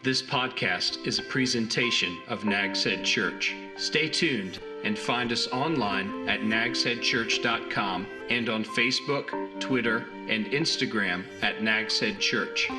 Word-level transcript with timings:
This 0.00 0.22
podcast 0.22 1.04
is 1.08 1.18
a 1.18 1.24
presentation 1.24 2.16
of 2.28 2.44
Nags 2.44 2.84
Head 2.84 3.04
Church. 3.04 3.56
Stay 3.76 4.08
tuned 4.08 4.60
and 4.84 4.96
find 4.96 5.32
us 5.32 5.48
online 5.48 6.28
at 6.28 6.38
nagsheadchurch.com 6.38 8.06
and 8.30 8.48
on 8.48 8.62
Facebook, 8.62 9.60
Twitter, 9.60 10.06
and 10.28 10.46
Instagram 10.46 11.24
at 11.42 11.64
Nags 11.64 11.98
Head 11.98 12.20
Church. 12.20 12.70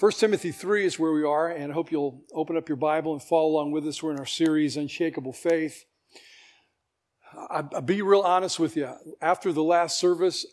1 0.00 0.12
Timothy 0.12 0.50
3 0.50 0.86
is 0.86 0.98
where 0.98 1.12
we 1.12 1.22
are, 1.22 1.50
and 1.50 1.72
I 1.72 1.74
hope 1.74 1.92
you'll 1.92 2.22
open 2.32 2.56
up 2.56 2.66
your 2.66 2.76
Bible 2.76 3.12
and 3.12 3.22
follow 3.22 3.48
along 3.48 3.72
with 3.72 3.86
us. 3.86 4.02
We're 4.02 4.12
in 4.12 4.18
our 4.18 4.24
series, 4.24 4.78
Unshakable 4.78 5.34
Faith. 5.34 5.84
I, 7.50 7.60
will 7.60 7.82
be 7.82 8.00
real 8.00 8.22
honest 8.22 8.58
with 8.58 8.74
you. 8.74 8.90
After 9.20 9.52
the 9.52 9.62
last 9.62 9.98
service, 9.98 10.46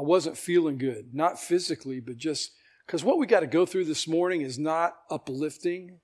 I 0.00 0.02
wasn't 0.02 0.38
feeling 0.38 0.78
good, 0.78 1.10
not 1.12 1.38
physically, 1.38 2.00
but 2.00 2.16
just 2.16 2.52
because 2.86 3.04
what 3.04 3.18
we 3.18 3.26
got 3.26 3.40
to 3.40 3.46
go 3.46 3.66
through 3.66 3.84
this 3.84 4.08
morning 4.08 4.40
is 4.40 4.58
not 4.58 4.96
uplifting. 5.10 5.98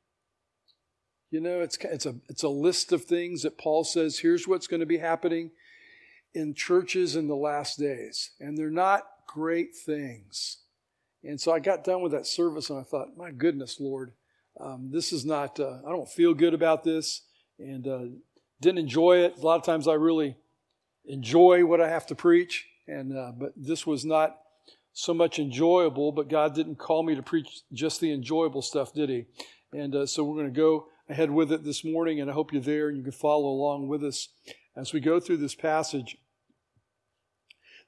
You 1.31 1.41
know, 1.41 1.63
it's, 1.63 1.79
it's, 1.79 2.05
a, 2.05 2.17
it's 2.29 2.43
a 2.43 2.49
list 2.51 2.93
of 2.93 3.07
things 3.07 3.43
that 3.43 3.57
Paul 3.57 3.85
says 3.85 4.19
here's 4.19 4.47
what's 4.47 4.67
going 4.67 4.81
to 4.81 4.87
be 4.87 4.99
happening 4.99 5.51
in 6.35 6.53
churches 6.53 7.17
in 7.17 7.27
the 7.27 7.35
last 7.35 7.79
days. 7.79 8.33
And 8.39 8.59
they're 8.59 8.69
not 8.69 9.05
great 9.27 9.75
things. 9.75 10.59
And 11.25 11.41
so 11.41 11.51
I 11.51 11.59
got 11.59 11.83
done 11.83 12.03
with 12.03 12.13
that 12.13 12.27
service 12.27 12.69
and 12.69 12.79
I 12.79 12.83
thought, 12.83 13.17
my 13.17 13.31
goodness, 13.31 13.81
Lord, 13.81 14.13
um, 14.61 14.91
this 14.93 15.11
is 15.11 15.25
not, 15.25 15.59
uh, 15.59 15.79
I 15.87 15.89
don't 15.89 16.09
feel 16.09 16.35
good 16.35 16.53
about 16.53 16.85
this 16.85 17.23
and 17.59 17.89
uh, 17.89 18.05
didn't 18.61 18.77
enjoy 18.77 19.21
it. 19.21 19.39
A 19.39 19.41
lot 19.41 19.57
of 19.57 19.63
times 19.63 19.89
I 19.89 19.95
really 19.95 20.37
enjoy 21.07 21.65
what 21.65 21.81
I 21.81 21.89
have 21.89 22.05
to 22.09 22.15
preach. 22.15 22.67
And, 22.89 23.17
uh, 23.17 23.33
but 23.37 23.53
this 23.57 23.87
was 23.87 24.05
not 24.05 24.39
so 24.93 25.13
much 25.13 25.39
enjoyable, 25.39 26.13
but 26.13 26.29
God 26.29 26.55
didn't 26.55 26.77
call 26.77 27.03
me 27.03 27.15
to 27.15 27.23
preach 27.23 27.63
just 27.73 28.01
the 28.01 28.13
enjoyable 28.13 28.63
stuff, 28.63 28.93
did 28.95 29.09
He? 29.09 29.27
And 29.73 29.95
uh, 29.95 30.07
so 30.07 30.25
we're 30.25 30.41
going 30.41 30.53
to 30.53 30.61
go 30.61 30.87
ahead 31.09 31.31
with 31.31 31.53
it 31.53 31.65
this 31.65 31.85
morning, 31.85 32.21
and 32.21 32.31
I 32.31 32.35
hope 32.35 32.53
you're 32.53 32.63
there 32.63 32.89
and 32.89 32.97
you 32.97 33.03
can 33.03 33.13
follow 33.13 33.49
along 33.49 33.89
with 33.89 34.03
us 34.05 34.29
as 34.77 34.93
we 34.93 35.01
go 35.01 35.21
through 35.21 35.39
this 35.39 35.55
passage 35.55 36.17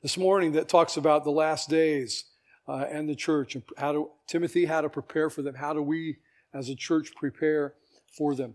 this 0.02 0.16
morning 0.16 0.52
that 0.52 0.68
talks 0.68 0.96
about 0.96 1.24
the 1.24 1.30
last 1.30 1.68
days 1.68 2.24
uh, 2.68 2.84
and 2.90 3.08
the 3.08 3.16
church 3.16 3.54
and 3.54 3.64
how 3.76 3.92
to 3.92 4.10
Timothy 4.26 4.66
how 4.66 4.80
to 4.80 4.88
prepare 4.88 5.30
for 5.30 5.42
them. 5.42 5.54
How 5.54 5.72
do 5.72 5.82
we 5.82 6.18
as 6.54 6.68
a 6.68 6.74
church 6.74 7.12
prepare 7.16 7.74
for 8.16 8.34
them? 8.34 8.54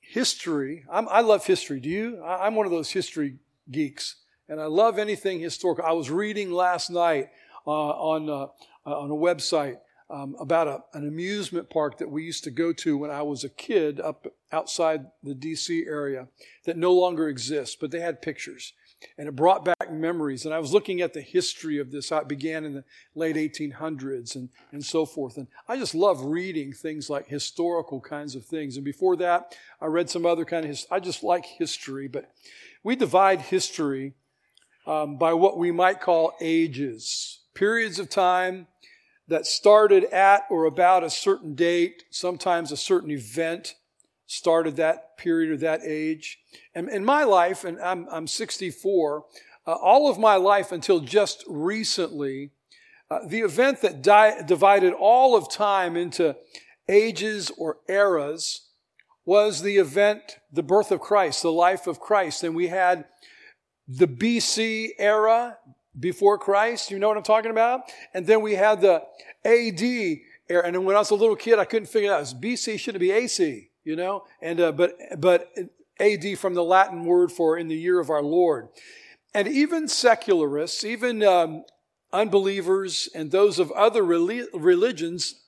History. 0.00 0.84
I'm, 0.90 1.08
i 1.08 1.20
love 1.20 1.46
history. 1.46 1.80
Do 1.80 1.88
you? 1.88 2.22
I, 2.22 2.46
I'm 2.46 2.54
one 2.54 2.66
of 2.66 2.72
those 2.72 2.90
history 2.90 3.36
geeks, 3.70 4.16
and 4.52 4.60
I 4.60 4.66
love 4.66 4.98
anything 4.98 5.40
historical. 5.40 5.82
I 5.82 5.92
was 5.92 6.10
reading 6.10 6.52
last 6.52 6.90
night 6.90 7.30
uh, 7.66 7.70
on 7.70 8.28
uh, 8.28 8.48
on 8.84 9.10
a 9.10 9.14
website 9.14 9.78
um, 10.10 10.36
about 10.38 10.68
a, 10.68 10.82
an 10.92 11.08
amusement 11.08 11.70
park 11.70 11.96
that 11.98 12.10
we 12.10 12.22
used 12.22 12.44
to 12.44 12.50
go 12.50 12.74
to 12.74 12.98
when 12.98 13.10
I 13.10 13.22
was 13.22 13.44
a 13.44 13.48
kid 13.48 13.98
up 13.98 14.26
outside 14.52 15.06
the 15.22 15.34
D.C. 15.34 15.86
area 15.86 16.28
that 16.66 16.76
no 16.76 16.92
longer 16.92 17.28
exists, 17.28 17.76
but 17.80 17.90
they 17.90 18.00
had 18.00 18.20
pictures 18.20 18.74
and 19.16 19.26
it 19.26 19.34
brought 19.34 19.64
back 19.64 19.90
memories. 19.90 20.44
And 20.44 20.54
I 20.54 20.58
was 20.58 20.72
looking 20.72 21.00
at 21.00 21.14
the 21.14 21.22
history 21.22 21.78
of 21.78 21.90
this, 21.90 22.12
it 22.12 22.28
began 22.28 22.64
in 22.64 22.74
the 22.74 22.84
late 23.14 23.36
1800s 23.36 24.36
and, 24.36 24.50
and 24.70 24.84
so 24.84 25.06
forth. 25.06 25.38
And 25.38 25.48
I 25.66 25.76
just 25.76 25.94
love 25.94 26.22
reading 26.24 26.72
things 26.72 27.08
like 27.08 27.26
historical 27.26 28.00
kinds 28.00 28.34
of 28.34 28.44
things. 28.44 28.76
And 28.76 28.84
before 28.84 29.16
that, 29.16 29.56
I 29.80 29.86
read 29.86 30.10
some 30.10 30.26
other 30.26 30.44
kind 30.44 30.64
of 30.64 30.70
history. 30.70 30.88
I 30.90 31.00
just 31.00 31.24
like 31.24 31.46
history, 31.46 32.06
but 32.06 32.30
we 32.84 32.96
divide 32.96 33.40
history 33.40 34.14
um, 34.86 35.16
by 35.16 35.32
what 35.32 35.58
we 35.58 35.70
might 35.70 36.00
call 36.00 36.32
ages, 36.40 37.40
periods 37.54 37.98
of 37.98 38.08
time 38.08 38.66
that 39.28 39.46
started 39.46 40.04
at 40.04 40.42
or 40.50 40.64
about 40.64 41.04
a 41.04 41.10
certain 41.10 41.54
date, 41.54 42.04
sometimes 42.10 42.72
a 42.72 42.76
certain 42.76 43.10
event 43.10 43.76
started 44.26 44.76
that 44.76 45.16
period 45.16 45.50
or 45.50 45.56
that 45.58 45.80
age. 45.84 46.38
And 46.74 46.88
in 46.88 47.04
my 47.04 47.24
life, 47.24 47.64
and 47.64 47.78
I'm, 47.80 48.06
I'm 48.10 48.26
64, 48.26 49.24
uh, 49.66 49.72
all 49.72 50.10
of 50.10 50.18
my 50.18 50.36
life 50.36 50.72
until 50.72 51.00
just 51.00 51.44
recently, 51.46 52.50
uh, 53.10 53.20
the 53.26 53.40
event 53.40 53.82
that 53.82 54.02
di- 54.02 54.42
divided 54.46 54.92
all 54.94 55.36
of 55.36 55.50
time 55.50 55.96
into 55.96 56.34
ages 56.88 57.50
or 57.58 57.78
eras 57.88 58.68
was 59.24 59.62
the 59.62 59.76
event, 59.76 60.38
the 60.50 60.62
birth 60.62 60.90
of 60.90 61.00
Christ, 61.00 61.42
the 61.42 61.52
life 61.52 61.86
of 61.86 62.00
Christ. 62.00 62.42
And 62.42 62.56
we 62.56 62.68
had 62.68 63.04
the 63.98 64.06
BC 64.06 64.90
era 64.98 65.58
before 65.98 66.38
Christ, 66.38 66.90
you 66.90 66.98
know 66.98 67.08
what 67.08 67.16
I'm 67.16 67.22
talking 67.22 67.50
about? 67.50 67.82
And 68.14 68.26
then 68.26 68.40
we 68.40 68.54
had 68.54 68.80
the 68.80 69.02
AD 69.44 69.82
era. 70.48 70.66
And 70.66 70.84
when 70.84 70.96
I 70.96 71.00
was 71.00 71.10
a 71.10 71.14
little 71.14 71.36
kid, 71.36 71.58
I 71.58 71.64
couldn't 71.64 71.88
figure 71.88 72.10
it 72.10 72.14
out. 72.14 72.24
BC, 72.40 72.78
should 72.78 72.96
it 72.96 73.00
be 73.00 73.10
AC? 73.10 73.68
you 73.84 73.96
know, 73.96 74.24
and 74.40 74.60
uh, 74.60 74.72
but 74.72 74.96
but 75.18 75.52
AD 76.00 76.38
from 76.38 76.54
the 76.54 76.64
Latin 76.64 77.04
word 77.04 77.32
for 77.32 77.56
in 77.56 77.68
the 77.68 77.76
year 77.76 78.00
of 78.00 78.10
our 78.10 78.22
Lord, 78.22 78.68
and 79.34 79.48
even 79.48 79.88
secularists, 79.88 80.84
even 80.84 81.22
um, 81.22 81.64
unbelievers, 82.12 83.08
and 83.14 83.30
those 83.30 83.58
of 83.58 83.70
other 83.72 84.02
religions 84.02 85.40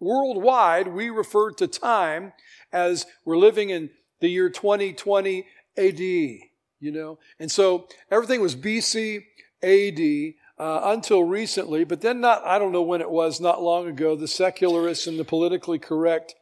worldwide, 0.00 0.88
we 0.88 1.10
refer 1.10 1.50
to 1.52 1.66
time 1.66 2.32
as 2.72 3.06
we're 3.24 3.38
living 3.38 3.70
in 3.70 3.90
the 4.20 4.28
year 4.28 4.50
2020 4.50 5.46
AD. 5.76 6.47
You 6.80 6.92
know, 6.92 7.18
and 7.38 7.50
so 7.50 7.88
everything 8.10 8.40
was 8.40 8.56
BC 8.56 9.24
AD. 9.62 10.34
Uh, 10.60 10.92
until 10.92 11.22
recently, 11.22 11.84
but 11.84 12.00
then 12.00 12.20
not, 12.20 12.44
I 12.44 12.58
don't 12.58 12.72
know 12.72 12.82
when 12.82 13.00
it 13.00 13.12
was, 13.12 13.40
not 13.40 13.62
long 13.62 13.86
ago, 13.86 14.16
the 14.16 14.26
secularists 14.26 15.06
and 15.06 15.16
the 15.16 15.24
politically 15.24 15.78
correct 15.78 16.34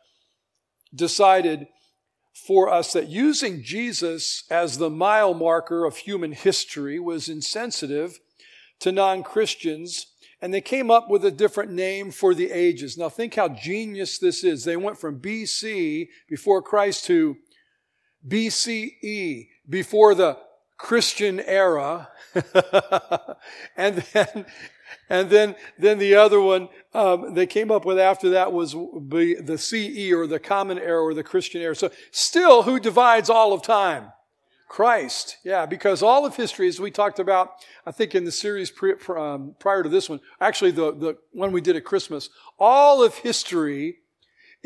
decided 0.95 1.67
for 2.47 2.69
us 2.69 2.93
that 2.93 3.09
using 3.09 3.63
Jesus 3.63 4.45
as 4.51 4.79
the 4.79 4.91
mile 4.91 5.35
marker 5.35 5.85
of 5.85 5.97
human 5.97 6.33
history 6.33 6.99
was 6.99 7.29
insensitive 7.29 8.19
to 8.81 8.93
non 8.93 9.23
Christians, 9.23 10.07
and 10.43 10.53
they 10.53 10.61
came 10.61 10.91
up 10.91 11.09
with 11.09 11.25
a 11.25 11.31
different 11.31 11.73
name 11.73 12.11
for 12.11 12.35
the 12.35 12.51
ages. 12.51 12.99
Now, 12.99 13.09
think 13.09 13.35
how 13.35 13.49
genius 13.49 14.19
this 14.19 14.45
is. 14.45 14.65
They 14.65 14.77
went 14.77 14.99
from 14.99 15.21
BC, 15.21 16.09
before 16.29 16.61
Christ, 16.61 17.07
to 17.07 17.37
BCE, 18.29 19.49
before 19.69 20.15
the 20.15 20.39
Christian 20.77 21.41
era, 21.41 22.09
and 23.77 23.97
then 24.13 24.47
and 25.09 25.31
then, 25.31 25.55
then 25.79 25.99
the 25.99 26.15
other 26.15 26.41
one 26.41 26.69
um, 26.95 27.35
they 27.35 27.47
came 27.47 27.71
up 27.71 27.85
with 27.85 27.99
after 27.99 28.31
that 28.31 28.53
was 28.53 28.73
the 28.73 29.57
CE 29.59 30.13
or 30.13 30.27
the 30.27 30.39
common 30.39 30.79
era 30.79 31.03
or 31.03 31.15
the 31.15 31.23
Christian 31.23 31.61
era. 31.61 31.77
So 31.77 31.91
still, 32.11 32.63
who 32.63 32.81
divides 32.81 33.31
all 33.31 33.53
of 33.53 33.63
time? 33.63 34.13
Christ. 34.69 35.37
Yeah, 35.45 35.65
because 35.65 36.03
all 36.03 36.27
of 36.27 36.35
history, 36.35 36.67
as 36.67 36.81
we 36.81 36.91
talked 36.91 37.21
about, 37.21 37.65
I 37.87 37.93
think 37.93 38.15
in 38.17 38.25
the 38.25 38.33
series 38.33 38.73
um, 39.17 39.55
prior 39.61 39.85
to 39.85 39.89
this 39.89 40.09
one, 40.09 40.21
actually 40.41 40.73
the, 40.73 40.93
the 40.93 41.19
one 41.33 41.53
we 41.53 41.61
did 41.61 41.77
at 41.77 41.85
Christmas, 41.85 42.31
all 42.59 43.05
of 43.05 43.15
history 43.15 43.99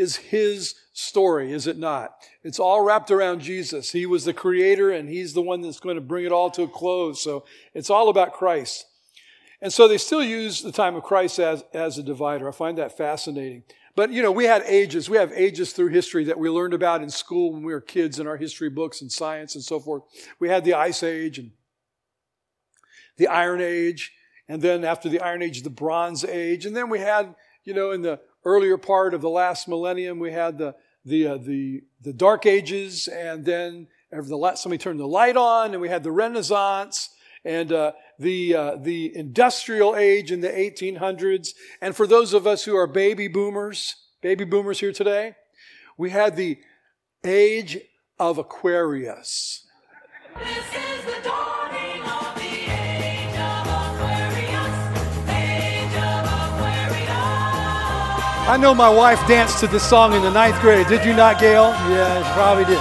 is 0.00 0.16
his 0.16 0.75
story, 0.93 1.53
is 1.53 1.66
it 1.66 1.78
not? 1.78 2.15
It's 2.43 2.59
all 2.59 2.83
wrapped 2.83 3.11
around 3.11 3.41
Jesus. 3.41 3.93
He 3.93 4.06
was 4.06 4.25
the 4.25 4.33
creator 4.33 4.91
and 4.91 5.09
he's 5.09 5.34
the 5.34 5.43
one 5.43 5.61
that's 5.61 5.78
going 5.78 5.97
to 5.97 6.00
bring 6.00 6.25
it 6.25 6.33
all 6.33 6.50
to 6.53 6.62
a 6.62 6.69
close. 6.69 7.22
So 7.22 7.44
it's 7.75 7.91
all 7.91 8.09
about 8.09 8.33
Christ. 8.33 8.87
And 9.62 9.72
so 9.72 9.87
they 9.87 9.99
still 9.99 10.25
use 10.25 10.62
the 10.62 10.72
time 10.72 10.97
of 10.97 11.03
Christ 11.03 11.39
as, 11.39 11.62
as 11.75 11.99
a 11.99 12.03
divider. 12.03 12.49
I 12.49 12.53
find 12.53 12.78
that 12.78 12.97
fascinating. 12.97 13.62
But, 13.94 14.10
you 14.10 14.22
know, 14.22 14.33
we 14.33 14.44
had 14.44 14.62
ages. 14.62 15.10
We 15.10 15.19
have 15.19 15.33
ages 15.33 15.72
through 15.72 15.89
history 15.89 16.25
that 16.25 16.39
we 16.39 16.49
learned 16.49 16.72
about 16.72 17.03
in 17.03 17.10
school 17.10 17.53
when 17.53 17.62
we 17.62 17.72
were 17.72 17.81
kids 17.81 18.19
in 18.19 18.27
our 18.27 18.39
history 18.39 18.71
books 18.71 19.03
and 19.03 19.12
science 19.12 19.55
and 19.55 19.62
so 19.62 19.78
forth. 19.78 20.05
We 20.39 20.49
had 20.49 20.65
the 20.65 20.75
Ice 20.75 21.03
Age 21.03 21.39
and 21.39 21.50
the 23.19 23.28
Iron 23.28 23.60
Age. 23.60 24.12
And 24.49 24.62
then 24.62 24.84
after 24.84 25.09
the 25.09 25.21
Iron 25.21 25.43
Age, 25.43 25.62
the 25.62 25.71
Bronze 25.71 26.24
Age. 26.24 26.65
And 26.65 26.74
then 26.74 26.89
we 26.89 27.01
had, 27.01 27.34
you 27.65 27.74
know, 27.74 27.91
in 27.91 28.01
the 28.01 28.21
earlier 28.45 28.77
part 28.77 29.15
of 29.15 29.21
the 29.21 29.31
last 29.31 29.69
millennium, 29.69 30.19
we 30.19 30.33
had 30.33 30.59
the, 30.59 30.75
the, 31.04 31.27
uh, 31.27 31.37
the, 31.37 31.83
the 32.01 32.13
Dark 32.13 32.47
Ages. 32.47 33.09
And 33.09 33.45
then 33.45 33.89
the, 34.10 34.53
somebody 34.57 34.78
turned 34.78 35.01
the 35.01 35.07
light 35.07 35.37
on 35.37 35.72
and 35.72 35.81
we 35.81 35.89
had 35.89 36.03
the 36.03 36.13
Renaissance 36.13 37.10
and 37.45 37.72
uh, 37.72 37.92
the 38.19 38.54
uh, 38.54 38.77
the 38.77 39.16
industrial 39.16 39.97
age 39.97 40.31
in 40.31 40.41
the 40.41 40.48
1800s. 40.48 41.54
And 41.81 41.97
for 41.97 42.07
those 42.07 42.34
of 42.34 42.47
us 42.47 42.65
who 42.65 42.77
are 42.77 42.87
baby 42.87 43.28
boomers, 43.28 43.97
baby 44.21 44.45
boomers 44.45 44.81
here 44.81 44.93
today, 44.93 45.36
we 45.97 46.10
had 46.10 46.36
the 46.36 46.59
age 47.25 47.78
of 48.19 48.39
Aquarius. 48.39 49.66
I 58.50 58.56
know 58.56 58.74
my 58.74 58.91
wife 58.91 59.24
danced 59.28 59.60
to 59.60 59.68
this 59.68 59.88
song 59.88 60.12
in 60.12 60.22
the 60.22 60.30
ninth 60.30 60.60
grade. 60.60 60.88
Did 60.88 61.04
you 61.06 61.14
not, 61.14 61.38
Gail? 61.38 61.68
Yeah, 61.88 62.18
she 62.18 62.32
probably 62.32 62.64
did. 62.64 62.80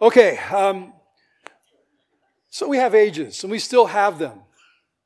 Okay, 0.00 0.38
um, 0.38 0.94
so 2.48 2.66
we 2.66 2.78
have 2.78 2.94
ages, 2.94 3.44
and 3.44 3.50
we 3.50 3.58
still 3.58 3.84
have 3.84 4.18
them. 4.18 4.40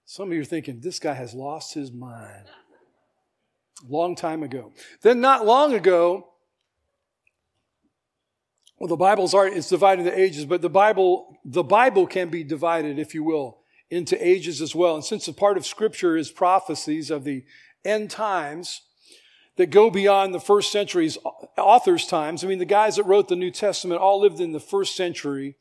Some 0.04 0.28
of 0.28 0.34
you 0.34 0.42
are 0.42 0.44
thinking, 0.44 0.78
this 0.78 1.00
guy 1.00 1.14
has 1.14 1.34
lost 1.34 1.74
his 1.74 1.90
mind. 1.90 2.46
Long 3.88 4.14
time 4.14 4.44
ago. 4.44 4.70
Then, 5.02 5.20
not 5.20 5.44
long 5.44 5.74
ago, 5.74 6.28
well, 8.78 8.86
the 8.86 8.94
Bible's 8.94 9.34
art 9.34 9.52
it's 9.52 9.68
divided 9.68 10.06
into 10.06 10.16
ages, 10.16 10.44
but 10.44 10.62
the 10.62 10.70
Bible, 10.70 11.38
the 11.44 11.64
Bible 11.64 12.06
can 12.06 12.28
be 12.28 12.44
divided, 12.44 13.00
if 13.00 13.16
you 13.16 13.24
will, 13.24 13.58
into 13.90 14.16
ages 14.24 14.62
as 14.62 14.76
well. 14.76 14.94
And 14.94 15.04
since 15.04 15.26
a 15.26 15.32
part 15.32 15.56
of 15.56 15.66
Scripture 15.66 16.16
is 16.16 16.30
prophecies 16.30 17.10
of 17.10 17.24
the 17.24 17.44
end 17.84 18.10
times 18.10 18.82
that 19.56 19.70
go 19.70 19.90
beyond 19.90 20.34
the 20.34 20.40
first 20.40 20.72
century's 20.72 21.18
authors' 21.58 22.06
times, 22.06 22.42
I 22.42 22.46
mean, 22.46 22.58
the 22.58 22.64
guys 22.64 22.96
that 22.96 23.04
wrote 23.04 23.28
the 23.28 23.36
New 23.36 23.50
Testament 23.50 24.00
all 24.00 24.20
lived 24.20 24.40
in 24.40 24.52
the 24.52 24.60
first 24.60 24.96
century. 24.96 25.56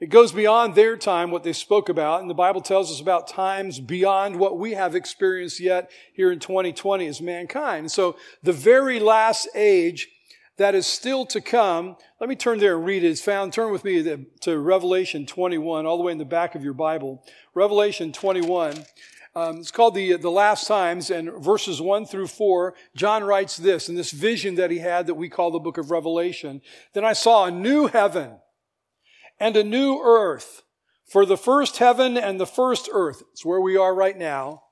It 0.00 0.10
goes 0.10 0.30
beyond 0.30 0.74
their 0.74 0.96
time, 0.96 1.30
what 1.30 1.42
they 1.42 1.52
spoke 1.52 1.88
about, 1.88 2.20
and 2.20 2.30
the 2.30 2.34
Bible 2.34 2.60
tells 2.60 2.90
us 2.90 3.00
about 3.00 3.26
times 3.26 3.80
beyond 3.80 4.38
what 4.38 4.58
we 4.58 4.74
have 4.74 4.94
experienced 4.94 5.58
yet 5.58 5.90
here 6.12 6.30
in 6.30 6.38
2020 6.38 7.06
as 7.06 7.20
mankind. 7.20 7.90
So 7.90 8.16
the 8.42 8.52
very 8.52 9.00
last 9.00 9.48
age 9.56 10.08
that 10.58 10.74
is 10.74 10.86
still 10.86 11.24
to 11.26 11.40
come, 11.40 11.96
let 12.20 12.28
me 12.28 12.36
turn 12.36 12.58
there 12.58 12.76
and 12.76 12.84
read 12.84 13.02
it. 13.02 13.08
It's 13.08 13.20
found, 13.20 13.52
turn 13.52 13.72
with 13.72 13.84
me 13.84 14.02
to, 14.02 14.24
to 14.42 14.58
Revelation 14.58 15.24
21, 15.24 15.86
all 15.86 15.96
the 15.96 16.02
way 16.04 16.12
in 16.12 16.18
the 16.18 16.24
back 16.24 16.54
of 16.54 16.62
your 16.62 16.74
Bible. 16.74 17.24
Revelation 17.54 18.12
21. 18.12 18.84
Um, 19.38 19.58
it's 19.58 19.70
called 19.70 19.94
the, 19.94 20.16
the 20.16 20.32
last 20.32 20.66
times 20.66 21.10
and 21.10 21.30
verses 21.32 21.80
one 21.80 22.06
through 22.06 22.26
four. 22.26 22.74
John 22.96 23.22
writes 23.22 23.56
this 23.56 23.88
in 23.88 23.94
this 23.94 24.10
vision 24.10 24.56
that 24.56 24.72
he 24.72 24.78
had 24.78 25.06
that 25.06 25.14
we 25.14 25.28
call 25.28 25.52
the 25.52 25.60
book 25.60 25.78
of 25.78 25.92
Revelation. 25.92 26.60
Then 26.92 27.04
I 27.04 27.12
saw 27.12 27.44
a 27.44 27.50
new 27.52 27.86
heaven 27.86 28.40
and 29.38 29.56
a 29.56 29.62
new 29.62 30.02
earth. 30.02 30.64
For 31.06 31.24
the 31.24 31.36
first 31.36 31.76
heaven 31.76 32.16
and 32.16 32.40
the 32.40 32.48
first 32.48 32.88
earth, 32.92 33.22
it's 33.30 33.44
where 33.44 33.60
we 33.60 33.76
are 33.76 33.94
right 33.94 34.18
now, 34.18 34.64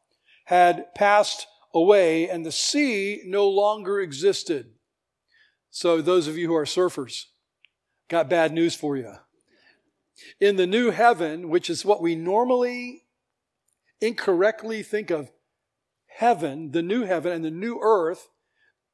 had 0.47 0.93
passed 0.97 1.47
away 1.73 2.29
and 2.29 2.45
the 2.45 2.51
sea 2.51 3.23
no 3.25 3.49
longer 3.49 4.01
existed. 4.01 4.73
So 5.71 6.03
those 6.03 6.27
of 6.27 6.37
you 6.37 6.49
who 6.49 6.57
are 6.57 6.65
surfers, 6.65 7.27
got 8.09 8.29
bad 8.29 8.53
news 8.53 8.75
for 8.75 8.97
you. 8.97 9.13
In 10.41 10.57
the 10.57 10.67
new 10.67 10.91
heaven, 10.91 11.51
which 11.51 11.71
is 11.71 11.85
what 11.85 12.03
we 12.03 12.17
normally 12.17 13.05
incorrectly 14.01 14.83
think 14.83 15.11
of 15.11 15.31
heaven, 16.07 16.73
the 16.73 16.83
new 16.83 17.05
heaven 17.05 17.33
and 17.33 17.45
the 17.45 17.51
new 17.51 17.79
earth, 17.83 18.29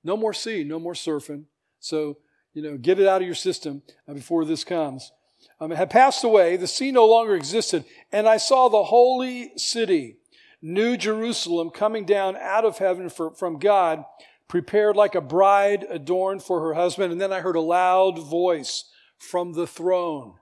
no 0.04 0.16
more 0.16 0.32
sea, 0.32 0.64
no 0.64 0.78
more 0.78 0.94
surfing. 0.94 1.44
So, 1.80 2.18
you 2.54 2.62
know, 2.62 2.76
get 2.76 2.98
it 2.98 3.06
out 3.06 3.22
of 3.22 3.26
your 3.26 3.34
system 3.34 3.82
before 4.06 4.44
this 4.44 4.64
comes 4.64 5.12
um, 5.60 5.70
had 5.70 5.90
passed 5.90 6.24
away, 6.24 6.56
the 6.56 6.66
sea 6.66 6.90
no 6.90 7.06
longer 7.06 7.36
existed, 7.36 7.84
and 8.10 8.28
I 8.28 8.36
saw 8.36 8.68
the 8.68 8.84
holy 8.84 9.52
city, 9.56 10.16
New 10.60 10.96
Jerusalem, 10.96 11.70
coming 11.70 12.04
down 12.04 12.36
out 12.36 12.64
of 12.64 12.78
heaven 12.78 13.08
for, 13.08 13.32
from 13.34 13.58
God, 13.58 14.04
prepared 14.48 14.96
like 14.96 15.14
a 15.14 15.20
bride 15.20 15.86
adorned 15.88 16.42
for 16.42 16.60
her 16.60 16.74
husband. 16.74 17.12
And 17.12 17.20
then 17.20 17.32
I 17.32 17.40
heard 17.40 17.56
a 17.56 17.60
loud 17.60 18.18
voice 18.18 18.90
from 19.18 19.52
the 19.52 19.66
throne. 19.66 20.34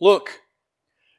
Look, 0.00 0.40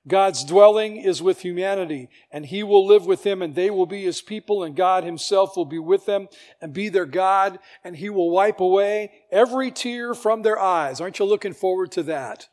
God's 0.08 0.46
dwelling 0.46 0.98
is 0.98 1.22
with 1.22 1.42
humanity, 1.42 2.10
and 2.32 2.46
He 2.46 2.64
will 2.64 2.86
live 2.86 3.06
with 3.06 3.24
them, 3.24 3.42
and 3.42 3.56
they 3.56 3.70
will 3.70 3.86
be 3.86 4.04
His 4.04 4.22
people, 4.22 4.64
and 4.64 4.76
God 4.76 5.04
Himself 5.04 5.58
will 5.58 5.66
be 5.66 5.80
with 5.80 6.06
them 6.06 6.28
and 6.62 6.74
be 6.74 6.90
their 6.90 7.06
God, 7.06 7.60
and 7.84 7.96
He 7.96 8.10
will 8.10 8.30
wipe 8.30 8.60
away 8.60 9.12
every 9.32 9.70
tear 9.70 10.14
from 10.14 10.42
their 10.42 10.60
eyes. 10.60 11.02
Aren't 11.02 11.20
you 11.20 11.26
looking 11.26 11.54
forward 11.54 11.92
to 11.94 12.04
that? 12.04 12.48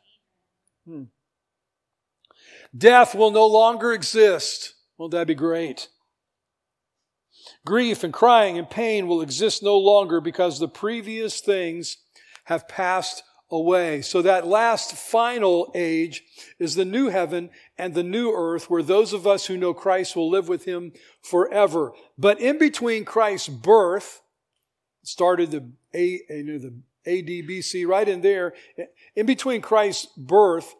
Hmm. 0.85 1.03
Death 2.77 3.15
will 3.15 3.31
no 3.31 3.47
longer 3.47 3.93
exist. 3.93 4.73
Won't 4.97 5.11
that 5.11 5.27
be 5.27 5.35
great? 5.35 5.87
Grief 7.65 8.03
and 8.03 8.13
crying 8.13 8.57
and 8.57 8.69
pain 8.69 9.07
will 9.07 9.21
exist 9.21 9.63
no 9.63 9.77
longer 9.77 10.19
because 10.19 10.59
the 10.59 10.67
previous 10.67 11.39
things 11.39 11.97
have 12.45 12.67
passed 12.67 13.23
away. 13.51 14.01
So 14.01 14.21
that 14.21 14.47
last 14.47 14.93
final 14.93 15.71
age 15.75 16.23
is 16.59 16.75
the 16.75 16.85
new 16.85 17.09
heaven 17.09 17.49
and 17.77 17.93
the 17.93 18.03
new 18.03 18.33
earth 18.33 18.69
where 18.69 18.83
those 18.83 19.13
of 19.13 19.27
us 19.27 19.45
who 19.45 19.57
know 19.57 19.73
Christ 19.73 20.15
will 20.15 20.29
live 20.29 20.47
with 20.47 20.65
him 20.65 20.93
forever. 21.21 21.93
But 22.17 22.39
in 22.39 22.57
between 22.57 23.05
Christ's 23.05 23.49
birth, 23.49 24.21
started 25.03 25.51
the, 25.51 25.69
A, 25.93 26.21
you 26.29 26.43
know, 26.43 26.57
the 26.57 26.73
ADBC 27.05 27.87
right 27.87 28.07
in 28.07 28.21
there, 28.21 28.53
in 29.15 29.25
between 29.25 29.61
Christ's 29.61 30.07
birth 30.17 30.75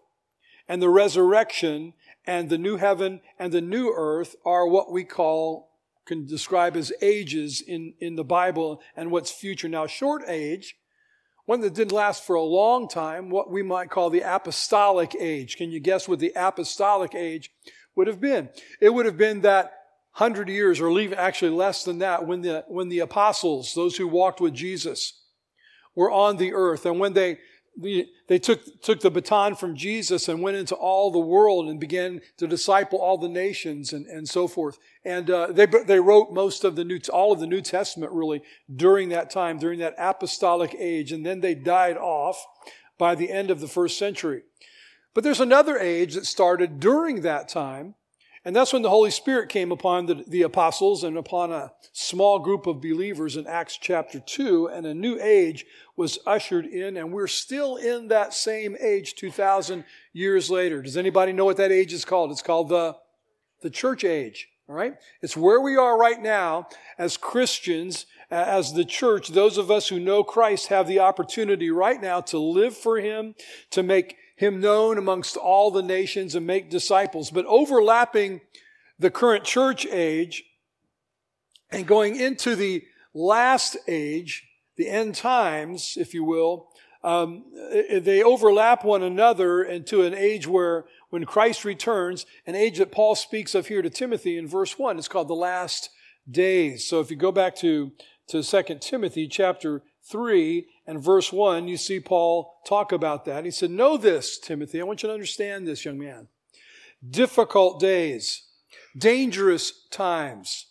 and 0.67 0.81
the 0.81 0.89
resurrection 0.89 1.93
and 2.25 2.49
the 2.49 2.57
new 2.57 2.77
heaven 2.77 3.21
and 3.37 3.51
the 3.51 3.61
new 3.61 3.93
earth 3.95 4.35
are 4.43 4.67
what 4.67 4.91
we 4.91 5.03
call, 5.03 5.69
can 6.05 6.25
describe 6.25 6.75
as 6.75 6.91
ages 7.01 7.61
in, 7.61 7.93
in 7.99 8.15
the 8.15 8.23
Bible 8.23 8.81
and 8.95 9.11
what's 9.11 9.31
future. 9.31 9.67
Now, 9.67 9.87
short 9.87 10.23
age, 10.27 10.75
one 11.45 11.61
that 11.61 11.73
didn't 11.73 11.91
last 11.91 12.23
for 12.23 12.35
a 12.35 12.41
long 12.41 12.87
time, 12.87 13.29
what 13.29 13.51
we 13.51 13.61
might 13.61 13.89
call 13.89 14.09
the 14.09 14.21
apostolic 14.21 15.15
age. 15.19 15.57
Can 15.57 15.71
you 15.71 15.79
guess 15.79 16.07
what 16.07 16.19
the 16.19 16.33
apostolic 16.35 17.13
age 17.13 17.51
would 17.95 18.07
have 18.07 18.19
been? 18.19 18.49
It 18.81 18.93
would 18.93 19.05
have 19.05 19.17
been 19.17 19.41
that 19.41 19.71
hundred 20.11 20.49
years 20.49 20.79
or 20.79 20.97
even 20.99 21.17
actually 21.17 21.51
less 21.51 21.83
than 21.83 21.99
that 21.99 22.25
when 22.25 22.41
the, 22.41 22.63
when 22.67 22.89
the 22.89 22.99
apostles, 22.99 23.73
those 23.73 23.97
who 23.97 24.07
walked 24.07 24.39
with 24.39 24.53
Jesus, 24.53 25.21
were 25.93 26.11
on 26.11 26.37
the 26.37 26.53
earth. 26.53 26.85
And 26.85 26.99
when 26.99 27.13
they 27.13 27.39
they 27.77 28.39
took, 28.39 28.81
took 28.81 29.01
the 29.01 29.11
baton 29.11 29.55
from 29.55 29.75
Jesus 29.75 30.29
and 30.29 30.41
went 30.41 30.57
into 30.57 30.75
all 30.75 31.11
the 31.11 31.19
world 31.19 31.67
and 31.67 31.79
began 31.79 32.21
to 32.37 32.47
disciple 32.47 32.99
all 32.99 33.17
the 33.17 33.29
nations 33.29 33.91
and, 33.91 34.05
and 34.07 34.27
so 34.27 34.47
forth. 34.47 34.79
And 35.03 35.29
uh, 35.29 35.47
they, 35.51 35.65
they 35.65 35.99
wrote 35.99 36.31
most 36.31 36.63
of 36.63 36.75
the 36.75 36.85
New, 36.85 36.99
all 37.11 37.33
of 37.33 37.39
the 37.39 37.47
New 37.47 37.61
Testament 37.61 38.13
really 38.13 38.41
during 38.73 39.09
that 39.09 39.29
time, 39.29 39.57
during 39.57 39.79
that 39.79 39.95
apostolic 39.97 40.75
age. 40.77 41.11
And 41.11 41.25
then 41.25 41.41
they 41.41 41.53
died 41.55 41.97
off 41.97 42.45
by 42.97 43.15
the 43.15 43.29
end 43.29 43.51
of 43.51 43.59
the 43.59 43.67
first 43.67 43.97
century. 43.97 44.43
But 45.13 45.23
there's 45.23 45.41
another 45.41 45.77
age 45.77 46.15
that 46.15 46.25
started 46.25 46.79
during 46.79 47.21
that 47.21 47.49
time 47.49 47.95
and 48.45 48.55
that's 48.55 48.71
when 48.71 48.83
the 48.83 48.89
Holy 48.91 49.09
Spirit 49.09 49.49
came 49.49 49.71
upon 49.71 50.05
the, 50.05 50.23
the, 50.27 50.43
apostles 50.43 51.03
and 51.03 51.17
upon 51.17 51.51
a 51.51 51.71
small 51.93 52.37
group 52.37 52.67
of 52.67 52.79
believers 52.79 53.37
in 53.37 53.47
Acts 53.47 53.75
chapter 53.81 54.19
2, 54.19 54.67
and 54.67 54.85
a 54.85 54.93
new 54.93 55.19
age 55.19 55.65
was 55.97 56.19
ushered 56.27 56.67
in, 56.67 56.95
and 56.95 57.11
we're 57.11 57.25
still 57.25 57.77
in 57.77 58.07
that 58.09 58.35
same 58.35 58.77
age 58.79 59.15
2,000 59.15 59.83
years 60.13 60.51
later. 60.51 60.83
Does 60.83 60.95
anybody 60.95 61.33
know 61.33 61.45
what 61.45 61.57
that 61.57 61.71
age 61.71 61.91
is 61.91 62.05
called? 62.05 62.29
It's 62.29 62.43
called 62.43 62.69
the, 62.69 62.95
the 63.63 63.71
church 63.71 64.03
age. 64.03 64.47
All 64.69 64.75
right? 64.75 64.93
It's 65.23 65.35
where 65.35 65.61
we 65.61 65.75
are 65.75 65.97
right 65.97 66.21
now 66.21 66.67
as 66.99 67.17
Christians, 67.17 68.05
as 68.29 68.73
the 68.73 68.85
church. 68.85 69.29
Those 69.29 69.57
of 69.57 69.71
us 69.71 69.87
who 69.87 69.99
know 69.99 70.23
Christ 70.23 70.67
have 70.67 70.87
the 70.87 70.99
opportunity 70.99 71.71
right 71.71 72.01
now 72.01 72.21
to 72.21 72.37
live 72.37 72.77
for 72.77 72.99
Him, 72.99 73.33
to 73.71 73.81
make 73.81 74.17
him 74.35 74.59
known 74.59 74.97
amongst 74.97 75.37
all 75.37 75.71
the 75.71 75.81
nations 75.81 76.35
and 76.35 76.45
make 76.45 76.69
disciples. 76.69 77.31
But 77.31 77.45
overlapping 77.45 78.41
the 78.99 79.09
current 79.09 79.43
church 79.43 79.85
age 79.85 80.43
and 81.71 81.87
going 81.87 82.19
into 82.19 82.55
the 82.55 82.83
last 83.13 83.77
age, 83.87 84.47
the 84.75 84.89
end 84.89 85.15
times, 85.15 85.97
if 85.97 86.13
you 86.13 86.23
will, 86.23 86.69
um, 87.03 87.45
they 87.91 88.23
overlap 88.23 88.83
one 88.83 89.03
another 89.03 89.63
into 89.63 90.01
an 90.01 90.13
age 90.13 90.47
where 90.47 90.85
when 91.11 91.23
Christ 91.23 91.63
returns, 91.63 92.25
an 92.47 92.55
age 92.55 92.79
that 92.79 92.91
Paul 92.91 93.15
speaks 93.15 93.53
of 93.55 93.67
here 93.67 93.81
to 93.81 93.89
Timothy 93.89 94.37
in 94.37 94.47
verse 94.47 94.77
1, 94.77 94.97
it's 94.97 95.07
called 95.07 95.27
the 95.27 95.35
last 95.35 95.91
days. 96.29 96.87
So 96.87 96.99
if 96.99 97.11
you 97.11 97.15
go 97.15 97.31
back 97.31 97.55
to, 97.57 97.91
to 98.29 98.41
2 98.41 98.79
Timothy 98.81 99.27
chapter 99.27 99.83
3 100.09 100.67
and 100.87 101.01
verse 101.01 101.33
1, 101.33 101.67
you 101.67 101.77
see 101.77 101.99
Paul 101.99 102.61
talk 102.65 102.91
about 102.91 103.25
that. 103.25 103.45
He 103.45 103.51
said, 103.51 103.71
Know 103.71 103.97
this, 103.97 104.37
Timothy. 104.37 104.79
I 104.79 104.83
want 104.83 105.01
you 105.01 105.07
to 105.07 105.13
understand 105.13 105.67
this, 105.67 105.83
young 105.83 105.97
man. 105.97 106.27
Difficult 107.07 107.79
days, 107.79 108.43
dangerous 108.97 109.87
times 109.89 110.67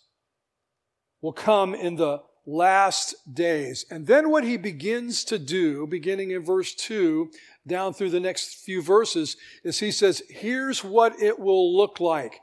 will 1.21 1.33
come 1.33 1.73
in 1.75 1.95
the 1.95 2.21
last 2.45 3.15
days. 3.33 3.85
And 3.89 4.07
then 4.07 4.29
what 4.29 4.43
he 4.43 4.57
begins 4.57 5.23
to 5.25 5.39
do, 5.39 5.87
beginning 5.87 6.31
in 6.31 6.43
verse 6.43 6.73
2 6.75 7.31
down 7.67 7.93
through 7.93 8.11
the 8.11 8.19
next 8.19 8.63
few 8.63 8.81
verses, 8.81 9.35
is 9.63 9.79
he 9.79 9.91
says, 9.91 10.21
Here's 10.29 10.83
what 10.83 11.19
it 11.21 11.39
will 11.39 11.75
look 11.75 11.99
like. 11.99 12.39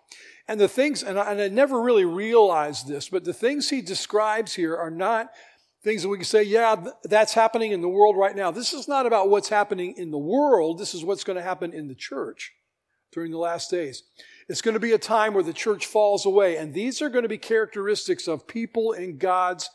And 0.48 0.60
the 0.60 0.68
things, 0.68 1.02
and 1.02 1.18
I, 1.18 1.30
and 1.30 1.40
I 1.40 1.48
never 1.48 1.80
really 1.80 2.04
realized 2.04 2.88
this, 2.88 3.08
but 3.08 3.24
the 3.24 3.32
things 3.32 3.70
he 3.70 3.80
describes 3.80 4.54
here 4.54 4.76
are 4.76 4.90
not 4.90 5.30
things 5.82 6.02
that 6.02 6.08
we 6.08 6.16
can 6.16 6.24
say, 6.24 6.42
yeah, 6.42 6.76
that's 7.04 7.34
happening 7.34 7.72
in 7.72 7.80
the 7.80 7.88
world 7.88 8.16
right 8.16 8.36
now. 8.36 8.50
This 8.50 8.72
is 8.72 8.86
not 8.86 9.06
about 9.06 9.28
what's 9.28 9.48
happening 9.48 9.94
in 9.96 10.10
the 10.10 10.18
world. 10.18 10.78
This 10.78 10.94
is 10.94 11.04
what's 11.04 11.24
going 11.24 11.36
to 11.36 11.42
happen 11.42 11.72
in 11.72 11.88
the 11.88 11.94
church 11.94 12.52
during 13.12 13.32
the 13.32 13.38
last 13.38 13.70
days. 13.70 14.04
It's 14.48 14.62
going 14.62 14.74
to 14.74 14.80
be 14.80 14.92
a 14.92 14.98
time 14.98 15.34
where 15.34 15.42
the 15.42 15.52
church 15.52 15.86
falls 15.86 16.24
away. 16.24 16.56
And 16.56 16.72
these 16.72 17.02
are 17.02 17.08
going 17.08 17.24
to 17.24 17.28
be 17.28 17.38
characteristics 17.38 18.28
of 18.28 18.46
people 18.46 18.92
in 18.92 19.18
God's 19.18 19.68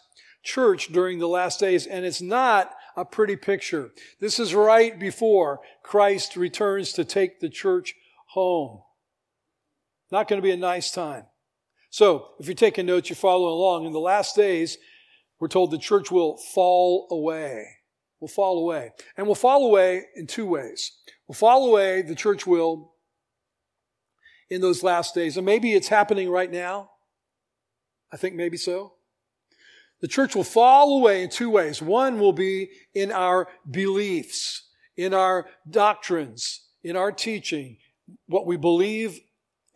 church 0.43 0.91
during 0.91 1.19
the 1.19 1.27
last 1.27 1.59
days. 1.59 1.85
And 1.85 2.05
it's 2.05 2.21
not 2.21 2.73
a 2.95 3.03
pretty 3.03 3.35
picture. 3.35 3.91
This 4.19 4.39
is 4.39 4.55
right 4.55 4.97
before 4.97 5.59
Christ 5.83 6.35
returns 6.35 6.93
to 6.93 7.05
take 7.05 7.39
the 7.39 7.49
church 7.49 7.93
home. 8.29 8.81
Not 10.09 10.27
going 10.27 10.41
to 10.41 10.45
be 10.45 10.51
a 10.51 10.57
nice 10.57 10.89
time. 10.89 11.25
So, 11.89 12.29
if 12.39 12.47
you're 12.47 12.55
taking 12.55 12.85
notes, 12.85 13.09
you're 13.09 13.15
following 13.15 13.53
along. 13.53 13.85
In 13.85 13.93
the 13.93 13.99
last 13.99 14.35
days, 14.35 14.77
we're 15.39 15.47
told 15.47 15.71
the 15.71 15.77
church 15.77 16.11
will 16.11 16.37
fall 16.37 17.07
away. 17.11 17.65
Will 18.19 18.27
fall 18.27 18.57
away. 18.59 18.91
And 19.15 19.27
will 19.27 19.35
fall 19.35 19.65
away 19.65 20.05
in 20.15 20.27
two 20.27 20.45
ways. 20.45 20.91
Will 21.27 21.35
fall 21.35 21.67
away, 21.67 22.01
the 22.01 22.15
church 22.15 22.47
will, 22.47 22.93
in 24.49 24.61
those 24.61 24.81
last 24.81 25.13
days. 25.13 25.37
And 25.37 25.45
maybe 25.45 25.73
it's 25.73 25.87
happening 25.87 26.29
right 26.29 26.51
now. 26.51 26.89
I 28.11 28.17
think 28.17 28.35
maybe 28.35 28.57
so. 28.57 28.93
The 29.99 30.07
church 30.07 30.35
will 30.35 30.43
fall 30.43 30.97
away 30.99 31.23
in 31.23 31.29
two 31.29 31.49
ways. 31.49 31.81
One 31.81 32.19
will 32.19 32.33
be 32.33 32.69
in 32.93 33.11
our 33.11 33.47
beliefs, 33.69 34.67
in 34.95 35.13
our 35.13 35.47
doctrines, 35.69 36.65
in 36.83 36.95
our 36.95 37.11
teaching, 37.11 37.77
what 38.27 38.45
we 38.45 38.57
believe 38.57 39.19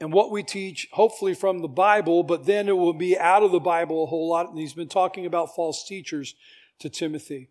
and 0.01 0.11
what 0.11 0.31
we 0.31 0.41
teach, 0.41 0.89
hopefully 0.91 1.35
from 1.35 1.59
the 1.59 1.67
Bible, 1.67 2.23
but 2.23 2.45
then 2.45 2.67
it 2.67 2.75
will 2.75 2.91
be 2.91 3.17
out 3.17 3.43
of 3.43 3.51
the 3.51 3.59
Bible 3.59 4.03
a 4.03 4.07
whole 4.07 4.27
lot. 4.27 4.49
And 4.49 4.57
he's 4.57 4.73
been 4.73 4.89
talking 4.89 5.27
about 5.27 5.55
false 5.55 5.87
teachers 5.87 6.35
to 6.79 6.89
Timothy. 6.89 7.49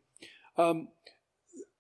Um, 0.59 0.88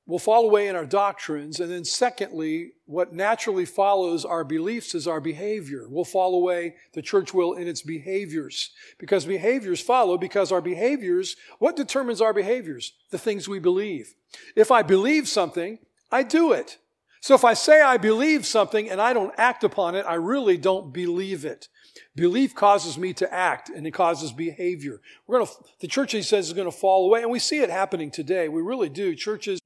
we'll 0.06 0.20
fall 0.20 0.44
away 0.44 0.68
in 0.68 0.76
our 0.76 0.86
doctrines. 0.86 1.58
And 1.58 1.70
then, 1.70 1.84
secondly, 1.84 2.72
what 2.86 3.12
naturally 3.12 3.64
follows 3.64 4.24
our 4.24 4.44
beliefs 4.44 4.94
is 4.94 5.08
our 5.08 5.20
behavior. 5.20 5.86
We'll 5.88 6.04
fall 6.04 6.36
away, 6.36 6.76
the 6.92 7.02
church 7.02 7.34
will, 7.34 7.54
in 7.54 7.66
its 7.66 7.82
behaviors. 7.82 8.70
Because 8.96 9.24
behaviors 9.24 9.80
follow, 9.80 10.16
because 10.18 10.52
our 10.52 10.62
behaviors, 10.62 11.34
what 11.58 11.74
determines 11.74 12.20
our 12.20 12.32
behaviors? 12.32 12.92
The 13.10 13.18
things 13.18 13.48
we 13.48 13.58
believe. 13.58 14.14
If 14.54 14.70
I 14.70 14.82
believe 14.82 15.28
something, 15.28 15.80
I 16.12 16.22
do 16.22 16.52
it. 16.52 16.78
So 17.20 17.34
if 17.34 17.44
I 17.44 17.54
say 17.54 17.82
I 17.82 17.98
believe 17.98 18.46
something 18.46 18.90
and 18.90 19.00
I 19.00 19.12
don't 19.12 19.34
act 19.36 19.62
upon 19.62 19.94
it, 19.94 20.06
I 20.08 20.14
really 20.14 20.56
don't 20.56 20.92
believe 20.92 21.44
it. 21.44 21.68
Belief 22.16 22.54
causes 22.54 22.96
me 22.96 23.12
to 23.14 23.32
act 23.32 23.68
and 23.68 23.86
it 23.86 23.90
causes 23.92 24.32
behavior. 24.32 25.00
We're 25.26 25.38
going 25.38 25.46
to, 25.46 25.52
the 25.80 25.86
church, 25.86 26.12
he 26.12 26.22
says, 26.22 26.48
is 26.48 26.54
going 26.54 26.70
to 26.70 26.76
fall 26.76 27.06
away. 27.06 27.22
And 27.22 27.30
we 27.30 27.38
see 27.38 27.60
it 27.60 27.70
happening 27.70 28.10
today. 28.10 28.48
We 28.48 28.62
really 28.62 28.88
do. 28.88 29.14
Churches 29.14 29.60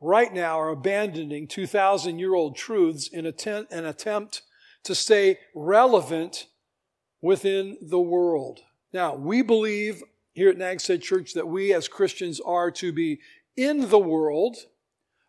right 0.00 0.32
now 0.32 0.60
are 0.60 0.70
abandoning 0.70 1.46
2,000 1.46 2.18
year 2.18 2.34
old 2.34 2.56
truths 2.56 3.08
in 3.08 3.26
an 3.26 3.86
attempt 3.86 4.42
to 4.84 4.94
stay 4.94 5.38
relevant 5.54 6.46
within 7.20 7.78
the 7.80 8.00
world. 8.00 8.60
Now, 8.92 9.14
we 9.14 9.42
believe 9.42 10.02
here 10.32 10.50
at 10.50 10.58
Nags 10.58 10.88
Head 10.88 11.02
Church 11.02 11.34
that 11.34 11.46
we 11.46 11.72
as 11.72 11.86
Christians 11.86 12.40
are 12.40 12.70
to 12.72 12.92
be 12.92 13.20
in 13.56 13.88
the 13.88 13.98
world, 13.98 14.56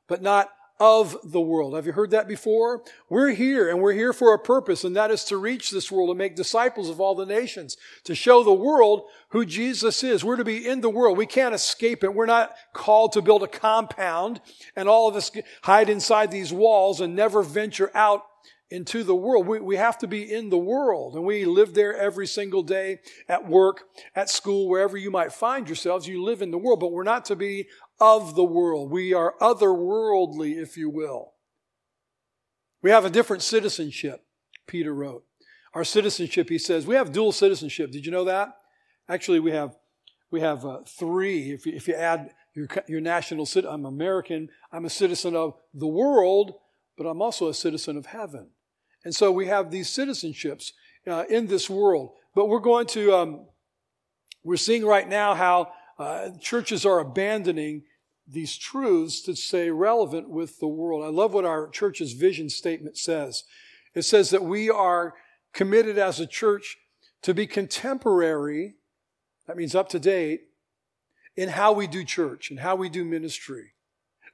but 0.08 0.22
not 0.22 0.50
of 0.84 1.16
the 1.24 1.40
world. 1.40 1.76
Have 1.76 1.86
you 1.86 1.94
heard 1.94 2.12
that 2.12 2.28
before? 2.28 2.84
We're 3.08 3.30
here 3.30 3.70
and 3.70 3.82
we're 3.82 3.94
here 3.94 4.12
for 4.12 4.34
a 4.34 4.38
purpose, 4.38 4.84
and 4.84 4.98
that 4.98 5.12
is 5.12 5.24
to 5.26 5.38
reach 5.38 5.72
this 5.72 5.90
world 5.90 6.10
and 6.10 6.18
make 6.18 6.36
disciples 6.36 6.90
of 6.90 7.00
all 7.00 7.16
the 7.16 7.26
nations, 7.26 7.78
to 8.04 8.14
show 8.14 8.44
the 8.44 8.52
world 8.52 9.04
who 9.30 9.46
Jesus 9.46 10.04
is. 10.04 10.26
We're 10.26 10.36
to 10.36 10.44
be 10.44 10.68
in 10.68 10.82
the 10.82 10.90
world. 10.90 11.18
We 11.18 11.26
can't 11.26 11.56
escape 11.56 12.04
it. 12.04 12.14
We're 12.14 12.26
not 12.26 12.54
called 12.74 13.14
to 13.14 13.22
build 13.22 13.44
a 13.44 13.48
compound 13.48 14.42
and 14.76 14.90
all 14.90 15.08
of 15.08 15.16
us 15.16 15.32
hide 15.62 15.90
inside 15.90 16.32
these 16.32 16.52
walls 16.52 17.00
and 17.00 17.16
never 17.16 17.44
venture 17.44 17.90
out 17.96 18.24
into 18.70 19.04
the 19.04 19.16
world. 19.16 19.48
We, 19.48 19.62
we 19.62 19.78
have 19.78 20.00
to 20.00 20.08
be 20.08 20.34
in 20.34 20.50
the 20.50 20.58
world 20.58 21.16
and 21.16 21.24
we 21.24 21.46
live 21.46 21.74
there 21.74 21.96
every 21.96 22.28
single 22.28 22.64
day 22.64 23.00
at 23.30 23.48
work, 23.48 23.84
at 24.16 24.30
school, 24.30 24.68
wherever 24.68 24.98
you 24.98 25.12
might 25.12 25.32
find 25.32 25.66
yourselves. 25.66 26.08
You 26.10 26.22
live 26.24 26.42
in 26.42 26.52
the 26.52 26.58
world, 26.58 26.82
but 26.82 26.92
we're 26.92 27.04
not 27.04 27.24
to 27.26 27.38
be 27.38 27.68
of 28.04 28.36
the 28.36 28.44
world. 28.44 28.92
We 28.92 29.14
are 29.14 29.36
otherworldly, 29.40 30.62
if 30.62 30.76
you 30.76 30.90
will. 30.90 31.32
We 32.82 32.90
have 32.90 33.06
a 33.06 33.10
different 33.10 33.44
citizenship, 33.44 34.26
Peter 34.68 34.94
wrote. 34.94 35.24
Our 35.74 35.86
citizenship, 35.86 36.50
he 36.50 36.58
says, 36.58 36.86
we 36.86 36.96
have 36.96 37.14
dual 37.14 37.32
citizenship. 37.32 37.92
Did 37.92 38.06
you 38.06 38.12
know 38.12 38.26
that? 38.26 38.58
Actually, 39.08 39.40
we 39.40 39.52
have 39.52 39.78
we 40.32 40.42
have 40.42 40.66
uh, 40.66 40.80
three. 40.86 41.52
If 41.54 41.66
you, 41.66 41.74
if 41.74 41.88
you 41.88 41.94
add 41.94 42.32
your, 42.54 42.68
your 42.88 43.00
national 43.00 43.46
citizen, 43.46 43.74
I'm 43.74 43.86
American. 43.86 44.50
I'm 44.74 44.84
a 44.84 44.90
citizen 44.90 45.34
of 45.36 45.54
the 45.74 45.88
world, 45.88 46.56
but 46.98 47.06
I'm 47.06 47.22
also 47.22 47.48
a 47.48 47.54
citizen 47.54 47.96
of 47.96 48.08
heaven. 48.08 48.50
And 49.06 49.16
so 49.16 49.32
we 49.32 49.48
have 49.48 49.72
these 49.72 49.90
citizenships 49.90 50.74
uh, 51.08 51.24
in 51.30 51.48
this 51.48 51.70
world. 51.70 52.16
But 52.36 52.50
we're 52.50 52.60
going 52.60 52.88
to, 52.88 53.14
um, 53.14 53.46
we're 54.44 54.58
seeing 54.58 54.84
right 54.84 55.08
now 55.08 55.36
how 55.36 55.72
uh, 56.00 56.32
churches 56.42 56.86
are 56.86 57.00
abandoning 57.00 57.84
these 58.28 58.58
truths 58.58 59.22
to 59.22 59.36
stay 59.36 59.70
relevant 59.70 60.30
with 60.30 60.60
the 60.60 60.68
world. 60.68 61.04
I 61.04 61.10
love 61.10 61.34
what 61.34 61.46
our 61.46 61.68
church's 61.68 62.14
vision 62.14 62.50
statement 62.50 62.98
says. 62.98 63.44
It 63.94 64.04
says 64.04 64.30
that 64.30 64.44
we 64.44 64.70
are 64.70 65.14
committed 65.54 65.98
as 65.98 66.20
a 66.20 66.28
church 66.28 66.78
to 67.22 67.34
be 67.34 67.48
contemporary, 67.48 68.76
that 69.48 69.58
means 69.58 69.76
up 69.76 69.90
to 69.90 70.00
date, 70.00 70.42
in 71.36 71.50
how 71.50 71.72
we 71.72 71.88
do 71.88 72.04
church 72.04 72.50
and 72.50 72.60
how 72.60 72.76
we 72.76 72.90
do 72.90 73.04
ministry. 73.04 73.72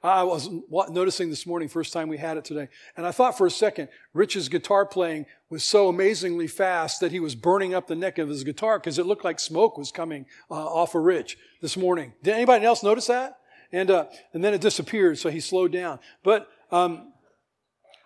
I 0.02 0.22
was 0.22 0.48
noticing 0.70 1.28
this 1.28 1.46
morning, 1.46 1.68
first 1.68 1.92
time 1.92 2.08
we 2.08 2.16
had 2.16 2.38
it 2.38 2.44
today, 2.44 2.68
and 2.96 3.06
I 3.06 3.12
thought 3.12 3.36
for 3.36 3.46
a 3.46 3.50
second, 3.50 3.88
Rich's 4.14 4.48
guitar 4.48 4.86
playing 4.86 5.26
was 5.50 5.62
so 5.62 5.88
amazingly 5.88 6.46
fast 6.46 7.00
that 7.00 7.12
he 7.12 7.20
was 7.20 7.34
burning 7.34 7.74
up 7.74 7.86
the 7.86 7.94
neck 7.94 8.16
of 8.16 8.30
his 8.30 8.42
guitar 8.42 8.78
because 8.78 8.98
it 8.98 9.04
looked 9.04 9.24
like 9.24 9.38
smoke 9.38 9.76
was 9.76 9.92
coming 9.92 10.24
uh, 10.50 10.54
off 10.54 10.94
of 10.94 11.02
Rich 11.02 11.36
this 11.60 11.76
morning. 11.76 12.14
Did 12.22 12.34
anybody 12.34 12.64
else 12.64 12.82
notice 12.82 13.08
that? 13.08 13.39
And 13.72 13.90
uh, 13.90 14.06
and 14.32 14.42
then 14.42 14.54
it 14.54 14.60
disappeared, 14.60 15.18
so 15.18 15.30
he 15.30 15.40
slowed 15.40 15.72
down. 15.72 16.00
But 16.24 16.48
um, 16.70 17.12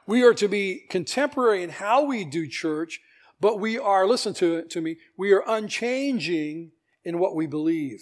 we 0.07 0.23
are 0.23 0.35
to 0.35 0.49
be 0.49 0.85
contemporary 0.91 1.63
in 1.63 1.71
how 1.71 2.05
we 2.05 2.25
do 2.25 2.47
church, 2.47 3.01
but 3.41 3.59
we 3.59 3.79
are, 3.79 4.07
listen 4.07 4.35
to 4.35 4.63
to 4.63 4.81
me, 4.81 4.97
we 5.17 5.33
are 5.33 5.43
unchanging 5.47 6.73
in 7.05 7.19
what 7.19 7.35
we 7.35 7.47
believe. 7.47 8.01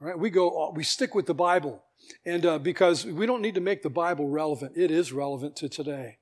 Right? 0.00 0.18
We 0.18 0.30
go, 0.30 0.72
we 0.74 0.84
stick 0.84 1.14
with 1.14 1.26
the 1.26 1.34
Bible. 1.34 1.82
And 2.24 2.46
uh, 2.46 2.58
because 2.58 3.04
we 3.04 3.26
don't 3.26 3.42
need 3.42 3.56
to 3.56 3.60
make 3.60 3.82
the 3.82 3.90
Bible 3.90 4.28
relevant, 4.28 4.76
it 4.76 4.90
is 4.90 5.12
relevant 5.12 5.56
to 5.56 5.68
today. 5.68 6.17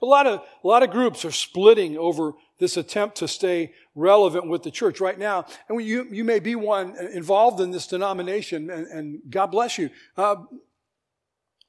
But 0.00 0.06
a 0.06 0.08
lot 0.08 0.26
of 0.26 0.42
a 0.64 0.66
lot 0.66 0.82
of 0.82 0.90
groups 0.90 1.24
are 1.24 1.30
splitting 1.30 1.98
over 1.98 2.32
this 2.58 2.76
attempt 2.76 3.16
to 3.18 3.28
stay 3.28 3.72
relevant 3.94 4.48
with 4.48 4.62
the 4.62 4.70
church 4.70 5.00
right 5.00 5.18
now. 5.18 5.46
And 5.68 5.80
you 5.82 6.06
you 6.10 6.24
may 6.24 6.40
be 6.40 6.54
one 6.54 6.96
involved 7.12 7.60
in 7.60 7.70
this 7.70 7.86
denomination, 7.86 8.70
and, 8.70 8.86
and 8.86 9.20
God 9.28 9.46
bless 9.46 9.78
you. 9.78 9.90
Uh, 10.16 10.36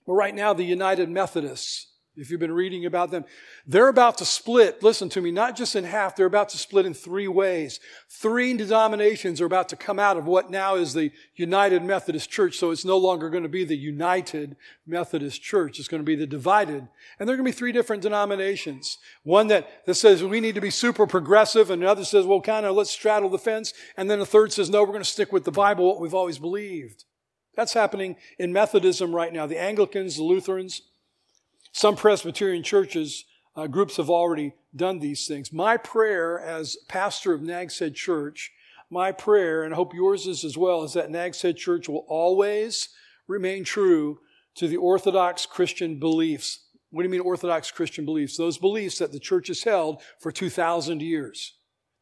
but 0.08 0.14
right 0.14 0.34
now, 0.34 0.54
the 0.54 0.64
United 0.64 1.10
Methodists 1.10 1.91
if 2.18 2.30
you've 2.30 2.42
been 2.42 2.52
reading 2.52 2.86
about 2.86 3.10
them, 3.10 3.24
they're 3.66 3.88
about 3.88 4.18
to 4.18 4.26
split, 4.26 4.84
listen 4.84 5.08
to 5.10 5.22
me, 5.22 5.32
not 5.32 5.56
just 5.56 5.78
in 5.78 5.86
half, 5.86 6.16
they're 6.16 6.26
about 6.26 6.50
to 6.50 6.58
split 6.58 6.86
in 6.86 6.94
three 6.94 7.28
ways. 7.28 7.80
Three 8.10 8.54
denominations 8.54 9.40
are 9.40 9.46
about 9.46 9.70
to 9.70 9.78
come 9.78 9.98
out 9.98 10.18
of 10.18 10.26
what 10.26 10.52
now 10.52 10.76
is 10.76 10.94
the 10.94 11.12
United 11.36 11.84
Methodist 11.84 12.30
Church, 12.30 12.58
so 12.58 12.72
it's 12.72 12.84
no 12.84 12.98
longer 12.98 13.30
going 13.30 13.44
to 13.44 13.50
be 13.50 13.64
the 13.64 13.78
United 13.78 14.58
Methodist 14.86 15.42
Church, 15.42 15.80
it's 15.80 15.88
going 15.88 16.02
to 16.02 16.06
be 16.06 16.18
the 16.18 16.28
divided. 16.28 16.86
And 17.18 17.28
there 17.28 17.34
are 17.34 17.38
going 17.38 17.50
to 17.50 17.56
be 17.56 17.58
three 17.58 17.72
different 17.72 18.04
denominations. 18.04 18.98
One 19.24 19.48
that, 19.48 19.86
that 19.86 19.96
says 19.96 20.22
we 20.22 20.42
need 20.42 20.56
to 20.56 20.62
be 20.62 20.70
super 20.70 21.08
progressive, 21.08 21.72
and 21.72 21.82
another 21.82 22.04
says, 22.04 22.26
well, 22.26 22.42
kind 22.42 22.66
of 22.66 22.76
let's 22.76 22.92
straddle 22.92 23.30
the 23.30 23.38
fence, 23.38 23.74
and 23.96 24.12
then 24.12 24.20
a 24.20 24.26
third 24.26 24.52
says, 24.52 24.70
no, 24.70 24.82
we're 24.82 24.88
going 24.88 25.00
to 25.00 25.06
stick 25.06 25.32
with 25.32 25.46
the 25.46 25.52
Bible, 25.52 25.88
what 25.88 26.02
we've 26.02 26.14
always 26.14 26.40
believed. 26.40 27.06
That's 27.56 27.74
happening 27.74 28.16
in 28.38 28.54
Methodism 28.54 29.14
right 29.16 29.32
now. 29.32 29.46
The 29.46 29.62
Anglicans, 29.62 30.16
the 30.18 30.24
Lutherans, 30.24 30.82
some 31.72 31.96
Presbyterian 31.96 32.64
churches, 32.64 33.26
uh, 33.56 33.68
groups 33.68 33.98
have 33.98 34.10
already 34.10 34.54
done 34.76 35.00
these 35.00 35.28
things. 35.28 35.52
My 35.52 35.78
prayer 35.78 36.40
as 36.40 36.78
pastor 36.88 37.34
of 37.34 37.42
Nags 37.42 37.80
Head 37.80 37.96
Church, 37.96 38.52
my 38.90 39.12
prayer, 39.12 39.64
and 39.64 39.74
I 39.74 39.78
hope 39.78 39.94
yours 39.94 40.28
is 40.28 40.44
as 40.44 40.58
well, 40.58 40.84
is 40.84 40.94
that 40.94 41.10
Nags 41.10 41.42
Head 41.42 41.58
Church 41.58 41.88
will 41.88 42.06
always 42.08 42.90
remain 43.28 43.64
true 43.64 44.20
to 44.56 44.68
the 44.68 44.78
Orthodox 44.78 45.46
Christian 45.46 46.00
beliefs. 46.00 46.60
What 46.90 47.04
do 47.04 47.08
you 47.08 47.12
mean 47.12 47.22
Orthodox 47.22 47.72
Christian 47.72 48.04
beliefs? 48.04 48.36
Those 48.36 48.58
beliefs 48.58 49.00
that 49.00 49.14
the 49.14 49.20
church 49.20 49.48
has 49.48 49.64
held 49.64 50.02
for 50.20 50.32
2,000 50.32 51.02
years. 51.02 51.54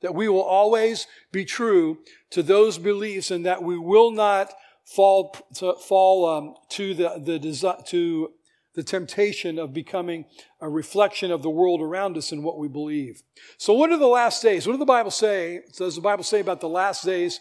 That 0.02 0.16
we 0.16 0.28
will 0.30 0.42
always 0.42 1.06
be 1.32 1.46
true 1.46 2.00
to 2.32 2.42
those 2.42 2.78
beliefs 2.78 3.30
and 3.30 3.46
that 3.46 3.62
we 3.62 3.78
will 3.78 4.12
not 4.12 4.54
fall 4.84 5.36
to, 5.56 5.76
fall 5.76 6.28
um, 6.28 6.56
to 6.70 6.96
the, 6.96 7.22
the 7.24 7.84
to 7.88 8.32
the 8.76 8.84
temptation 8.84 9.58
of 9.58 9.74
becoming 9.74 10.26
a 10.62 10.70
reflection 10.70 11.32
of 11.32 11.42
the 11.42 11.50
world 11.50 11.82
around 11.82 12.18
us 12.18 12.32
and 12.32 12.44
what 12.44 12.58
we 12.58 12.68
believe. 12.68 13.24
So 13.58 13.74
what 13.74 13.92
are 13.92 13.98
the 13.98 14.08
last 14.08 14.42
days? 14.44 14.68
What 14.68 14.74
does 14.74 14.80
the 14.80 14.86
Bible 14.86 15.12
say? 15.12 15.62
Does 15.78 15.96
the 15.96 16.02
Bible 16.02 16.24
say 16.24 16.40
about 16.40 16.62
the 16.62 16.70
last 16.70 17.04
days 17.04 17.40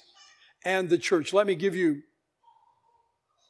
and 0.64 0.88
the 0.88 0.98
church? 0.98 1.32
Let 1.32 1.46
me 1.46 1.54
give 1.54 1.74
you 1.74 2.02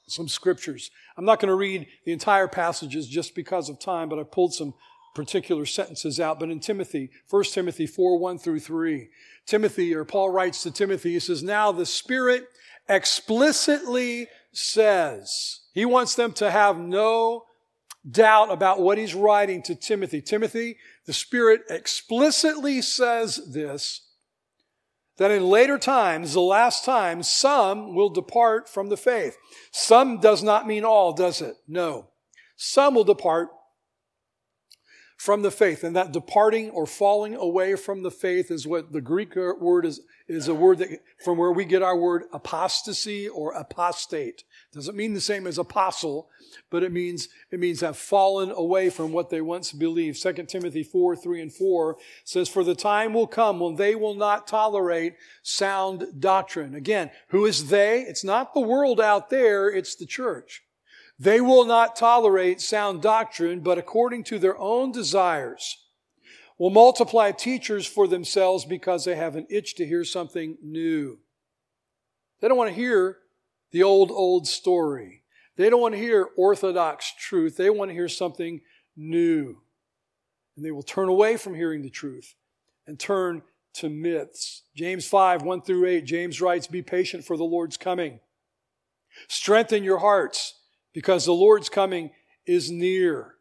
some 0.07 0.29
scriptures. 0.29 0.91
I'm 1.17 1.25
not 1.25 1.41
going 1.41 1.49
to 1.49 1.55
read 1.55 1.87
the 2.05 2.13
entire 2.13 2.49
passages 2.49 3.07
just 3.07 3.35
because 3.35 3.69
of 3.69 3.79
time, 3.79 4.09
but 4.09 4.19
I 4.19 4.25
pulled 4.25 4.55
some 4.55 4.75
particular 5.15 5.67
sentences 5.67 6.19
out. 6.21 6.41
But 6.41 6.51
in 6.51 6.61
Timothy, 6.61 7.11
1 7.31 7.45
Timothy 7.45 7.87
4, 7.87 8.19
1 8.19 8.39
through 8.39 8.61
3, 8.61 9.09
Timothy, 9.47 9.95
or 9.95 10.05
Paul 10.05 10.31
writes 10.31 10.63
to 10.63 10.71
Timothy, 10.71 11.13
he 11.13 11.21
says, 11.21 11.43
Now 11.43 11.73
the 11.73 11.87
Spirit 11.87 12.49
explicitly 12.89 14.29
says, 14.53 15.61
he 15.75 15.85
wants 15.85 16.15
them 16.15 16.33
to 16.35 16.51
have 16.51 16.79
no 16.79 17.45
doubt 18.09 18.51
about 18.51 18.81
what 18.81 18.99
he's 18.99 19.15
writing 19.15 19.63
to 19.63 19.75
Timothy. 19.75 20.21
Timothy, 20.21 20.77
the 21.07 21.13
Spirit 21.13 21.63
explicitly 21.69 22.83
says 22.83 23.41
this, 23.53 24.05
that 25.19 25.31
in 25.31 25.49
later 25.49 25.79
times, 25.79 26.33
the 26.33 26.41
last 26.41 26.85
times, 26.85 27.29
some 27.29 27.95
will 27.95 28.11
depart 28.11 28.69
from 28.69 28.89
the 28.89 28.97
faith. 28.97 29.37
Some 29.73 30.21
does 30.21 30.43
not 30.43 30.67
mean 30.67 30.85
all, 30.85 31.13
does 31.13 31.41
it? 31.41 31.57
No. 31.67 32.11
Some 32.57 32.95
will 32.95 33.05
depart 33.05 33.49
from 35.17 35.43
the 35.43 35.51
faith. 35.51 35.83
And 35.83 35.97
that 35.97 36.13
departing 36.13 36.71
or 36.71 36.87
falling 36.87 37.35
away 37.35 37.75
from 37.75 38.05
the 38.05 38.11
faith 38.11 38.51
is 38.51 38.67
what 38.67 38.93
the 38.93 39.01
Greek 39.01 39.35
word 39.35 39.85
is, 39.85 40.01
is 40.29 40.47
a 40.47 40.55
word 40.55 40.79
that 40.79 41.01
from 41.25 41.37
where 41.37 41.53
we 41.53 41.65
get 41.65 41.83
our 41.83 41.97
word 41.97 42.23
apostasy 42.33 43.29
or 43.29 43.53
apostate. 43.53 44.45
Doesn't 44.73 44.97
mean 44.97 45.15
the 45.15 45.21
same 45.21 45.47
as 45.47 45.57
apostle, 45.57 46.29
but 46.69 46.83
it 46.83 46.93
means, 46.93 47.29
it 47.51 47.59
means 47.59 47.81
have 47.81 47.97
fallen 47.97 48.51
away 48.51 48.91
from 48.91 49.13
what 49.13 49.31
they 49.31 49.41
once 49.41 49.73
believed. 49.73 50.23
2 50.23 50.33
Timothy 50.45 50.83
4, 50.83 51.17
3 51.17 51.41
and 51.41 51.53
4 51.53 51.97
says, 52.25 52.51
For 52.51 52.63
the 52.63 52.75
time 52.75 53.15
will 53.15 53.27
come 53.27 53.61
when 53.61 53.77
they 53.77 53.95
will 53.95 54.15
not 54.15 54.47
tolerate 54.47 55.15
sound 55.43 56.21
doctrine. 56.21 56.75
Again, 56.75 57.11
who 57.29 57.47
is 57.47 57.69
they? 57.71 58.03
It's 58.03 58.25
not 58.25 58.53
the 58.53 58.61
world 58.61 59.01
out 59.01 59.31
there, 59.31 59.71
it's 59.71 59.95
the 59.95 60.07
church. 60.07 60.63
They 61.19 61.41
will 61.41 61.65
not 61.65 61.97
tolerate 61.97 62.61
sound 62.61 63.01
doctrine, 63.01 63.61
but 63.61 63.79
according 63.79 64.25
to 64.25 64.39
their 64.39 64.59
own 64.59 64.93
desires, 64.93 65.79
will 66.59 66.71
multiply 66.71 67.33
teachers 67.33 67.87
for 67.87 68.07
themselves 68.07 68.67
because 68.67 69.05
they 69.05 69.17
have 69.17 69.35
an 69.35 69.47
itch 69.49 69.77
to 69.77 69.87
hear 69.87 70.05
something 70.05 70.59
new. 70.63 71.19
They 72.41 72.49
don't 72.49 72.59
want 72.59 72.71
to 72.71 72.77
hear 72.77 73.19
the 73.71 73.83
old, 73.83 74.11
old 74.11 74.47
story. 74.47 75.23
They 75.57 75.69
don't 75.71 75.81
want 75.81 75.95
to 75.95 76.01
hear 76.01 76.29
orthodox 76.37 77.13
truth. 77.19 77.57
They 77.57 77.71
want 77.71 77.91
to 77.91 77.95
hear 77.95 78.09
something 78.09 78.61
new. 78.97 79.59
And 80.57 80.65
they 80.65 80.71
will 80.71 80.83
turn 80.83 81.09
away 81.09 81.37
from 81.37 81.55
hearing 81.55 81.83
the 81.83 81.91
truth 81.91 82.35
and 82.87 82.99
turn 82.99 83.43
to 83.75 83.89
myths. 83.89 84.63
James 84.75 85.07
5, 85.07 85.43
1 85.43 85.63
through 85.63 85.87
8, 85.87 86.05
James 86.05 86.41
writes, 86.41 86.67
Be 86.67 86.83
patient 86.83 87.25
for 87.25 87.37
the 87.37 87.45
Lord's 87.45 87.77
coming. 87.77 88.21
Strengthen 89.29 89.85
your 89.85 89.99
hearts 89.99 90.55
because 90.93 91.25
the 91.25 91.33
Lord's 91.33 91.69
coming 91.69 92.11
is 92.47 92.71
near. 92.71 93.35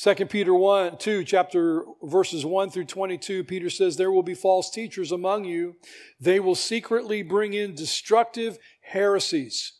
2 0.00 0.14
Peter 0.26 0.54
1, 0.54 0.98
2, 0.98 1.24
chapter 1.24 1.84
verses 2.04 2.46
1 2.46 2.70
through 2.70 2.84
22, 2.84 3.42
Peter 3.42 3.68
says, 3.68 3.96
There 3.96 4.12
will 4.12 4.22
be 4.22 4.34
false 4.34 4.70
teachers 4.70 5.10
among 5.10 5.44
you. 5.44 5.74
They 6.20 6.38
will 6.38 6.54
secretly 6.54 7.22
bring 7.24 7.52
in 7.52 7.74
destructive 7.74 8.58
heresies, 8.80 9.72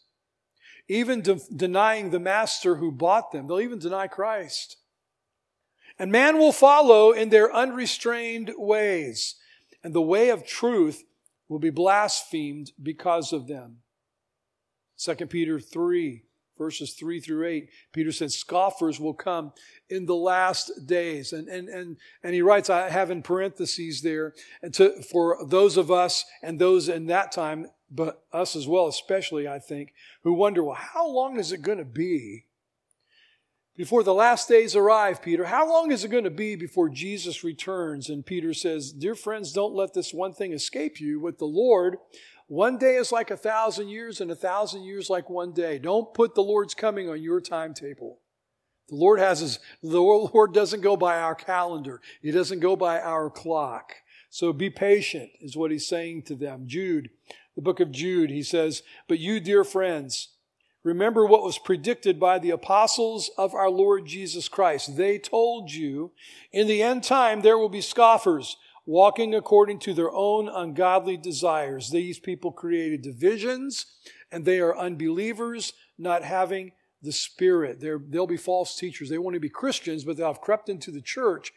even 0.88 1.20
de- 1.20 1.38
denying 1.54 2.10
the 2.10 2.18
master 2.18 2.76
who 2.76 2.90
bought 2.90 3.30
them. 3.30 3.46
They'll 3.46 3.60
even 3.60 3.78
deny 3.78 4.08
Christ. 4.08 4.78
And 6.00 6.10
man 6.10 6.36
will 6.38 6.52
follow 6.52 7.12
in 7.12 7.28
their 7.28 7.54
unrestrained 7.54 8.52
ways, 8.56 9.36
and 9.84 9.94
the 9.94 10.02
way 10.02 10.30
of 10.30 10.44
truth 10.44 11.04
will 11.48 11.60
be 11.60 11.70
blasphemed 11.70 12.72
because 12.82 13.32
of 13.32 13.46
them. 13.46 13.82
2 14.98 15.14
Peter 15.26 15.60
3, 15.60 16.24
verses 16.58 16.92
3 16.92 17.20
through 17.20 17.46
8, 17.46 17.68
Peter 17.92 18.12
says, 18.12 18.36
Scoffers 18.36 19.00
will 19.00 19.14
come 19.14 19.52
in 19.88 20.04
the 20.06 20.16
last 20.16 20.70
days. 20.86 21.32
And, 21.32 21.48
and, 21.48 21.68
and, 21.68 21.96
and 22.22 22.34
he 22.34 22.42
writes, 22.42 22.68
I 22.68 22.90
have 22.90 23.10
in 23.10 23.22
parentheses 23.22 24.02
there, 24.02 24.34
and 24.62 24.74
to, 24.74 25.00
for 25.02 25.38
those 25.46 25.76
of 25.76 25.90
us 25.90 26.24
and 26.42 26.58
those 26.58 26.88
in 26.88 27.06
that 27.06 27.32
time, 27.32 27.68
but 27.90 28.24
us 28.32 28.54
as 28.54 28.66
well, 28.66 28.86
especially, 28.86 29.48
I 29.48 29.58
think, 29.58 29.94
who 30.22 30.34
wonder, 30.34 30.62
well, 30.62 30.74
how 30.74 31.08
long 31.08 31.38
is 31.38 31.52
it 31.52 31.62
going 31.62 31.78
to 31.78 31.84
be 31.84 32.44
before 33.76 34.02
the 34.02 34.12
last 34.12 34.48
days 34.48 34.74
arrive, 34.74 35.22
Peter? 35.22 35.46
How 35.46 35.66
long 35.68 35.92
is 35.92 36.04
it 36.04 36.10
going 36.10 36.24
to 36.24 36.30
be 36.30 36.56
before 36.56 36.88
Jesus 36.88 37.44
returns? 37.44 38.10
And 38.10 38.26
Peter 38.26 38.52
says, 38.52 38.92
Dear 38.92 39.14
friends, 39.14 39.52
don't 39.52 39.74
let 39.74 39.94
this 39.94 40.12
one 40.12 40.32
thing 40.32 40.52
escape 40.52 41.00
you. 41.00 41.20
With 41.20 41.38
the 41.38 41.46
Lord, 41.46 41.96
one 42.48 42.78
day 42.78 42.96
is 42.96 43.12
like 43.12 43.30
a 43.30 43.36
thousand 43.36 43.88
years, 43.88 44.20
and 44.20 44.30
a 44.30 44.36
thousand 44.36 44.82
years 44.84 45.10
like 45.10 45.28
one 45.28 45.52
day. 45.52 45.78
Don't 45.78 46.12
put 46.14 46.34
the 46.34 46.42
Lord's 46.42 46.74
coming 46.74 47.08
on 47.08 47.22
your 47.22 47.40
timetable. 47.42 48.20
The 48.88 48.96
Lord 48.96 49.20
has 49.20 49.40
his, 49.40 49.58
the 49.82 50.00
Lord 50.00 50.54
doesn't 50.54 50.80
go 50.80 50.96
by 50.96 51.20
our 51.20 51.34
calendar. 51.34 52.00
He 52.22 52.30
doesn't 52.30 52.60
go 52.60 52.74
by 52.74 53.00
our 53.00 53.28
clock. 53.28 53.92
So 54.30 54.54
be 54.54 54.70
patient, 54.70 55.30
is 55.40 55.56
what 55.56 55.70
he's 55.70 55.86
saying 55.86 56.22
to 56.22 56.34
them. 56.34 56.64
Jude, 56.66 57.10
the 57.54 57.60
book 57.62 57.80
of 57.80 57.92
Jude, 57.92 58.30
he 58.30 58.42
says, 58.42 58.82
But 59.08 59.18
you, 59.18 59.40
dear 59.40 59.62
friends, 59.62 60.28
remember 60.82 61.26
what 61.26 61.42
was 61.42 61.58
predicted 61.58 62.18
by 62.18 62.38
the 62.38 62.50
apostles 62.50 63.30
of 63.36 63.52
our 63.52 63.68
Lord 63.68 64.06
Jesus 64.06 64.48
Christ. 64.48 64.96
They 64.96 65.18
told 65.18 65.70
you, 65.70 66.12
in 66.50 66.66
the 66.66 66.82
end 66.82 67.04
time 67.04 67.42
there 67.42 67.58
will 67.58 67.68
be 67.68 67.82
scoffers 67.82 68.56
walking 68.88 69.34
according 69.34 69.78
to 69.78 69.92
their 69.92 70.10
own 70.14 70.48
ungodly 70.48 71.18
desires. 71.18 71.90
These 71.90 72.18
people 72.18 72.50
created 72.50 73.02
divisions 73.02 73.84
and 74.32 74.46
they 74.46 74.60
are 74.60 74.76
unbelievers, 74.76 75.74
not 75.98 76.24
having 76.24 76.72
the 77.02 77.12
Spirit. 77.12 77.80
they 77.80 77.92
will 77.92 78.26
be 78.26 78.38
false 78.38 78.76
teachers. 78.76 79.10
They 79.10 79.18
want 79.18 79.34
to 79.34 79.40
be 79.40 79.50
Christians, 79.50 80.04
but 80.04 80.16
they'll 80.16 80.28
have 80.28 80.40
crept 80.40 80.70
into 80.70 80.90
the 80.90 81.02
church 81.02 81.52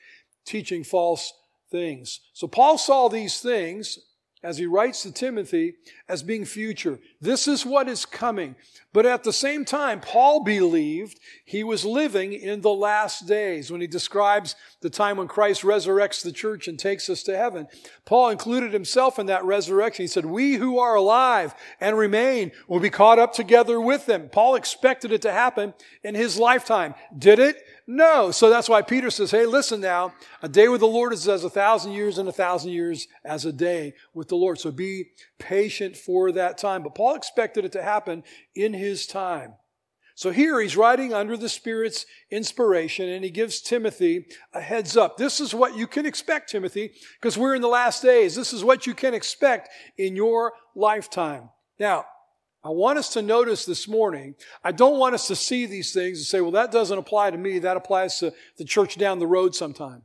teaching 0.46 0.84
false 0.84 1.32
things. 1.72 2.20
So 2.34 2.48
Paul 2.50 2.78
saw 2.78 3.08
these 3.08 3.40
things 3.40 3.98
as 4.44 4.58
he 4.58 4.66
writes 4.66 5.04
to 5.04 5.12
Timothy 5.12 5.76
as 6.10 6.24
being 6.24 6.46
future. 6.46 7.00
This 7.20 7.48
is 7.48 7.66
what 7.66 7.88
is 7.88 8.06
coming. 8.06 8.56
But 8.94 9.06
at 9.06 9.24
the 9.24 9.32
same 9.32 9.64
time, 9.64 10.02
Paul 10.02 10.44
believed 10.44 11.20
he 11.46 11.64
was 11.64 11.86
living 11.86 12.34
in 12.34 12.62
the 12.62 12.74
last 12.74 13.28
days 13.28 13.72
when 13.72 13.80
he 13.82 13.88
describes 13.88 14.56
the 14.82 14.90
time 14.90 15.18
when 15.18 15.28
Christ 15.28 15.62
resurrects 15.62 16.24
the 16.24 16.32
church 16.32 16.68
and 16.68 16.78
takes 16.78 17.10
us 17.10 17.24
to 17.24 17.38
heaven. 17.38 17.68
Paul 18.04 18.30
included 18.30 18.74
himself 18.74 19.20
in 19.20 19.28
that 19.28 19.46
resurrection. 19.46 20.04
He 20.04 20.08
said, 20.08 20.26
we 20.26 20.56
who 20.56 20.80
are 20.80 20.96
alive 20.96 21.54
and 21.80 21.98
remain 21.98 22.52
will 22.68 22.80
be 22.80 22.90
caught 22.90 23.20
up 23.20 23.34
together 23.34 23.80
with 23.80 24.08
them. 24.08 24.30
Paul 24.30 24.56
expected 24.56 25.12
it 25.12 25.22
to 25.22 25.32
happen 25.32 25.74
in 26.04 26.16
his 26.16 26.38
lifetime. 26.38 26.96
Did 27.18 27.40
it? 27.40 27.64
No. 27.88 28.32
So 28.32 28.50
that's 28.50 28.70
why 28.70 28.82
Peter 28.82 29.10
says, 29.10 29.32
hey, 29.32 29.46
listen 29.46 29.82
now, 29.82 30.14
a 30.42 30.50
day 30.50 30.68
with 30.68 30.82
the 30.82 30.88
Lord 30.88 31.14
is 31.14 31.28
as 31.28 31.44
a 31.44 31.50
thousand 31.50 31.94
years 31.94 32.18
and 32.18 32.30
a 32.30 32.34
thousand 32.34 32.72
years 32.72 33.08
as 33.26 33.46
a 33.46 33.52
day 33.52 33.94
with 34.14 34.28
the 34.28 34.36
Lord. 34.36 34.60
So 34.60 34.72
be 34.72 35.10
patient 35.40 35.98
for 35.98 36.32
that 36.32 36.58
time. 36.58 36.84
But 36.84 36.96
Paul 36.96 37.16
expected 37.16 37.66
it 37.66 37.72
to 37.74 37.84
happen 37.84 38.24
in 38.56 38.74
his 38.74 39.08
time. 39.08 39.54
So 40.16 40.30
here 40.30 40.62
he's 40.62 40.78
writing 40.78 41.14
under 41.14 41.36
the 41.36 41.50
Spirit's 41.50 42.06
inspiration 42.30 43.10
and 43.10 43.24
he 43.24 43.32
gives 43.32 43.60
Timothy 43.60 44.28
a 44.54 44.62
heads 44.62 44.96
up. 44.96 45.18
This 45.18 45.40
is 45.40 45.56
what 45.56 45.76
you 45.76 45.88
can 45.88 46.06
expect, 46.06 46.52
Timothy, 46.52 46.92
because 47.20 47.38
we're 47.38 47.56
in 47.56 47.62
the 47.62 47.68
last 47.68 48.04
days. 48.04 48.36
This 48.36 48.54
is 48.54 48.64
what 48.64 48.86
you 48.86 48.94
can 48.94 49.14
expect 49.14 49.70
in 49.98 50.16
your 50.16 50.54
lifetime. 50.76 51.50
Now, 51.80 52.06
I 52.64 52.70
want 52.70 53.00
us 53.00 53.10
to 53.14 53.22
notice 53.22 53.66
this 53.66 53.88
morning, 53.88 54.36
I 54.64 54.72
don't 54.72 55.00
want 55.00 55.16
us 55.16 55.28
to 55.28 55.36
see 55.36 55.66
these 55.66 55.94
things 55.94 56.20
and 56.20 56.28
say, 56.28 56.42
well, 56.42 56.52
that 56.52 56.72
doesn't 56.72 56.98
apply 56.98 57.32
to 57.32 57.38
me. 57.38 57.58
That 57.60 57.78
applies 57.78 58.20
to 58.20 58.34
the 58.58 58.66
church 58.66 58.98
down 58.98 59.18
the 59.18 59.28
road 59.28 59.56
sometime. 59.56 60.04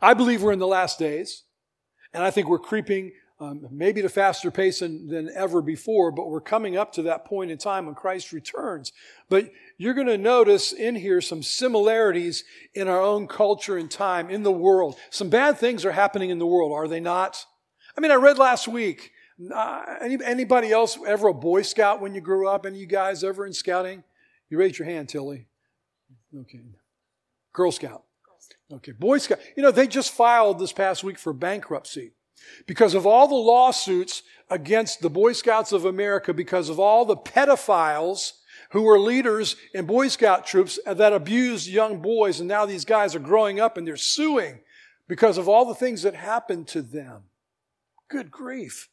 I 0.00 0.14
believe 0.14 0.42
we're 0.42 0.52
in 0.52 0.60
the 0.60 0.68
last 0.68 1.00
days, 1.00 1.42
and 2.14 2.22
I 2.22 2.30
think 2.30 2.48
we're 2.48 2.60
creeping 2.60 3.10
um, 3.40 3.66
maybe 3.72 4.00
at 4.00 4.06
a 4.06 4.10
faster 4.10 4.50
pace 4.50 4.80
than, 4.80 5.08
than 5.08 5.30
ever 5.34 5.62
before, 5.62 6.12
but 6.12 6.28
we're 6.28 6.42
coming 6.42 6.76
up 6.76 6.92
to 6.92 7.02
that 7.02 7.24
point 7.24 7.50
in 7.50 7.58
time 7.58 7.86
when 7.86 7.94
Christ 7.94 8.32
returns. 8.32 8.92
But 9.30 9.50
you're 9.78 9.94
going 9.94 10.06
to 10.08 10.18
notice 10.18 10.72
in 10.72 10.94
here 10.94 11.22
some 11.22 11.42
similarities 11.42 12.44
in 12.74 12.86
our 12.86 13.00
own 13.00 13.26
culture 13.26 13.78
and 13.78 13.90
time, 13.90 14.28
in 14.28 14.42
the 14.42 14.52
world. 14.52 14.96
Some 15.08 15.30
bad 15.30 15.58
things 15.58 15.84
are 15.86 15.92
happening 15.92 16.30
in 16.30 16.38
the 16.38 16.46
world, 16.46 16.72
are 16.72 16.86
they 16.86 17.00
not? 17.00 17.46
I 17.96 18.00
mean, 18.00 18.10
I 18.10 18.16
read 18.16 18.38
last 18.38 18.68
week 18.68 19.10
any, 20.00 20.18
anybody 20.24 20.70
else 20.72 20.98
ever 21.06 21.28
a 21.28 21.34
Boy 21.34 21.62
Scout 21.62 22.00
when 22.00 22.14
you 22.14 22.20
grew 22.20 22.48
up? 22.48 22.66
Any 22.66 22.76
of 22.76 22.80
you 22.80 22.86
guys 22.86 23.24
ever 23.24 23.46
in 23.46 23.52
scouting? 23.52 24.04
You 24.48 24.58
raise 24.58 24.78
your 24.78 24.86
hand, 24.86 25.08
Tilly. 25.08 25.46
Okay. 26.36 26.60
Girl 27.52 27.72
Scout. 27.72 28.04
Okay. 28.72 28.92
Boy 28.92 29.18
Scout. 29.18 29.38
You 29.56 29.62
know, 29.62 29.70
they 29.70 29.86
just 29.86 30.12
filed 30.12 30.58
this 30.58 30.72
past 30.72 31.02
week 31.02 31.18
for 31.18 31.32
bankruptcy 31.32 32.12
because 32.66 32.94
of 32.94 33.06
all 33.06 33.28
the 33.28 33.34
lawsuits 33.34 34.22
against 34.48 35.00
the 35.00 35.10
Boy 35.10 35.32
Scouts 35.32 35.72
of 35.72 35.84
America 35.84 36.34
because 36.34 36.68
of 36.68 36.78
all 36.78 37.04
the 37.04 37.16
pedophiles 37.16 38.32
who 38.70 38.82
were 38.82 38.98
leaders 38.98 39.56
in 39.74 39.86
Boy 39.86 40.08
Scout 40.08 40.46
troops 40.46 40.78
that 40.86 41.12
abused 41.12 41.66
young 41.66 42.00
boys. 42.00 42.40
And 42.40 42.48
now 42.48 42.66
these 42.66 42.84
guys 42.84 43.14
are 43.14 43.20
growing 43.20 43.60
up 43.60 43.76
and 43.76 43.86
they're 43.86 43.96
suing 43.96 44.60
because 45.08 45.38
of 45.38 45.48
all 45.48 45.64
the 45.64 45.74
things 45.74 46.02
that 46.02 46.14
happened 46.14 46.68
to 46.68 46.82
them. 46.82 47.24
Good 48.08 48.30
grief. 48.30 48.88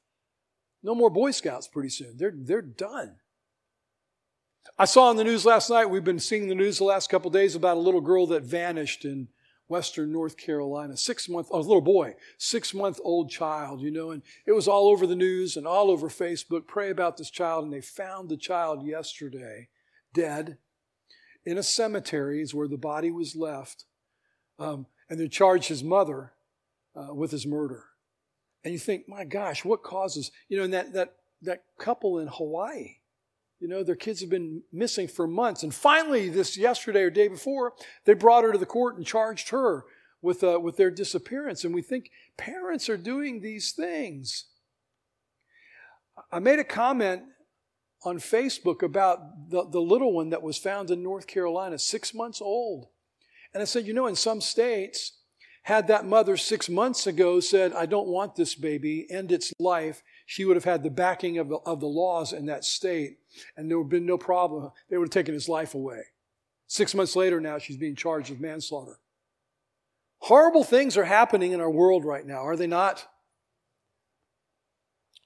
No 0.83 0.95
more 0.95 1.09
Boy 1.09 1.31
Scouts 1.31 1.67
pretty 1.67 1.89
soon. 1.89 2.17
They're, 2.17 2.33
they're 2.35 2.61
done. 2.61 3.17
I 4.77 4.85
saw 4.85 5.09
in 5.11 5.17
the 5.17 5.23
news 5.23 5.45
last 5.45 5.69
night, 5.69 5.89
we've 5.89 6.03
been 6.03 6.19
seeing 6.19 6.47
the 6.47 6.55
news 6.55 6.77
the 6.77 6.83
last 6.83 7.09
couple 7.09 7.31
days 7.31 7.55
about 7.55 7.77
a 7.77 7.79
little 7.79 8.01
girl 8.01 8.27
that 8.27 8.43
vanished 8.43 9.05
in 9.05 9.29
Western 9.67 10.11
North 10.11 10.37
Carolina, 10.37 10.95
six 10.95 11.27
month, 11.27 11.49
a 11.51 11.57
little 11.57 11.81
boy, 11.81 12.15
six 12.37 12.73
month 12.73 12.99
old 13.03 13.29
child, 13.29 13.81
you 13.81 13.91
know, 13.91 14.11
and 14.11 14.21
it 14.45 14.53
was 14.53 14.67
all 14.67 14.87
over 14.87 15.05
the 15.05 15.15
news 15.15 15.57
and 15.57 15.67
all 15.67 15.91
over 15.91 16.09
Facebook. 16.09 16.67
Pray 16.67 16.89
about 16.89 17.17
this 17.17 17.29
child. 17.29 17.65
And 17.65 17.73
they 17.73 17.81
found 17.81 18.29
the 18.29 18.37
child 18.37 18.85
yesterday, 18.85 19.67
dead, 20.13 20.57
in 21.45 21.57
a 21.57 21.63
cemetery 21.63 22.41
is 22.41 22.53
where 22.53 22.67
the 22.67 22.77
body 22.77 23.11
was 23.11 23.35
left. 23.35 23.85
Um, 24.59 24.85
and 25.09 25.19
they 25.19 25.27
charged 25.27 25.69
his 25.69 25.83
mother 25.83 26.33
uh, 26.95 27.13
with 27.13 27.31
his 27.31 27.45
murder. 27.45 27.85
And 28.63 28.73
you 28.73 28.79
think, 28.79 29.07
my 29.07 29.23
gosh, 29.23 29.63
what 29.63 29.83
causes, 29.83 30.31
you 30.49 30.57
know, 30.57 30.63
and 30.63 30.73
that, 30.73 30.93
that, 30.93 31.15
that 31.43 31.63
couple 31.77 32.19
in 32.19 32.27
Hawaii, 32.27 32.97
you 33.59 33.67
know, 33.67 33.83
their 33.83 33.95
kids 33.95 34.21
have 34.21 34.29
been 34.29 34.61
missing 34.71 35.07
for 35.07 35.27
months. 35.27 35.63
And 35.63 35.73
finally, 35.73 36.29
this 36.29 36.57
yesterday 36.57 37.01
or 37.01 37.09
day 37.09 37.27
before, 37.27 37.73
they 38.05 38.13
brought 38.13 38.43
her 38.43 38.51
to 38.51 38.57
the 38.57 38.65
court 38.65 38.97
and 38.97 39.05
charged 39.05 39.49
her 39.49 39.85
with, 40.21 40.43
uh, 40.43 40.59
with 40.59 40.77
their 40.77 40.91
disappearance. 40.91 41.63
And 41.63 41.73
we 41.73 41.81
think 41.81 42.11
parents 42.37 42.89
are 42.89 42.97
doing 42.97 43.41
these 43.41 43.71
things. 43.71 44.45
I 46.31 46.39
made 46.39 46.59
a 46.59 46.63
comment 46.63 47.23
on 48.03 48.17
Facebook 48.17 48.83
about 48.83 49.49
the, 49.49 49.67
the 49.67 49.81
little 49.81 50.13
one 50.13 50.29
that 50.29 50.43
was 50.43 50.57
found 50.57 50.91
in 50.91 51.01
North 51.01 51.27
Carolina, 51.27 51.79
six 51.79 52.13
months 52.13 52.41
old. 52.41 52.87
And 53.53 53.61
I 53.61 53.65
said, 53.65 53.87
you 53.87 53.93
know, 53.93 54.07
in 54.07 54.15
some 54.15 54.41
states, 54.41 55.16
had 55.67 55.87
that 55.87 56.05
mother 56.05 56.37
six 56.37 56.69
months 56.69 57.07
ago 57.07 57.41
said, 57.41 57.73
I 57.73 57.87
don't 57.87 58.07
want 58.07 58.37
this 58.37 58.55
baby, 58.55 59.05
end 59.09 59.33
its 59.33 59.51
life, 59.59 60.01
she 60.25 60.45
would 60.45 60.55
have 60.55 60.63
had 60.63 60.81
the 60.81 60.89
backing 60.89 61.39
of 61.39 61.49
the, 61.49 61.57
of 61.65 61.81
the 61.81 61.87
laws 61.87 62.31
in 62.31 62.45
that 62.45 62.63
state, 62.63 63.17
and 63.57 63.69
there 63.69 63.77
would 63.77 63.83
have 63.83 63.89
been 63.89 64.05
no 64.05 64.17
problem. 64.17 64.71
They 64.89 64.95
would 64.95 65.09
have 65.09 65.13
taken 65.13 65.33
his 65.33 65.49
life 65.49 65.75
away. 65.75 66.03
Six 66.67 66.95
months 66.95 67.17
later, 67.17 67.41
now 67.41 67.57
she's 67.57 67.75
being 67.75 67.97
charged 67.97 68.29
with 68.29 68.39
manslaughter. 68.39 68.97
Horrible 70.19 70.63
things 70.63 70.95
are 70.95 71.03
happening 71.03 71.51
in 71.51 71.59
our 71.59 71.69
world 71.69 72.05
right 72.05 72.25
now, 72.25 72.45
are 72.47 72.55
they 72.55 72.65
not? 72.65 73.05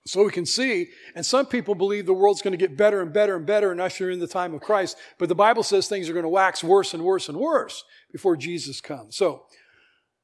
So 0.07 0.23
we 0.23 0.31
can 0.31 0.47
see, 0.47 0.87
and 1.13 1.23
some 1.23 1.45
people 1.45 1.75
believe 1.75 2.07
the 2.07 2.13
world's 2.13 2.41
going 2.41 2.53
to 2.53 2.57
get 2.57 2.75
better 2.75 3.01
and 3.01 3.13
better 3.13 3.35
and 3.35 3.45
better 3.45 3.71
and 3.71 3.79
usher 3.79 4.09
in 4.09 4.19
the 4.19 4.25
time 4.25 4.55
of 4.55 4.61
Christ, 4.61 4.97
but 5.19 5.29
the 5.29 5.35
Bible 5.35 5.61
says 5.61 5.87
things 5.87 6.09
are 6.09 6.13
going 6.13 6.23
to 6.23 6.29
wax 6.29 6.63
worse 6.63 6.95
and 6.95 7.03
worse 7.03 7.29
and 7.29 7.37
worse 7.37 7.83
before 8.11 8.35
Jesus 8.35 8.81
comes. 8.81 9.15
So, 9.15 9.43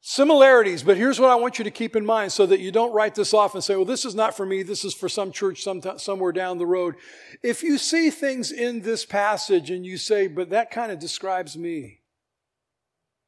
similarities, 0.01 0.83
but 0.83 0.97
here's 0.97 1.19
what 1.19 1.29
I 1.29 1.35
want 1.35 1.57
you 1.57 1.63
to 1.63 1.71
keep 1.71 1.95
in 1.95 2.05
mind 2.05 2.31
so 2.31 2.45
that 2.45 2.59
you 2.59 2.71
don't 2.71 2.93
write 2.93 3.15
this 3.15 3.33
off 3.33 3.55
and 3.55 3.63
say, 3.63 3.75
well, 3.75 3.85
this 3.85 4.05
is 4.05 4.15
not 4.15 4.37
for 4.37 4.45
me, 4.45 4.63
this 4.63 4.85
is 4.85 4.93
for 4.93 5.09
some 5.09 5.31
church 5.31 5.63
some, 5.63 5.81
somewhere 5.97 6.31
down 6.31 6.57
the 6.57 6.65
road. 6.65 6.95
If 7.43 7.63
you 7.63 7.77
see 7.77 8.09
things 8.09 8.51
in 8.51 8.81
this 8.81 9.05
passage 9.05 9.69
and 9.69 9.85
you 9.85 9.97
say, 9.97 10.27
but 10.27 10.51
that 10.51 10.71
kind 10.71 10.91
of 10.91 10.99
describes 10.99 11.57
me 11.57 12.01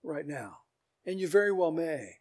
right 0.03 0.25
now, 0.25 0.58
and 1.05 1.19
you 1.19 1.27
very 1.27 1.51
well 1.51 1.71
may. 1.71 2.17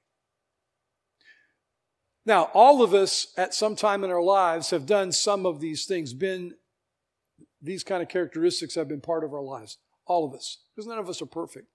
Now, 2.27 2.51
all 2.53 2.83
of 2.83 2.93
us 2.93 3.33
at 3.37 3.55
some 3.55 3.75
time 3.75 4.05
in 4.05 4.11
our 4.11 4.23
lives 4.23 4.71
have 4.71 4.85
done 4.85 5.13
some 5.13 5.47
of 5.47 5.61
these 5.61 5.87
things, 5.87 6.13
been 6.13 6.55
these 7.61 7.83
kind 7.83 8.03
of 8.03 8.09
characteristics 8.09 8.75
have 8.75 8.89
been 8.89 9.01
part 9.01 9.25
of 9.25 9.33
our 9.33 9.43
lives. 9.43 9.79
All 10.07 10.27
of 10.27 10.35
us, 10.35 10.59
because 10.75 10.87
none 10.87 10.99
of 10.99 11.09
us 11.09 11.21
are 11.23 11.27
perfect. 11.27 11.67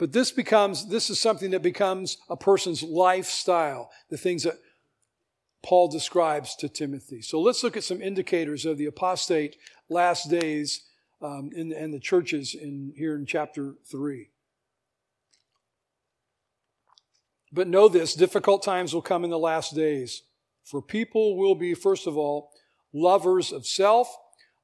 But 0.00 0.12
this 0.12 0.32
becomes, 0.32 0.88
this 0.88 1.10
is 1.10 1.20
something 1.20 1.50
that 1.50 1.60
becomes 1.60 2.16
a 2.30 2.36
person's 2.36 2.82
lifestyle, 2.82 3.90
the 4.08 4.16
things 4.16 4.44
that 4.44 4.58
Paul 5.62 5.88
describes 5.88 6.56
to 6.56 6.70
Timothy. 6.70 7.20
So 7.20 7.38
let's 7.38 7.62
look 7.62 7.76
at 7.76 7.84
some 7.84 8.00
indicators 8.00 8.64
of 8.64 8.78
the 8.78 8.86
apostate 8.86 9.58
last 9.90 10.30
days 10.30 10.86
um, 11.20 11.50
in, 11.54 11.70
in 11.70 11.90
the 11.90 12.00
churches 12.00 12.54
in, 12.54 12.94
here 12.96 13.14
in 13.14 13.26
chapter 13.26 13.74
3. 13.90 14.30
But 17.52 17.68
know 17.68 17.86
this 17.86 18.14
difficult 18.14 18.62
times 18.62 18.94
will 18.94 19.02
come 19.02 19.22
in 19.22 19.28
the 19.28 19.38
last 19.38 19.74
days. 19.74 20.22
For 20.64 20.80
people 20.80 21.36
will 21.36 21.54
be, 21.54 21.74
first 21.74 22.06
of 22.06 22.16
all, 22.16 22.52
lovers 22.94 23.52
of 23.52 23.66
self, 23.66 24.16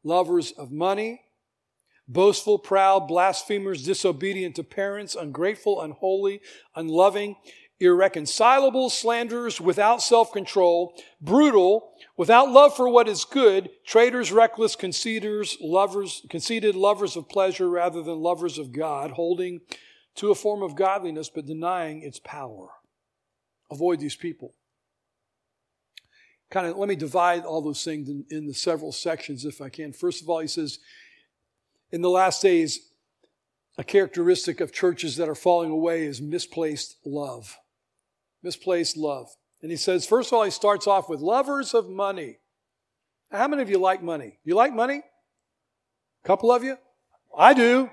lovers 0.03 0.53
of 0.53 0.72
money, 0.72 1.25
boastful, 2.09 2.59
proud, 2.59 3.09
blasphemers, 3.09 3.85
disobedient 3.85 4.57
to 4.57 4.64
parents, 4.64 5.14
ungrateful, 5.14 5.81
unholy, 5.81 6.40
unloving, 6.75 7.37
irreconcilable, 7.81 8.88
slanderers, 8.88 9.61
without 9.61 10.03
self 10.03 10.33
control, 10.33 10.95
brutal, 11.21 11.92
without 12.16 12.51
love 12.51 12.75
for 12.75 12.88
what 12.88 13.09
is 13.09 13.25
good, 13.25 13.71
traitors, 13.85 14.33
reckless, 14.33 14.77
conceiters, 14.77 15.57
lovers, 15.61 16.25
conceited, 16.31 16.75
lovers 16.75 17.16
of 17.16 17.29
pleasure 17.29 17.69
rather 17.69 18.03
than 18.03 18.21
lovers 18.21 18.59
of 18.59 18.73
God, 18.73 19.12
holding 19.12 19.61
to 20.14 20.31
a 20.31 20.35
form 20.35 20.62
of 20.62 20.77
godliness 20.77 21.29
but 21.29 21.47
denying 21.47 22.03
its 22.03 22.19
power. 22.19 22.69
Avoid 23.71 24.01
these 24.01 24.16
people. 24.16 24.55
Kind 26.49 26.69
of 26.69 26.77
let 26.77 26.88
me 26.88 26.95
divide 26.95 27.45
all 27.45 27.61
those 27.61 27.83
things 27.83 28.09
in, 28.09 28.25
in 28.31 28.47
the 28.47 28.55
several 28.55 28.92
sections 28.92 29.45
if 29.45 29.61
I 29.61 29.69
can. 29.69 29.92
First 29.92 30.23
of 30.23 30.31
all, 30.31 30.38
he 30.38 30.47
says, 30.47 30.79
in 31.96 32.02
the 32.02 32.11
last 32.11 32.42
days, 32.42 32.90
a 33.78 33.82
characteristic 33.82 34.61
of 34.61 34.70
churches 34.70 35.16
that 35.16 35.30
are 35.30 35.35
falling 35.35 35.70
away 35.70 36.04
is 36.04 36.20
misplaced 36.20 36.98
love. 37.06 37.56
Misplaced 38.42 38.98
love. 38.98 39.35
And 39.62 39.70
he 39.70 39.78
says, 39.78 40.04
first 40.04 40.28
of 40.28 40.35
all, 40.35 40.44
he 40.44 40.50
starts 40.50 40.87
off 40.87 41.09
with 41.09 41.20
lovers 41.20 41.72
of 41.72 41.88
money. 41.88 42.37
How 43.32 43.48
many 43.48 43.62
of 43.62 43.70
you 43.70 43.78
like 43.78 44.02
money? 44.02 44.38
You 44.44 44.54
like 44.54 44.74
money? 44.74 45.02
A 46.22 46.26
couple 46.26 46.52
of 46.52 46.62
you? 46.62 46.76
I 47.35 47.54
do. 47.54 47.88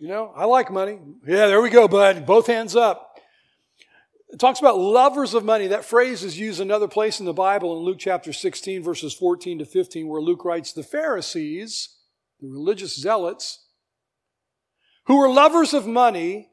You 0.00 0.08
know, 0.08 0.32
I 0.34 0.46
like 0.46 0.68
money. 0.72 0.98
Yeah, 1.24 1.46
there 1.46 1.62
we 1.62 1.70
go, 1.70 1.86
bud. 1.86 2.26
Both 2.26 2.48
hands 2.48 2.74
up. 2.74 3.20
It 4.30 4.40
talks 4.40 4.58
about 4.58 4.80
lovers 4.80 5.32
of 5.32 5.44
money. 5.44 5.68
That 5.68 5.84
phrase 5.84 6.24
is 6.24 6.40
used 6.40 6.58
another 6.58 6.88
place 6.88 7.20
in 7.20 7.26
the 7.26 7.32
Bible 7.32 7.78
in 7.78 7.84
Luke 7.84 7.98
chapter 8.00 8.32
16, 8.32 8.82
verses 8.82 9.14
14 9.14 9.60
to 9.60 9.64
15, 9.64 10.08
where 10.08 10.20
Luke 10.20 10.44
writes, 10.44 10.72
The 10.72 10.82
Pharisees, 10.82 11.90
the 12.42 12.48
religious 12.48 12.96
zealots, 12.96 13.64
who 15.06 15.16
were 15.16 15.30
lovers 15.30 15.72
of 15.72 15.86
money, 15.86 16.50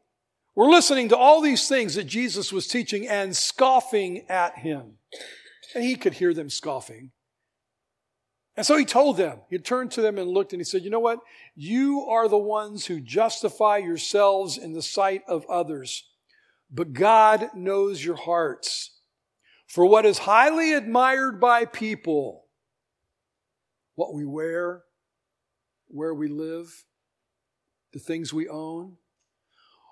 were 0.55 0.69
listening 0.69 1.09
to 1.09 1.17
all 1.17 1.41
these 1.41 1.67
things 1.67 1.95
that 1.95 2.03
Jesus 2.05 2.53
was 2.53 2.67
teaching 2.67 3.07
and 3.07 3.35
scoffing 3.35 4.25
at 4.29 4.59
him. 4.59 4.97
And 5.73 5.83
he 5.83 5.95
could 5.95 6.13
hear 6.13 6.33
them 6.33 6.49
scoffing. 6.49 7.11
And 8.55 8.65
so 8.65 8.77
he 8.77 8.85
told 8.85 9.17
them, 9.17 9.39
he 9.49 9.57
turned 9.57 9.91
to 9.91 10.01
them 10.01 10.17
and 10.17 10.29
looked 10.29 10.53
and 10.53 10.59
he 10.59 10.65
said, 10.65 10.83
You 10.83 10.89
know 10.89 10.99
what? 10.99 11.19
You 11.55 12.05
are 12.05 12.27
the 12.27 12.37
ones 12.37 12.85
who 12.85 12.99
justify 12.99 13.77
yourselves 13.77 14.57
in 14.57 14.73
the 14.73 14.81
sight 14.81 15.23
of 15.27 15.45
others, 15.49 16.07
but 16.69 16.93
God 16.93 17.49
knows 17.55 18.03
your 18.03 18.17
hearts. 18.17 18.99
For 19.67 19.85
what 19.85 20.05
is 20.05 20.19
highly 20.19 20.73
admired 20.73 21.39
by 21.39 21.65
people, 21.65 22.45
what 23.95 24.13
we 24.13 24.25
wear, 24.25 24.83
where 25.89 26.13
we 26.13 26.27
live, 26.27 26.85
the 27.93 27.99
things 27.99 28.33
we 28.33 28.47
own, 28.47 28.97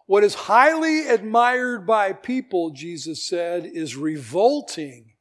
what 0.06 0.24
is 0.24 0.34
highly 0.34 1.08
admired 1.08 1.86
by 1.86 2.14
people, 2.14 2.72
Jesus 2.72 3.22
said, 3.28 3.66
is 3.66 3.98
revolting 3.98 5.14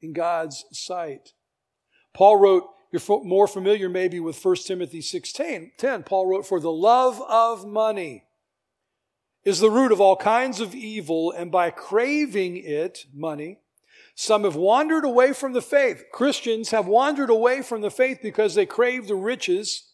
in 0.00 0.14
God's 0.14 0.64
sight. 0.72 1.34
Paul 2.14 2.38
wrote, 2.38 2.64
you're 2.90 3.22
more 3.22 3.46
familiar 3.46 3.88
maybe 3.88 4.18
with 4.18 4.42
1 4.42 4.56
Timothy 4.66 5.00
16, 5.00 5.72
10. 5.76 6.02
Paul 6.02 6.26
wrote, 6.26 6.46
For 6.46 6.58
the 6.58 6.72
love 6.72 7.22
of 7.28 7.66
money 7.66 8.24
is 9.44 9.60
the 9.60 9.70
root 9.70 9.92
of 9.92 10.00
all 10.00 10.16
kinds 10.16 10.60
of 10.60 10.74
evil, 10.74 11.30
and 11.30 11.52
by 11.52 11.70
craving 11.70 12.56
it, 12.56 13.06
money, 13.14 13.58
some 14.14 14.44
have 14.44 14.56
wandered 14.56 15.04
away 15.04 15.32
from 15.32 15.52
the 15.52 15.62
faith. 15.62 16.04
Christians 16.12 16.70
have 16.70 16.86
wandered 16.86 17.30
away 17.30 17.62
from 17.62 17.80
the 17.80 17.90
faith 17.90 18.18
because 18.22 18.54
they 18.54 18.66
crave 18.66 19.06
the 19.06 19.14
riches 19.14 19.89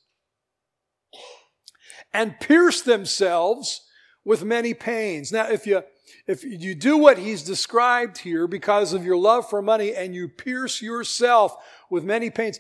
and 2.17 2.41
pierce 2.41 2.81
themselves 2.81 3.83
with 4.25 4.43
many 4.43 4.73
pains. 4.73 5.31
Now, 5.31 5.49
if 5.51 5.67
you 5.67 5.83
if 6.27 6.43
you 6.43 6.75
do 6.75 6.97
what 6.97 7.19
he's 7.19 7.43
described 7.43 8.19
here 8.19 8.47
because 8.47 8.93
of 8.93 9.05
your 9.05 9.17
love 9.17 9.49
for 9.49 9.61
money 9.63 9.95
and 9.95 10.15
you 10.15 10.29
pierce 10.29 10.81
yourself 10.83 11.55
with 11.91 12.05
many 12.05 12.31
pains, 12.31 12.59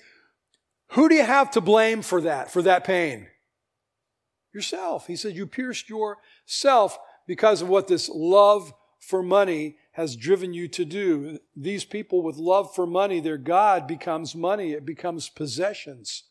who 0.90 1.09
do 1.09 1.14
you 1.14 1.25
have 1.25 1.51
to 1.53 1.61
blame 1.61 2.03
for 2.03 2.21
that, 2.21 2.51
for 2.51 2.62
that 2.62 2.85
pain? 2.85 3.27
Yourself. 4.55 5.07
He 5.07 5.16
said, 5.16 5.35
You 5.35 5.47
pierced 5.47 5.88
yourself 5.88 6.99
because 7.27 7.62
of 7.62 7.69
what 7.69 7.88
this 7.88 8.09
love 8.09 8.73
for 9.01 9.23
money 9.23 9.79
has 9.92 10.16
driven 10.16 10.53
you 10.53 10.69
to 10.69 10.85
do. 10.85 11.38
These 11.57 11.85
people 11.85 12.23
with 12.23 12.37
love 12.37 12.75
for 12.75 12.87
money, 12.87 13.21
their 13.21 13.38
God 13.38 13.87
becomes 13.87 14.35
money, 14.35 14.73
it 14.73 14.85
becomes 14.85 15.29
possessions. 15.29 16.25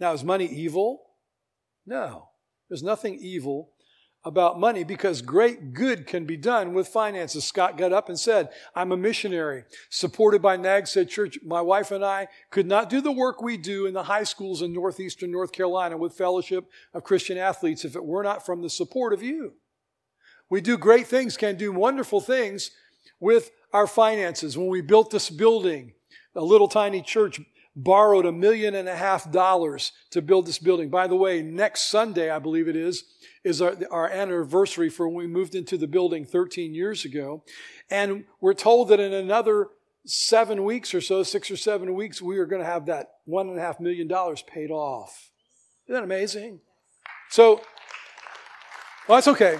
Now, 0.00 0.12
is 0.12 0.22
money 0.22 0.46
evil? 0.46 1.07
No. 1.88 2.28
There's 2.68 2.82
nothing 2.82 3.18
evil 3.18 3.70
about 4.22 4.60
money 4.60 4.84
because 4.84 5.22
great 5.22 5.72
good 5.72 6.06
can 6.06 6.26
be 6.26 6.36
done 6.36 6.74
with 6.74 6.86
finances. 6.86 7.44
Scott 7.44 7.78
got 7.78 7.94
up 7.94 8.10
and 8.10 8.18
said, 8.18 8.50
I'm 8.74 8.92
a 8.92 8.96
missionary 8.96 9.64
supported 9.88 10.42
by 10.42 10.58
Nags 10.58 10.92
Head 10.92 11.08
Church. 11.08 11.38
My 11.42 11.62
wife 11.62 11.90
and 11.90 12.04
I 12.04 12.28
could 12.50 12.66
not 12.66 12.90
do 12.90 13.00
the 13.00 13.12
work 13.12 13.40
we 13.40 13.56
do 13.56 13.86
in 13.86 13.94
the 13.94 14.02
high 14.02 14.24
schools 14.24 14.60
in 14.60 14.74
northeastern 14.74 15.32
North 15.32 15.52
Carolina 15.52 15.96
with 15.96 16.12
Fellowship 16.12 16.66
of 16.92 17.04
Christian 17.04 17.38
Athletes 17.38 17.86
if 17.86 17.96
it 17.96 18.04
were 18.04 18.22
not 18.22 18.44
from 18.44 18.60
the 18.60 18.68
support 18.68 19.14
of 19.14 19.22
you. 19.22 19.54
We 20.50 20.60
do 20.60 20.76
great 20.76 21.06
things, 21.06 21.38
can 21.38 21.56
do 21.56 21.72
wonderful 21.72 22.20
things 22.20 22.70
with 23.18 23.50
our 23.72 23.86
finances. 23.86 24.58
When 24.58 24.68
we 24.68 24.82
built 24.82 25.10
this 25.10 25.30
building, 25.30 25.92
a 26.34 26.44
little 26.44 26.68
tiny 26.68 27.00
church 27.00 27.40
borrowed 27.78 28.26
a 28.26 28.32
million 28.32 28.74
and 28.74 28.88
a 28.88 28.96
half 28.96 29.30
dollars 29.30 29.92
to 30.10 30.20
build 30.20 30.46
this 30.46 30.58
building. 30.58 30.90
By 30.90 31.06
the 31.06 31.14
way, 31.14 31.42
next 31.42 31.88
Sunday, 31.88 32.28
I 32.28 32.40
believe 32.40 32.66
it 32.66 32.74
is, 32.74 33.04
is 33.44 33.62
our, 33.62 33.76
our 33.92 34.08
anniversary 34.08 34.90
for 34.90 35.08
when 35.08 35.16
we 35.16 35.26
moved 35.28 35.54
into 35.54 35.78
the 35.78 35.86
building 35.86 36.26
13 36.26 36.74
years 36.74 37.04
ago. 37.04 37.44
And 37.88 38.24
we're 38.40 38.54
told 38.54 38.88
that 38.88 38.98
in 38.98 39.12
another 39.12 39.68
seven 40.04 40.64
weeks 40.64 40.92
or 40.92 41.00
so, 41.00 41.22
six 41.22 41.52
or 41.52 41.56
seven 41.56 41.94
weeks, 41.94 42.20
we 42.20 42.38
are 42.38 42.46
going 42.46 42.60
to 42.60 42.66
have 42.66 42.86
that 42.86 43.10
one 43.26 43.48
and 43.48 43.56
a 43.56 43.62
half 43.62 43.78
million 43.78 44.08
dollars 44.08 44.42
paid 44.42 44.72
off. 44.72 45.30
Isn't 45.86 45.94
that 45.94 46.02
amazing? 46.02 46.60
So, 47.30 47.60
well, 49.06 49.18
that's 49.18 49.28
okay. 49.28 49.56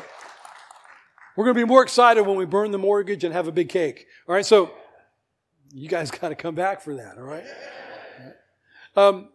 We're 1.37 1.45
going 1.45 1.55
to 1.55 1.61
be 1.61 1.69
more 1.69 1.85
excited 1.85 2.27
when 2.27 2.37
we 2.37 2.47
burn 2.47 2.73
the 2.73 2.79
mortgage 2.79 3.23
and 3.23 3.33
have 3.33 3.47
a 3.47 3.53
big 3.53 3.69
cake. 3.69 4.07
All 4.29 4.35
right, 4.35 4.45
so 4.45 4.73
you 5.73 5.89
guys 5.89 6.11
got 6.21 6.31
to 6.31 6.35
come 6.35 6.57
back 6.57 6.81
for 6.81 6.97
that, 6.97 7.17
all 7.17 7.23
right? 7.23 7.45
Um, 8.99 9.29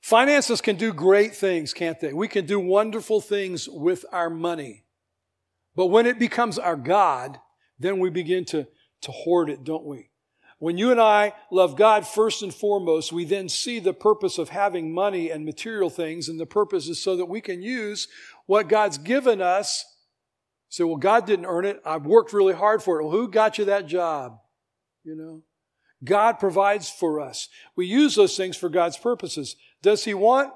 finances 0.00 0.60
can 0.60 0.74
do 0.74 0.92
great 0.92 1.36
things, 1.36 1.72
can't 1.72 2.00
they? 2.00 2.12
We 2.12 2.26
can 2.26 2.46
do 2.46 2.58
wonderful 2.58 3.20
things 3.20 3.68
with 3.68 4.04
our 4.10 4.28
money. 4.28 4.82
But 5.76 5.86
when 5.86 6.06
it 6.06 6.18
becomes 6.18 6.58
our 6.58 6.74
God, 6.74 7.38
then 7.78 8.00
we 8.00 8.10
begin 8.10 8.44
to, 8.46 8.66
to 9.02 9.12
hoard 9.12 9.50
it, 9.50 9.62
don't 9.62 9.84
we? 9.84 10.10
When 10.58 10.78
you 10.78 10.90
and 10.90 11.00
I 11.00 11.34
love 11.52 11.76
God 11.76 12.04
first 12.04 12.42
and 12.42 12.52
foremost, 12.52 13.12
we 13.12 13.24
then 13.24 13.48
see 13.48 13.78
the 13.78 13.92
purpose 13.92 14.36
of 14.36 14.48
having 14.48 14.92
money 14.92 15.30
and 15.30 15.44
material 15.44 15.88
things, 15.88 16.28
and 16.28 16.40
the 16.40 16.46
purpose 16.46 16.88
is 16.88 17.00
so 17.00 17.16
that 17.16 17.26
we 17.26 17.40
can 17.40 17.62
use 17.62 18.08
what 18.46 18.68
God's 18.68 18.98
given 18.98 19.40
us. 19.40 19.84
Say, 20.70 20.82
well, 20.82 20.96
God 20.96 21.24
didn't 21.24 21.46
earn 21.46 21.66
it. 21.66 21.80
I've 21.84 22.06
worked 22.06 22.32
really 22.32 22.54
hard 22.54 22.82
for 22.82 22.98
it. 22.98 23.04
Well, 23.04 23.12
who 23.12 23.28
got 23.28 23.58
you 23.58 23.66
that 23.66 23.86
job? 23.86 24.38
You 25.04 25.14
know? 25.14 25.42
God 26.04 26.38
provides 26.38 26.90
for 26.90 27.20
us. 27.20 27.48
We 27.76 27.86
use 27.86 28.14
those 28.14 28.36
things 28.36 28.56
for 28.56 28.68
God's 28.68 28.96
purposes. 28.96 29.56
Does 29.82 30.04
He 30.04 30.14
want 30.14 30.52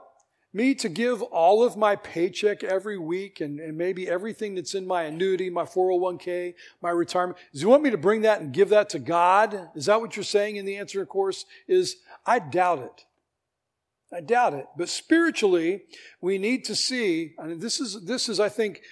me 0.53 0.75
to 0.75 0.89
give 0.89 1.23
all 1.23 1.63
of 1.63 1.77
my 1.77 1.97
paycheck 1.97 2.65
every 2.65 2.99
week 2.99 3.41
and, 3.41 3.61
and 3.61 3.77
maybe 3.77 4.09
everything 4.09 4.55
that's 4.55 4.75
in 4.75 4.87
my 4.87 5.03
annuity, 5.03 5.51
my 5.51 5.65
401k, 5.65 6.55
my 6.81 6.91
retirement? 6.91 7.39
Does 7.53 7.61
He 7.61 7.67
want 7.67 7.83
me 7.83 7.91
to 7.91 7.99
bring 7.99 8.23
that 8.23 8.41
and 8.41 8.53
give 8.53 8.71
that 8.71 8.89
to 8.91 8.99
God? 8.99 9.71
Is 9.75 9.87
that 9.87 10.01
what 10.01 10.17
you're 10.17 10.25
saying? 10.25 10.59
And 10.59 10.67
the 10.67 10.77
answer, 10.77 11.03
of 11.03 11.09
course, 11.09 11.45
is 11.69 11.97
I 12.25 12.39
doubt 12.39 12.81
it. 12.81 13.05
I 14.13 14.21
doubt 14.21 14.55
it. 14.55 14.67
But 14.77 14.89
spiritually, 14.89 15.83
we 16.21 16.39
need 16.39 16.65
to 16.67 16.75
see, 16.75 17.35
and 17.39 17.61
this 17.61 17.81
is, 17.81 18.05
this 18.05 18.29
is, 18.29 18.39
I 18.41 18.49
think, 18.49 18.83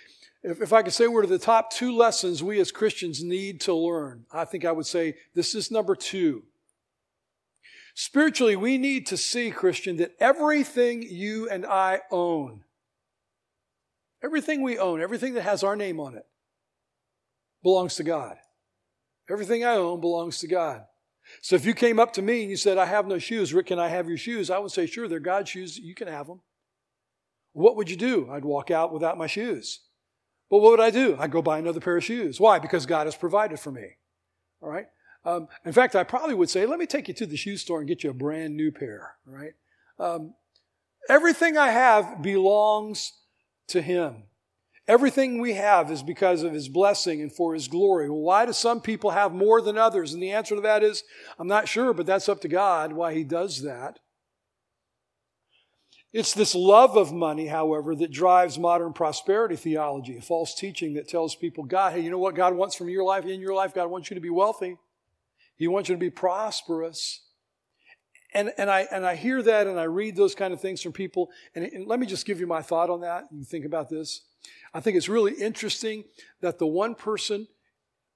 if, 0.45 0.61
if 0.61 0.73
I 0.73 0.83
could 0.83 0.93
say 0.93 1.09
we're 1.09 1.23
to 1.23 1.29
the 1.29 1.39
top 1.39 1.73
two 1.73 1.97
lessons 1.97 2.43
we 2.43 2.61
as 2.61 2.71
Christians 2.71 3.25
need 3.25 3.63
to 3.63 3.75
learn, 3.75 4.27
I 4.31 4.45
think 4.45 4.65
I 4.65 4.73
would 4.73 4.87
say 4.87 5.17
this 5.35 5.55
is 5.55 5.71
number 5.71 5.97
two. 5.97 6.45
Spiritually, 7.95 8.55
we 8.55 8.77
need 8.77 9.07
to 9.07 9.17
see, 9.17 9.51
Christian, 9.51 9.97
that 9.97 10.15
everything 10.21 11.03
you 11.03 11.49
and 11.49 11.65
I 11.65 12.01
own, 12.11 12.65
everything 14.23 14.63
we 14.63 14.79
own, 14.79 15.01
everything 15.01 15.35
that 15.35 15.43
has 15.43 15.65
our 15.65 15.77
name 15.77 15.99
on 15.99 16.15
it, 16.15 16.27
belongs 17.63 17.95
to 17.97 18.03
God. 18.03 18.37
Everything 19.31 19.65
I 19.65 19.77
own 19.77 20.01
belongs 20.01 20.39
to 20.41 20.49
God. 20.49 20.83
So 21.41 21.57
if 21.57 21.65
you 21.65 21.73
came 21.73 21.99
up 21.99 22.13
to 22.15 22.23
me 22.23 22.43
and 22.43 22.51
you 22.51 22.57
said, 22.57 22.77
I 22.77 22.85
have 22.85 23.07
no 23.07 23.19
shoes, 23.19 23.55
Rick, 23.55 23.69
can 23.69 23.79
I 23.79 23.89
have 23.89 24.09
your 24.09 24.19
shoes? 24.19 24.51
I 24.51 24.59
would 24.59 24.73
say, 24.73 24.85
sure, 24.85 25.09
they're 25.09 25.21
God's 25.21 25.49
shoes. 25.49 25.79
You 25.79 25.95
can 25.95 26.09
have 26.09 26.27
them. 26.27 26.43
What 27.55 27.77
would 27.77 27.89
you 27.89 27.97
do? 27.97 28.29
I'd 28.31 28.45
walk 28.45 28.71
out 28.71 28.93
without 28.93 29.17
my 29.17 29.27
shoes. 29.27 29.81
But 30.51 30.59
what 30.59 30.71
would 30.71 30.81
I 30.81 30.91
do? 30.91 31.17
I'd 31.19 31.31
go 31.31 31.43
buy 31.43 31.59
another 31.59 31.81
pair 31.81 31.97
of 31.97 32.05
shoes. 32.05 32.39
Why? 32.39 32.59
Because 32.59 32.87
God 32.87 33.07
has 33.07 33.17
provided 33.17 33.59
for 33.59 33.73
me. 33.73 33.97
All 34.61 34.69
right? 34.69 34.87
Um, 35.25 35.49
in 35.65 35.73
fact, 35.73 35.97
I 35.97 36.05
probably 36.05 36.35
would 36.35 36.51
say, 36.51 36.67
let 36.67 36.79
me 36.79 36.87
take 36.87 37.09
you 37.09 37.15
to 37.15 37.27
the 37.27 37.37
shoe 37.37 37.57
store 37.57 37.79
and 37.79 37.89
get 37.89 38.05
you 38.05 38.11
a 38.11 38.15
brand 38.15 38.57
new 38.57 38.71
pair. 38.71 39.15
All 39.27 39.35
right? 39.35 39.53
Um, 39.99 40.35
everything 41.09 41.57
I 41.57 41.69
have 41.69 42.23
belongs 42.23 43.13
to 43.69 43.81
Him. 43.81 44.25
Everything 44.87 45.41
we 45.41 45.55
have 45.55 45.91
is 45.91 46.03
because 46.03 46.43
of 46.43 46.53
His 46.53 46.69
blessing 46.69 47.23
and 47.23 47.33
for 47.33 47.55
His 47.55 47.69
glory. 47.69 48.11
Well, 48.11 48.21
why 48.21 48.45
do 48.45 48.53
some 48.53 48.83
people 48.83 49.11
have 49.11 49.33
more 49.33 49.63
than 49.63 49.79
others? 49.79 50.13
And 50.13 50.23
the 50.23 50.33
answer 50.33 50.55
to 50.55 50.61
that 50.61 50.83
is, 50.83 51.05
I'm 51.39 51.49
not 51.49 51.69
sure, 51.69 51.95
but 51.95 52.05
that's 52.05 52.29
up 52.29 52.43
to 52.43 52.49
God 52.49 52.93
why 52.93 53.15
He 53.15 53.25
does 53.25 53.63
that. 53.63 54.01
It's 56.15 56.33
this 56.33 56.55
love 56.55 56.97
of 56.97 57.13
money, 57.13 57.49
however, 57.49 57.97
that 57.97 58.13
drives 58.13 58.57
modern 58.57 58.93
prosperity 58.93 59.57
theology, 59.57 60.17
a 60.17 60.23
false 60.23 60.55
teaching 60.55 60.95
that 60.95 61.09
tells 61.09 61.35
people, 61.35 61.65
God, 61.65 61.93
hey, 61.93 62.03
you 62.03 62.11
know 62.11 62.21
what 62.21 62.37
God 62.37 62.55
wants 62.55 62.77
from 62.77 62.89
your 62.89 63.03
life? 63.03 63.27
In 63.27 63.41
your 63.41 63.53
life, 63.53 63.75
God 63.75 63.91
wants 63.91 64.11
you 64.11 64.15
to 64.15 64.21
be 64.21 64.31
wealthy. 64.31 64.77
He 65.57 65.67
wants 65.67 65.89
you 65.89 65.97
to 65.97 66.01
be 66.01 66.11
prosperous. 66.11 67.23
And, 68.33 68.53
and, 68.57 68.71
I, 68.71 68.87
and 68.93 69.05
I 69.05 69.17
hear 69.17 69.43
that 69.43 69.67
and 69.67 69.79
I 69.79 69.85
read 69.85 70.15
those 70.15 70.37
kind 70.37 70.55
of 70.55 70.61
things 70.61 70.81
from 70.81 70.93
people. 70.93 71.31
And, 71.53 71.65
and 71.65 71.89
let 71.89 71.99
me 71.99 72.07
just 72.07 72.27
give 72.27 72.39
you 72.39 72.47
my 72.47 72.63
thought 72.63 72.91
on 72.91 73.01
that. 73.01 73.25
You 73.33 73.43
think 73.43 73.65
about 73.65 73.89
this. 73.89 74.21
I 74.73 74.79
think 74.79 74.97
it's 74.97 75.09
really 75.09 75.33
interesting 75.33 76.05
that 76.41 76.61
the 76.61 76.67
one 76.69 76.95
person 76.95 77.49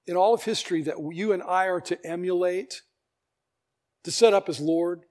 in 0.07 0.15
all 0.15 0.33
of 0.33 0.43
history 0.43 0.83
that 0.83 0.95
you 1.11 1.33
and 1.33 1.43
I 1.43 1.65
are 1.65 1.81
to 1.81 2.07
emulate, 2.07 2.81
to 4.05 4.11
set 4.11 4.33
up 4.33 4.47
as 4.47 4.61
Lord, 4.61 5.01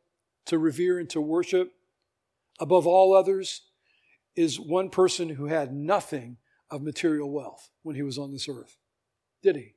to 0.47 0.57
revere 0.57 0.99
and 0.99 1.11
to 1.11 1.21
worship, 1.21 1.75
above 2.59 2.87
all 2.87 3.15
others 3.15 3.63
is 4.37 4.59
one 4.59 4.91
person 4.91 5.31
who 5.31 5.47
had 5.47 5.73
nothing 5.73 6.37
of 6.71 6.83
material 6.83 7.31
wealth 7.31 7.71
when 7.83 7.97
he 7.97 8.03
was 8.03 8.19
on 8.19 8.33
this 8.33 8.49
earth. 8.49 8.77
Did 9.43 9.57
he? 9.57 9.75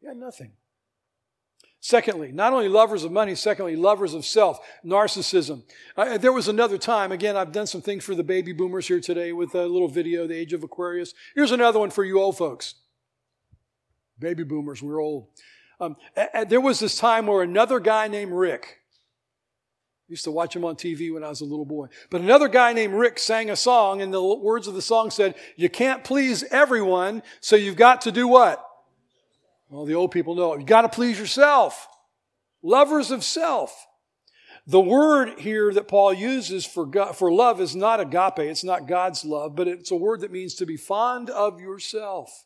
He 0.00 0.06
had 0.06 0.16
nothing. 0.16 0.52
Secondly, 1.84 2.30
not 2.30 2.52
only 2.52 2.68
lovers 2.68 3.02
of 3.02 3.10
money, 3.10 3.34
secondly, 3.34 3.74
lovers 3.74 4.14
of 4.14 4.24
self, 4.24 4.60
narcissism. 4.84 5.64
Uh, 5.96 6.16
there 6.16 6.32
was 6.32 6.46
another 6.46 6.78
time, 6.78 7.10
again, 7.10 7.36
I've 7.36 7.50
done 7.50 7.66
some 7.66 7.82
things 7.82 8.04
for 8.04 8.14
the 8.14 8.22
baby 8.22 8.52
boomers 8.52 8.86
here 8.86 9.00
today 9.00 9.32
with 9.32 9.52
a 9.56 9.66
little 9.66 9.88
video, 9.88 10.28
The 10.28 10.36
Age 10.36 10.52
of 10.52 10.62
Aquarius. 10.62 11.12
Here's 11.34 11.50
another 11.50 11.80
one 11.80 11.90
for 11.90 12.04
you 12.04 12.20
old 12.20 12.38
folks. 12.38 12.76
Baby 14.16 14.44
boomers, 14.44 14.80
we're 14.80 15.02
old. 15.02 15.26
Um, 15.80 15.96
there 16.48 16.60
was 16.60 16.78
this 16.78 16.96
time 16.96 17.26
where 17.26 17.42
another 17.42 17.80
guy 17.80 18.06
named 18.06 18.30
Rick, 18.30 18.81
used 20.12 20.24
to 20.24 20.30
watch 20.30 20.54
him 20.54 20.64
on 20.66 20.76
TV 20.76 21.10
when 21.12 21.24
I 21.24 21.30
was 21.30 21.40
a 21.40 21.46
little 21.46 21.64
boy. 21.64 21.88
But 22.10 22.20
another 22.20 22.46
guy 22.46 22.74
named 22.74 22.92
Rick 22.92 23.18
sang 23.18 23.48
a 23.48 23.56
song, 23.56 24.02
and 24.02 24.12
the 24.12 24.22
words 24.22 24.66
of 24.66 24.74
the 24.74 24.82
song 24.82 25.10
said, 25.10 25.34
You 25.56 25.70
can't 25.70 26.04
please 26.04 26.44
everyone, 26.50 27.22
so 27.40 27.56
you've 27.56 27.76
got 27.76 28.02
to 28.02 28.12
do 28.12 28.28
what? 28.28 28.62
Well, 29.70 29.86
the 29.86 29.94
old 29.94 30.10
people 30.10 30.34
know. 30.34 30.54
You've 30.54 30.66
got 30.66 30.82
to 30.82 30.90
please 30.90 31.18
yourself. 31.18 31.88
Lovers 32.62 33.10
of 33.10 33.24
self. 33.24 33.86
The 34.66 34.80
word 34.80 35.40
here 35.40 35.72
that 35.72 35.88
Paul 35.88 36.12
uses 36.12 36.66
for, 36.66 36.84
God, 36.84 37.16
for 37.16 37.32
love 37.32 37.58
is 37.58 37.74
not 37.74 37.98
agape, 37.98 38.38
it's 38.38 38.62
not 38.62 38.86
God's 38.86 39.24
love, 39.24 39.56
but 39.56 39.66
it's 39.66 39.90
a 39.90 39.96
word 39.96 40.20
that 40.20 40.30
means 40.30 40.54
to 40.56 40.66
be 40.66 40.76
fond 40.76 41.30
of 41.30 41.58
yourself. 41.58 42.44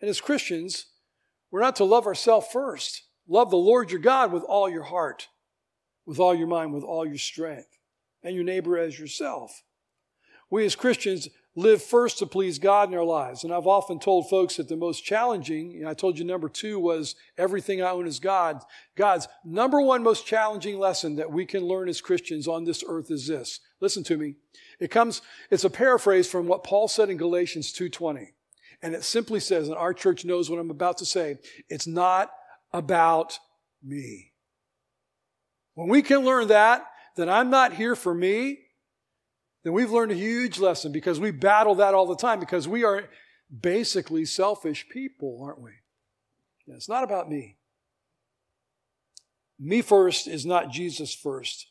And 0.00 0.08
as 0.08 0.22
Christians, 0.22 0.86
we're 1.50 1.60
not 1.60 1.76
to 1.76 1.84
love 1.84 2.06
ourselves 2.06 2.46
first. 2.50 3.02
Love 3.28 3.50
the 3.50 3.58
Lord 3.58 3.90
your 3.90 4.00
God 4.00 4.32
with 4.32 4.42
all 4.42 4.70
your 4.70 4.84
heart 4.84 5.28
with 6.08 6.18
all 6.18 6.34
your 6.34 6.46
mind, 6.46 6.72
with 6.72 6.84
all 6.84 7.06
your 7.06 7.18
strength, 7.18 7.78
and 8.22 8.34
your 8.34 8.42
neighbor 8.42 8.78
as 8.78 8.98
yourself. 8.98 9.62
We 10.48 10.64
as 10.64 10.74
Christians 10.74 11.28
live 11.54 11.82
first 11.82 12.18
to 12.18 12.26
please 12.26 12.58
God 12.58 12.88
in 12.88 12.96
our 12.96 13.04
lives. 13.04 13.44
And 13.44 13.52
I've 13.52 13.66
often 13.66 13.98
told 13.98 14.30
folks 14.30 14.56
that 14.56 14.68
the 14.68 14.76
most 14.76 15.04
challenging, 15.04 15.84
I 15.86 15.92
told 15.92 16.18
you 16.18 16.24
number 16.24 16.48
two 16.48 16.80
was 16.80 17.14
everything 17.36 17.82
I 17.82 17.90
own 17.90 18.06
is 18.06 18.20
God. 18.20 18.62
God's 18.96 19.28
number 19.44 19.82
one 19.82 20.02
most 20.02 20.24
challenging 20.24 20.78
lesson 20.78 21.16
that 21.16 21.30
we 21.30 21.44
can 21.44 21.66
learn 21.66 21.90
as 21.90 22.00
Christians 22.00 22.48
on 22.48 22.64
this 22.64 22.82
earth 22.88 23.10
is 23.10 23.26
this. 23.26 23.60
Listen 23.80 24.02
to 24.04 24.16
me. 24.16 24.36
It 24.80 24.90
comes, 24.90 25.20
it's 25.50 25.64
a 25.64 25.70
paraphrase 25.70 26.26
from 26.26 26.46
what 26.46 26.64
Paul 26.64 26.88
said 26.88 27.10
in 27.10 27.18
Galatians 27.18 27.70
2.20. 27.74 28.28
And 28.80 28.94
it 28.94 29.04
simply 29.04 29.40
says, 29.40 29.68
and 29.68 29.76
our 29.76 29.92
church 29.92 30.24
knows 30.24 30.48
what 30.48 30.58
I'm 30.58 30.70
about 30.70 30.96
to 30.98 31.04
say, 31.04 31.36
it's 31.68 31.86
not 31.86 32.30
about 32.72 33.38
me. 33.84 34.27
When 35.78 35.88
we 35.88 36.02
can 36.02 36.24
learn 36.24 36.48
that, 36.48 36.84
that 37.14 37.28
I'm 37.28 37.50
not 37.50 37.72
here 37.72 37.94
for 37.94 38.12
me, 38.12 38.58
then 39.62 39.72
we've 39.72 39.92
learned 39.92 40.10
a 40.10 40.16
huge 40.16 40.58
lesson 40.58 40.90
because 40.90 41.20
we 41.20 41.30
battle 41.30 41.76
that 41.76 41.94
all 41.94 42.08
the 42.08 42.16
time 42.16 42.40
because 42.40 42.66
we 42.66 42.82
are 42.82 43.04
basically 43.60 44.24
selfish 44.24 44.88
people, 44.88 45.40
aren't 45.40 45.62
we? 45.62 45.70
it's 46.66 46.88
not 46.88 47.04
about 47.04 47.30
me. 47.30 47.58
Me 49.56 49.80
first 49.80 50.26
is 50.26 50.44
not 50.44 50.72
Jesus 50.72 51.14
first. 51.14 51.68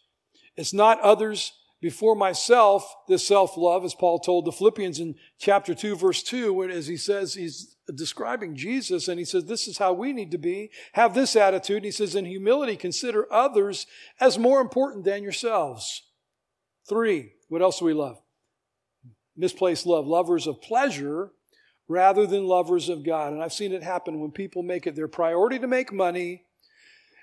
It's 0.55 0.73
not 0.73 1.01
others 1.01 1.51
before 1.81 2.15
myself, 2.15 2.89
this 3.09 3.27
self 3.27 3.57
love, 3.57 3.83
as 3.83 3.93
Paul 3.93 4.19
told 4.19 4.45
the 4.45 4.53
Philippians 4.53 5.01
in 5.01 5.15
chapter 5.37 5.75
2, 5.75 5.97
verse 5.97 6.23
2, 6.23 6.53
when 6.53 6.71
as 6.71 6.87
he 6.87 6.95
says 6.95 7.33
he's 7.33 7.75
describing 7.95 8.55
Jesus, 8.55 9.07
and 9.07 9.19
he 9.19 9.25
says, 9.25 9.45
This 9.45 9.67
is 9.67 9.77
how 9.77 9.93
we 9.93 10.13
need 10.13 10.31
to 10.31 10.37
be. 10.37 10.71
Have 10.93 11.13
this 11.13 11.35
attitude. 11.35 11.77
And 11.77 11.85
he 11.85 11.91
says, 11.91 12.15
In 12.15 12.25
humility, 12.25 12.75
consider 12.75 13.31
others 13.31 13.87
as 14.19 14.37
more 14.37 14.61
important 14.61 15.05
than 15.05 15.23
yourselves. 15.23 16.03
Three, 16.87 17.33
what 17.49 17.61
else 17.61 17.79
do 17.79 17.85
we 17.85 17.93
love? 17.93 18.17
Misplaced 19.35 19.85
love. 19.85 20.07
Lovers 20.07 20.47
of 20.47 20.61
pleasure 20.61 21.31
rather 21.87 22.25
than 22.25 22.45
lovers 22.45 22.89
of 22.89 23.05
God. 23.05 23.33
And 23.33 23.41
I've 23.41 23.53
seen 23.53 23.71
it 23.71 23.83
happen 23.83 24.19
when 24.19 24.31
people 24.31 24.63
make 24.63 24.87
it 24.87 24.95
their 24.95 25.07
priority 25.07 25.59
to 25.59 25.67
make 25.67 25.93
money 25.93 26.43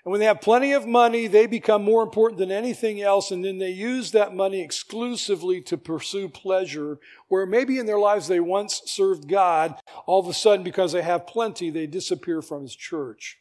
And 0.05 0.11
when 0.11 0.21
they 0.21 0.27
have 0.27 0.43
plenty 0.43 0.73
of 0.73 0.87
money, 0.87 1.27
they 1.27 1.47
become 1.47 1.83
more 1.83 2.03
important 2.03 2.39
than 2.39 2.53
anything 2.53 3.01
else. 3.01 3.31
And 3.31 3.43
then 3.43 3.57
they 3.59 3.71
use 3.71 4.11
that 4.11 4.35
money 4.35 4.61
exclusively 4.61 5.63
to 5.63 5.79
pursue 5.79 6.29
pleasure, 6.29 6.99
where 7.29 7.47
maybe 7.47 7.79
in 7.79 7.87
their 7.87 7.99
lives 7.99 8.29
they 8.29 8.41
once 8.41 8.83
served 8.85 9.29
God. 9.29 9.77
All 10.05 10.21
of 10.21 10.29
a 10.29 10.35
sudden, 10.35 10.63
because 10.63 10.93
they 10.93 11.01
have 11.01 11.27
plenty, 11.27 11.71
they 11.71 11.87
disappear 11.87 12.43
from 12.43 12.63
His 12.63 12.77
church. 12.77 13.39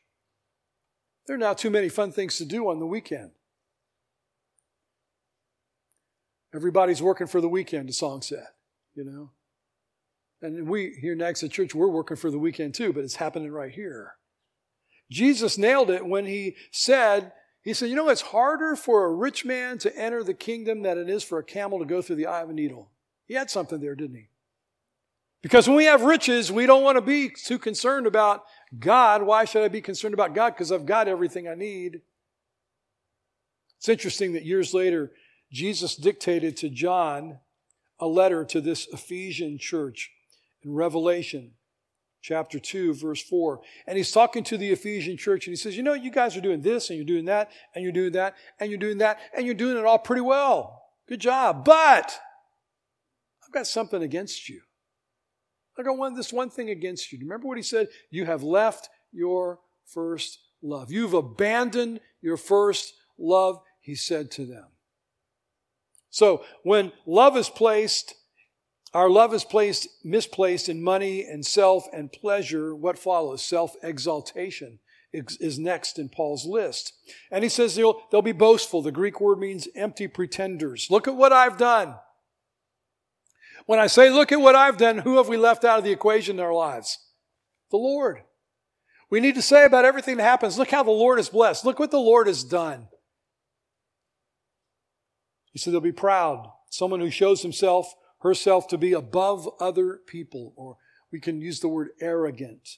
There 1.28 1.36
are 1.36 1.39
now 1.39 1.54
too 1.54 1.69
many 1.69 1.89
fun 1.89 2.13
things 2.13 2.38
to 2.38 2.45
do 2.45 2.69
on 2.69 2.80
the 2.80 2.86
weekend. 2.86 3.32
Everybody's 6.56 7.02
working 7.02 7.28
for 7.28 7.41
the 7.41 7.49
weekend, 7.49 7.89
the 7.89 7.93
song 7.93 8.21
said, 8.21 8.45
you 8.93 9.04
know. 9.04 9.32
And 10.41 10.67
we 10.67 10.95
here 11.02 11.15
Nags 11.15 11.41
Head 11.41 11.52
Church, 11.52 11.73
we're 11.73 11.88
working 11.88 12.17
for 12.17 12.30
the 12.30 12.38
weekend 12.38 12.73
too, 12.73 12.93
but 12.93 13.04
it's 13.04 13.15
happening 13.15 13.52
right 13.52 13.71
here. 13.71 14.15
Jesus 15.13 15.58
nailed 15.58 15.91
it 15.91 16.06
when 16.06 16.26
he 16.26 16.56
said, 16.71 17.32
he 17.62 17.73
said, 17.73 17.89
you 17.89 17.95
know, 17.95 18.10
it's 18.10 18.21
harder 18.21 18.76
for 18.76 19.06
a 19.06 19.13
rich 19.13 19.45
man 19.45 19.78
to 19.78 19.95
enter 19.95 20.23
the 20.23 20.34
kingdom 20.34 20.82
than 20.82 20.97
it 20.97 21.10
is 21.10 21.23
for 21.23 21.38
a 21.38 21.43
camel 21.43 21.80
to 21.80 21.86
go 21.86 22.02
through 22.02 22.17
the 22.17 22.26
eye 22.26 22.41
of 22.41 22.49
a 22.49 22.54
needle. 22.54 22.89
He 23.26 23.36
had 23.36 23.49
something 23.49 23.80
there, 23.80 23.95
didn't 23.95 24.17
he? 24.17 24.28
Because 25.43 25.67
when 25.67 25.78
we 25.78 25.86
have 25.86 26.02
riches, 26.02 26.52
we 26.52 26.65
don't 26.65 26.84
want 26.84 26.97
to 26.97 27.02
be 27.02 27.30
too 27.30 27.60
concerned 27.60 28.08
about 28.08 28.43
God. 28.80 29.21
Why 29.21 29.45
should 29.45 29.63
I 29.63 29.67
be 29.67 29.82
concerned 29.82 30.13
about 30.13 30.34
God? 30.34 30.52
Because 30.52 30.71
I've 30.71 30.86
got 30.86 31.08
everything 31.08 31.47
I 31.47 31.56
need. 31.56 32.02
It's 33.78 33.89
interesting 33.89 34.34
that 34.34 34.45
years 34.45 34.73
later, 34.73 35.12
Jesus 35.52 35.95
dictated 35.95 36.58
to 36.58 36.69
John 36.69 37.39
a 37.99 38.08
letter 38.08 38.43
to 38.45 38.62
this 38.62 38.88
Ephesian 38.88 39.58
church 39.60 40.12
in 40.63 40.73
Revelation 40.73 41.52
chapter 42.23 42.57
2, 42.57 42.95
verse 42.95 43.21
4. 43.21 43.62
And 43.86 43.97
he's 43.97 44.12
talking 44.12 44.43
to 44.45 44.57
the 44.57 44.71
Ephesian 44.71 45.17
church 45.17 45.45
and 45.45 45.51
he 45.51 45.57
says, 45.57 45.77
You 45.77 45.83
know, 45.83 45.93
you 45.93 46.09
guys 46.09 46.36
are 46.36 46.41
doing 46.41 46.62
this 46.62 46.89
and 46.89 46.97
you're 46.97 47.05
doing 47.05 47.25
that 47.25 47.51
and 47.75 47.83
you're 47.83 47.91
doing 47.91 48.13
that 48.13 48.36
and 48.59 48.71
you're 48.71 48.79
doing 48.79 48.97
that 48.97 49.19
and 49.36 49.45
you're 49.45 49.53
doing 49.53 49.77
it 49.77 49.86
all 49.86 49.99
pretty 49.99 50.21
well. 50.21 50.81
Good 51.07 51.19
job. 51.19 51.65
But 51.65 52.17
I've 53.45 53.53
got 53.53 53.67
something 53.67 54.01
against 54.01 54.49
you. 54.49 54.62
I 55.77 55.83
got 55.83 55.97
one, 55.97 56.15
this 56.15 56.33
one 56.33 56.49
thing 56.49 56.69
against 56.69 57.12
you. 57.12 57.19
Remember 57.19 57.47
what 57.47 57.57
he 57.57 57.63
said? 57.63 57.89
You 58.09 58.25
have 58.25 58.41
left 58.41 58.89
your 59.12 59.59
first 59.86 60.39
love. 60.62 60.91
You've 60.91 61.13
abandoned 61.13 61.99
your 62.21 62.38
first 62.38 62.93
love, 63.17 63.59
he 63.81 63.95
said 63.95 64.31
to 64.31 64.45
them. 64.45 64.67
So 66.09 66.43
when 66.63 66.93
love 67.05 67.36
is 67.36 67.49
placed 67.49 68.13
our 68.93 69.10
love 69.10 69.34
is 69.34 69.43
placed, 69.43 69.88
misplaced 70.03 70.69
in 70.69 70.84
money 70.84 71.23
and 71.23 71.45
self 71.45 71.88
and 71.91 72.12
pleasure. 72.12 72.75
What 72.75 72.99
follows? 72.99 73.41
Self 73.41 73.75
exaltation 73.82 74.79
is 75.13 75.60
next 75.60 75.99
in 75.99 76.10
Paul's 76.10 76.45
list. 76.45 76.93
And 77.32 77.43
he 77.43 77.49
says 77.49 77.75
they'll, 77.75 78.01
they'll 78.12 78.21
be 78.21 78.32
boastful. 78.32 78.82
The 78.82 78.91
Greek 78.91 79.21
word 79.21 79.39
means 79.39 79.67
empty 79.75 80.08
pretenders. 80.08 80.88
Look 80.89 81.08
at 81.08 81.15
what 81.15 81.32
I've 81.32 81.58
done. 81.58 81.95
When 83.65 83.79
I 83.79 83.88
say, 83.88 84.10
look 84.10 84.32
at 84.32 84.41
what 84.41 84.56
I've 84.56 84.77
done, 84.77 84.99
who 84.99 85.17
have 85.17 85.27
we 85.27 85.38
left 85.38 85.63
out 85.63 85.77
of 85.77 85.84
the 85.84 85.91
equation 85.91 86.38
in 86.38 86.43
our 86.43 86.53
lives? 86.53 86.97
The 87.71 87.77
Lord. 87.77 88.23
We 89.10 89.19
need 89.19 89.36
to 89.36 89.41
say 89.41 89.63
about 89.63 89.86
everything 89.86 90.17
that 90.17 90.23
happens, 90.23 90.58
look 90.58 90.71
how 90.71 90.84
the 90.84 90.91
Lord 90.91 91.19
is 91.19 91.29
blessed. 91.29 91.63
Look 91.63 91.79
what 91.79 91.91
the 91.91 91.99
Lord 91.99 92.27
has 92.27 92.43
done. 92.43 92.88
He 95.51 95.60
said 95.60 95.71
they'll 95.71 95.82
be 95.82 95.91
proud. 95.91 96.51
Someone 96.71 96.99
who 96.99 97.12
shows 97.12 97.43
himself 97.43 97.93
herself 98.23 98.67
to 98.69 98.77
be 98.77 98.93
above 98.93 99.47
other 99.59 99.99
people, 100.07 100.53
or 100.55 100.77
we 101.12 101.19
can 101.19 101.39
use 101.39 101.59
the 101.59 101.67
word 101.67 101.89
arrogant. 102.01 102.77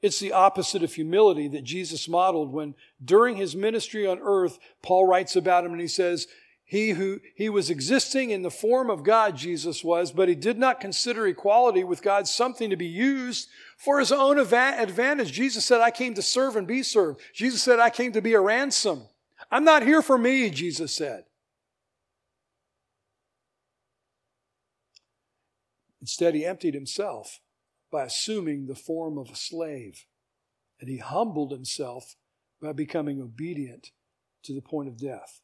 It's 0.00 0.20
the 0.20 0.32
opposite 0.32 0.82
of 0.82 0.94
humility 0.94 1.48
that 1.48 1.64
Jesus 1.64 2.08
modeled 2.08 2.52
when 2.52 2.74
during 3.02 3.36
his 3.36 3.56
ministry 3.56 4.06
on 4.06 4.18
earth, 4.22 4.58
Paul 4.82 5.06
writes 5.06 5.34
about 5.34 5.64
him 5.64 5.72
and 5.72 5.80
he 5.80 5.88
says, 5.88 6.28
he 6.66 6.90
who, 6.90 7.20
he 7.34 7.48
was 7.48 7.68
existing 7.68 8.30
in 8.30 8.42
the 8.42 8.50
form 8.50 8.88
of 8.90 9.02
God, 9.02 9.36
Jesus 9.36 9.84
was, 9.84 10.12
but 10.12 10.28
he 10.28 10.34
did 10.34 10.58
not 10.58 10.80
consider 10.80 11.26
equality 11.26 11.84
with 11.84 12.02
God 12.02 12.26
something 12.26 12.70
to 12.70 12.76
be 12.76 12.86
used 12.86 13.48
for 13.76 13.98
his 13.98 14.12
own 14.12 14.38
advantage. 14.38 15.32
Jesus 15.32 15.64
said, 15.64 15.80
I 15.80 15.90
came 15.90 16.14
to 16.14 16.22
serve 16.22 16.56
and 16.56 16.66
be 16.66 16.82
served. 16.82 17.20
Jesus 17.34 17.62
said, 17.62 17.80
I 17.80 17.90
came 17.90 18.12
to 18.12 18.22
be 18.22 18.32
a 18.32 18.40
ransom. 18.40 19.02
I'm 19.50 19.64
not 19.64 19.82
here 19.82 20.00
for 20.00 20.16
me, 20.16 20.48
Jesus 20.50 20.94
said. 20.94 21.24
Instead, 26.04 26.34
he 26.34 26.44
emptied 26.44 26.74
himself 26.74 27.40
by 27.90 28.04
assuming 28.04 28.66
the 28.66 28.74
form 28.74 29.16
of 29.16 29.30
a 29.30 29.34
slave, 29.34 30.04
and 30.78 30.90
he 30.90 30.98
humbled 30.98 31.50
himself 31.50 32.16
by 32.60 32.74
becoming 32.74 33.22
obedient 33.22 33.90
to 34.42 34.52
the 34.52 34.60
point 34.60 34.86
of 34.86 34.98
death. 34.98 35.40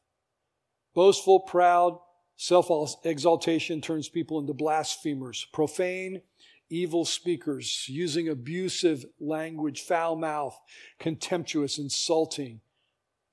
Boastful, 0.95 1.41
proud, 1.41 1.99
self 2.37 2.69
exaltation 3.07 3.81
turns 3.81 4.11
people 4.11 4.39
into 4.39 4.53
blasphemers, 4.53 5.47
profane, 5.51 6.21
evil 6.69 7.07
speakers, 7.07 7.87
using 7.89 8.29
abusive 8.29 9.07
language, 9.19 9.81
foul 9.81 10.15
mouth, 10.15 10.61
contemptuous, 10.99 11.79
insulting. 11.79 12.61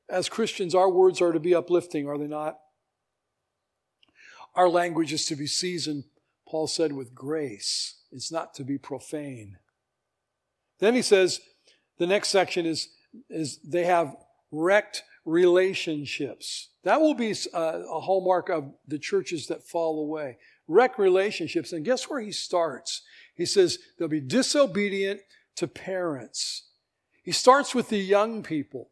As 0.07 0.29
Christians, 0.29 0.73
our 0.73 0.89
words 0.89 1.21
are 1.21 1.33
to 1.33 1.41
be 1.41 1.53
uplifting, 1.53 2.07
are 2.07 2.17
they 2.17 2.27
not? 2.27 2.57
Our 4.55 4.69
language 4.69 5.11
is 5.11 5.25
to 5.25 5.35
be 5.35 5.45
seasoned 5.45 6.05
Paul 6.47 6.67
said 6.67 6.93
with 6.93 7.13
grace. 7.13 7.95
It's 8.11 8.31
not 8.31 8.53
to 8.55 8.63
be 8.63 8.77
profane. 8.77 9.57
Then 10.79 10.95
he 10.95 11.01
says, 11.01 11.41
the 11.97 12.07
next 12.07 12.29
section 12.29 12.65
is, 12.65 12.89
is 13.29 13.59
they 13.63 13.83
have 13.85 14.15
wrecked 14.51 15.03
relationships. 15.25 16.69
That 16.83 17.01
will 17.01 17.13
be 17.13 17.33
a, 17.53 17.59
a 17.59 17.99
hallmark 17.99 18.49
of 18.49 18.71
the 18.87 18.99
churches 18.99 19.47
that 19.47 19.67
fall 19.67 19.99
away. 19.99 20.37
Wreck 20.67 20.97
relationships. 20.97 21.73
And 21.73 21.83
guess 21.83 22.09
where 22.09 22.21
he 22.21 22.31
starts? 22.31 23.01
He 23.35 23.45
says 23.45 23.79
they'll 23.97 24.07
be 24.07 24.21
disobedient 24.21 25.21
to 25.57 25.67
parents. 25.67 26.69
He 27.23 27.31
starts 27.31 27.75
with 27.75 27.89
the 27.89 27.97
young 27.97 28.41
people. 28.41 28.91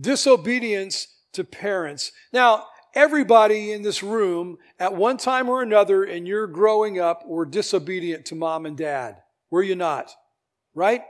Disobedience 0.00 1.08
to 1.32 1.44
parents. 1.44 2.12
Now, 2.32 2.66
Everybody 2.94 3.72
in 3.72 3.82
this 3.82 4.02
room, 4.02 4.58
at 4.78 4.94
one 4.94 5.16
time 5.16 5.48
or 5.48 5.62
another 5.62 6.04
in 6.04 6.26
your 6.26 6.46
growing 6.46 7.00
up, 7.00 7.26
were 7.26 7.44
disobedient 7.44 8.26
to 8.26 8.34
mom 8.34 8.66
and 8.66 8.76
dad. 8.76 9.22
Were 9.50 9.62
you 9.62 9.74
not? 9.74 10.12
Right? 10.74 11.02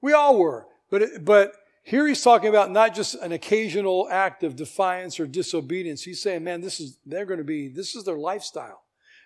We 0.00 0.12
all 0.12 0.38
were. 0.38 0.66
But, 0.90 1.24
but 1.24 1.52
here 1.82 2.06
he's 2.06 2.22
talking 2.22 2.48
about 2.48 2.70
not 2.70 2.94
just 2.94 3.14
an 3.16 3.32
occasional 3.32 4.08
act 4.10 4.44
of 4.44 4.56
defiance 4.56 5.18
or 5.18 5.26
disobedience. 5.26 6.02
He's 6.02 6.22
saying, 6.22 6.44
man, 6.44 6.60
this 6.60 6.80
is, 6.80 6.98
they're 7.04 7.26
going 7.26 7.38
to 7.38 7.44
be, 7.44 7.68
this 7.68 7.96
is 7.96 8.04
their 8.04 8.18
lifestyle. 8.18 8.82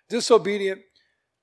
Disobedient 0.09 0.81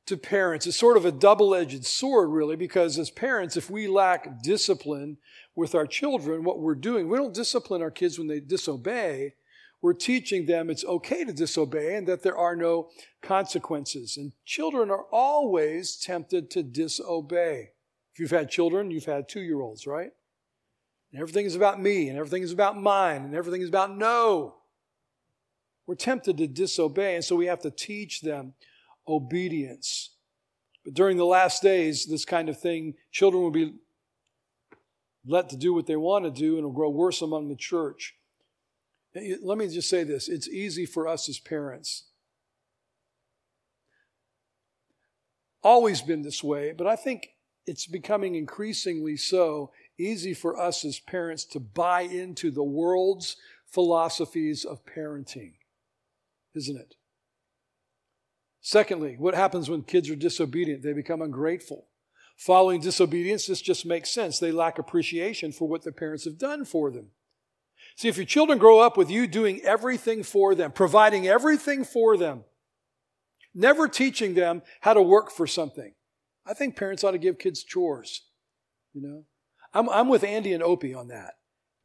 to 0.10 0.18
parents. 0.18 0.68
It's 0.68 0.78
sort 0.78 0.98
of 0.98 1.06
a 1.06 1.12
double 1.12 1.56
edged 1.56 1.86
sword, 1.86 2.30
really, 2.30 2.56
because 2.56 3.00
as 3.00 3.10
parents, 3.10 3.56
if 3.56 3.70
we 3.70 3.88
lack 3.88 4.42
discipline 4.44 5.18
with 5.56 5.74
our 5.74 5.88
children, 5.88 6.44
what 6.44 6.60
we're 6.60 6.76
doing, 6.76 7.08
we 7.08 7.18
don't 7.18 7.34
discipline 7.34 7.82
our 7.82 7.92
kids 7.92 8.18
when 8.18 8.28
they 8.28 8.40
disobey. 8.40 9.36
We're 9.82 9.94
teaching 9.94 10.46
them 10.46 10.70
it's 10.70 10.84
okay 10.84 11.24
to 11.24 11.32
disobey 11.32 11.96
and 11.96 12.08
that 12.08 12.22
there 12.22 12.38
are 12.38 12.56
no 12.56 12.90
consequences. 13.22 14.18
And 14.18 14.34
children 14.46 14.92
are 14.92 15.06
always 15.12 15.96
tempted 15.96 16.50
to 16.52 16.64
disobey. 16.64 17.72
If 18.14 18.20
you've 18.20 18.32
had 18.32 18.50
children, 18.50 18.92
you've 18.92 19.06
had 19.06 19.30
two 19.30 19.42
year 19.42 19.62
olds, 19.62 19.88
right? 19.88 20.12
And 21.12 21.22
everything 21.22 21.46
is 21.46 21.56
about 21.56 21.82
me, 21.82 22.10
and 22.10 22.18
everything 22.18 22.44
is 22.44 22.52
about 22.52 22.80
mine, 22.80 23.24
and 23.24 23.36
everything 23.36 23.62
is 23.62 23.70
about 23.70 23.96
no. 23.96 24.56
We're 25.88 25.96
tempted 25.96 26.38
to 26.38 26.48
disobey, 26.48 27.16
and 27.16 27.24
so 27.24 27.36
we 27.36 27.48
have 27.48 27.62
to 27.62 27.72
teach 27.72 28.22
them 28.22 28.54
obedience. 29.10 30.12
But 30.86 30.94
during 30.94 31.18
the 31.18 31.26
last 31.26 31.62
days, 31.62 32.06
this 32.06 32.26
kind 32.26 32.48
of 32.50 32.60
thing, 32.60 32.94
children 33.12 33.44
will 33.44 33.52
be 33.52 33.74
let 35.26 35.50
to 35.50 35.58
do 35.58 35.74
what 35.74 35.86
they 35.86 35.96
want 35.96 36.26
to 36.26 36.32
do 36.32 36.52
and 36.52 36.60
it'll 36.60 36.72
grow 36.72 36.90
worse 36.90 37.22
among 37.22 37.50
the 37.50 37.56
church. 37.56 38.16
Let 39.16 39.58
me 39.58 39.68
just 39.68 39.90
say 39.90 40.04
this 40.04 40.30
it's 40.30 40.48
easy 40.48 40.86
for 40.86 41.08
us 41.08 41.28
as 41.30 41.40
parents. 41.40 42.06
Always 45.62 46.02
been 46.02 46.22
this 46.22 46.44
way, 46.44 46.72
but 46.72 46.88
I 46.88 46.96
think 46.96 47.30
it's 47.66 47.86
becoming 47.86 48.36
increasingly 48.36 49.18
so 49.18 49.72
easy 49.98 50.34
for 50.34 50.60
us 50.60 50.86
as 50.86 51.00
parents 51.00 51.44
to 51.46 51.60
buy 51.60 52.02
into 52.02 52.50
the 52.50 52.64
world's 52.64 53.36
philosophies 53.66 54.64
of 54.64 54.86
parenting, 54.86 55.54
isn't 56.56 56.78
it? 56.78 56.96
Secondly, 58.62 59.16
what 59.18 59.36
happens 59.36 59.70
when 59.70 59.84
kids 59.84 60.10
are 60.10 60.16
disobedient? 60.16 60.84
They 60.84 60.94
become 60.94 61.22
ungrateful. 61.22 61.88
Following 62.38 62.82
disobedience, 62.82 63.48
this 63.48 63.62
just 63.62 63.86
makes 63.86 64.10
sense. 64.10 64.40
They 64.40 64.52
lack 64.52 64.80
appreciation 64.80 65.52
for 65.52 65.68
what 65.68 65.84
their 65.84 65.94
parents 65.94 66.26
have 66.26 66.38
done 66.38 66.66
for 66.66 66.90
them. 66.92 67.12
See, 67.96 68.08
if 68.08 68.18
your 68.18 68.26
children 68.26 68.60
grow 68.60 68.80
up 68.80 68.96
with 68.96 69.10
you 69.10 69.28
doing 69.28 69.62
everything 69.62 70.24
for 70.24 70.56
them, 70.56 70.72
providing 70.72 71.28
everything 71.28 71.84
for 71.84 72.16
them, 72.16 72.46
never 73.54 73.88
teaching 73.88 74.36
them 74.36 74.62
how 74.82 74.94
to 74.94 75.02
work 75.02 75.32
for 75.32 75.48
something, 75.48 75.94
I 76.46 76.54
think 76.54 76.78
parents 76.78 77.04
ought 77.04 77.12
to 77.12 77.18
give 77.18 77.40
kids 77.40 77.64
chores. 77.64 78.24
You 78.94 79.02
know, 79.02 79.26
I'm, 79.74 79.90
I'm 79.90 80.08
with 80.08 80.24
Andy 80.24 80.54
and 80.54 80.64
Opie 80.64 80.94
on 80.94 81.10
that. 81.10 81.34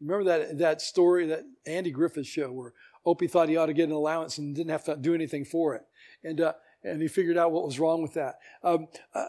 Remember 0.01 0.25
that, 0.25 0.59
that 0.59 0.81
story, 0.81 1.27
that 1.27 1.45
Andy 1.67 1.91
Griffith 1.91 2.27
show 2.27 2.53
where 2.53 2.75
Opie 3.05 3.27
thought 3.27 3.49
he 3.49 3.57
ought 3.57 3.67
to 3.67 3.75
get 3.75 3.89
an 3.89 3.95
allowance 3.95 4.39
and 4.39 4.55
didn't 4.55 4.71
have 4.71 4.85
to 4.85 4.97
do 4.97 5.15
anything 5.15 5.45
for 5.45 5.75
it. 5.75 5.83
And, 6.23 6.41
uh, 6.41 6.53
and 6.85 7.01
he 7.01 7.09
figured 7.09 7.39
out 7.39 7.53
what 7.53 7.65
was 7.65 7.81
wrong 7.81 8.03
with 8.03 8.15
that. 8.15 8.37
Um, 8.63 8.89
uh, 9.15 9.25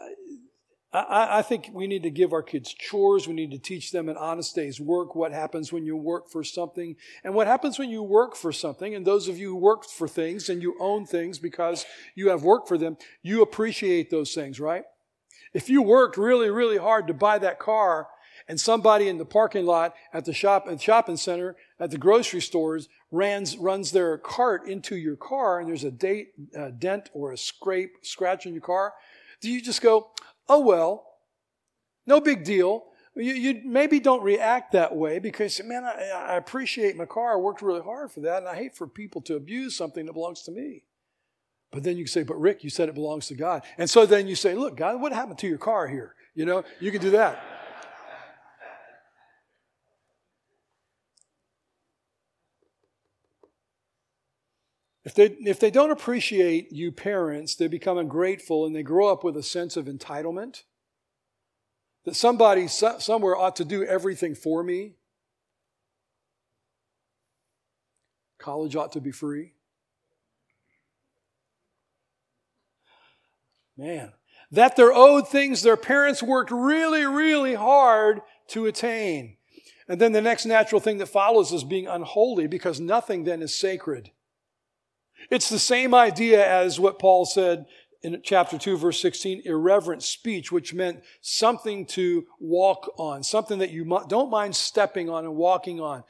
I, 0.92 1.38
I, 1.38 1.42
think 1.42 1.70
we 1.72 1.86
need 1.86 2.04
to 2.04 2.10
give 2.10 2.32
our 2.32 2.42
kids 2.42 2.72
chores. 2.72 3.26
We 3.26 3.34
need 3.34 3.50
to 3.50 3.58
teach 3.58 3.90
them 3.90 4.08
an 4.08 4.16
honest 4.16 4.54
day's 4.54 4.80
work, 4.80 5.14
what 5.14 5.32
happens 5.32 5.72
when 5.72 5.84
you 5.84 5.96
work 5.96 6.30
for 6.30 6.44
something, 6.44 6.96
and 7.24 7.34
what 7.34 7.46
happens 7.46 7.78
when 7.78 7.90
you 7.90 8.02
work 8.02 8.36
for 8.36 8.52
something. 8.52 8.94
And 8.94 9.06
those 9.06 9.28
of 9.28 9.38
you 9.38 9.50
who 9.50 9.56
work 9.56 9.84
for 9.84 10.08
things 10.08 10.48
and 10.48 10.62
you 10.62 10.74
own 10.80 11.04
things 11.04 11.38
because 11.38 11.84
you 12.14 12.30
have 12.30 12.44
worked 12.44 12.68
for 12.68 12.78
them, 12.78 12.96
you 13.22 13.42
appreciate 13.42 14.10
those 14.10 14.32
things, 14.32 14.60
right? 14.60 14.84
If 15.52 15.68
you 15.68 15.82
worked 15.82 16.16
really, 16.16 16.50
really 16.50 16.78
hard 16.78 17.08
to 17.08 17.14
buy 17.14 17.38
that 17.38 17.58
car 17.58 18.08
and 18.48 18.60
somebody 18.60 19.08
in 19.08 19.18
the 19.18 19.24
parking 19.24 19.66
lot 19.66 19.94
at 20.12 20.24
the 20.24 20.32
shop, 20.32 20.66
at 20.66 20.78
the 20.78 20.82
shopping 20.82 21.16
center, 21.16 21.56
at 21.80 21.90
the 21.90 21.98
grocery 21.98 22.40
stores 22.40 22.88
runs, 23.10 23.56
runs 23.56 23.92
their 23.92 24.18
cart 24.18 24.68
into 24.68 24.96
your 24.96 25.16
car 25.16 25.60
and 25.60 25.68
there's 25.68 25.84
a 25.84 25.90
date, 25.90 26.28
dent 26.78 27.10
or 27.12 27.32
a 27.32 27.38
scrape, 27.38 27.92
scratch 28.02 28.46
in 28.46 28.52
your 28.52 28.62
car, 28.62 28.94
do 29.40 29.50
you 29.50 29.60
just 29.60 29.82
go, 29.82 30.10
oh 30.48 30.60
well, 30.60 31.06
no 32.06 32.20
big 32.20 32.44
deal. 32.44 32.84
You, 33.14 33.32
you 33.32 33.62
maybe 33.64 33.98
don't 33.98 34.22
react 34.22 34.72
that 34.72 34.94
way 34.94 35.18
because, 35.18 35.60
man, 35.64 35.84
I, 35.84 36.10
I 36.10 36.36
appreciate 36.36 36.96
my 36.96 37.06
car. 37.06 37.32
I 37.32 37.36
worked 37.36 37.62
really 37.62 37.80
hard 37.80 38.12
for 38.12 38.20
that, 38.20 38.38
and 38.38 38.48
I 38.48 38.54
hate 38.54 38.76
for 38.76 38.86
people 38.86 39.22
to 39.22 39.36
abuse 39.36 39.74
something 39.74 40.04
that 40.04 40.12
belongs 40.12 40.42
to 40.42 40.52
me. 40.52 40.82
But 41.72 41.82
then 41.82 41.96
you 41.96 42.04
can 42.04 42.12
say, 42.12 42.22
but 42.22 42.38
Rick, 42.38 42.62
you 42.62 42.70
said 42.70 42.88
it 42.88 42.94
belongs 42.94 43.26
to 43.28 43.34
God. 43.34 43.62
And 43.78 43.88
so 43.88 44.06
then 44.06 44.26
you 44.26 44.34
say, 44.34 44.54
look, 44.54 44.76
God, 44.76 45.00
what 45.00 45.12
happened 45.12 45.38
to 45.38 45.48
your 45.48 45.58
car 45.58 45.86
here? 45.86 46.14
You 46.34 46.44
know, 46.44 46.64
you 46.78 46.90
can 46.92 47.00
do 47.00 47.10
that. 47.10 47.42
If 55.06 55.14
they, 55.14 55.26
if 55.26 55.60
they 55.60 55.70
don't 55.70 55.92
appreciate 55.92 56.72
you 56.72 56.90
parents, 56.90 57.54
they 57.54 57.68
become 57.68 57.96
ungrateful 57.96 58.66
and 58.66 58.74
they 58.74 58.82
grow 58.82 59.06
up 59.06 59.22
with 59.22 59.36
a 59.36 59.42
sense 59.42 59.76
of 59.76 59.86
entitlement. 59.86 60.64
That 62.04 62.16
somebody 62.16 62.66
somewhere 62.66 63.36
ought 63.36 63.54
to 63.56 63.64
do 63.64 63.84
everything 63.84 64.34
for 64.34 64.64
me. 64.64 64.94
College 68.38 68.74
ought 68.74 68.90
to 68.92 69.00
be 69.00 69.12
free. 69.12 69.52
Man. 73.76 74.12
That 74.50 74.74
they're 74.74 74.92
owed 74.92 75.28
things 75.28 75.62
their 75.62 75.76
parents 75.76 76.20
worked 76.20 76.50
really, 76.50 77.04
really 77.04 77.54
hard 77.54 78.22
to 78.48 78.66
attain. 78.66 79.36
And 79.88 80.00
then 80.00 80.10
the 80.10 80.20
next 80.20 80.46
natural 80.46 80.80
thing 80.80 80.98
that 80.98 81.06
follows 81.06 81.52
is 81.52 81.62
being 81.62 81.86
unholy 81.86 82.48
because 82.48 82.80
nothing 82.80 83.22
then 83.22 83.40
is 83.40 83.54
sacred. 83.54 84.10
It's 85.30 85.48
the 85.48 85.58
same 85.58 85.94
idea 85.94 86.46
as 86.46 86.78
what 86.78 86.98
Paul 86.98 87.24
said 87.24 87.66
in 88.02 88.20
chapter 88.22 88.56
2, 88.56 88.76
verse 88.76 89.00
16 89.00 89.42
irreverent 89.44 90.02
speech, 90.02 90.52
which 90.52 90.74
meant 90.74 91.02
something 91.20 91.86
to 91.86 92.24
walk 92.38 92.92
on, 92.98 93.22
something 93.22 93.58
that 93.58 93.70
you 93.70 93.84
don't 94.08 94.30
mind 94.30 94.54
stepping 94.54 95.10
on 95.10 95.24
and 95.24 95.34
walking 95.34 95.80
on. 95.80 96.04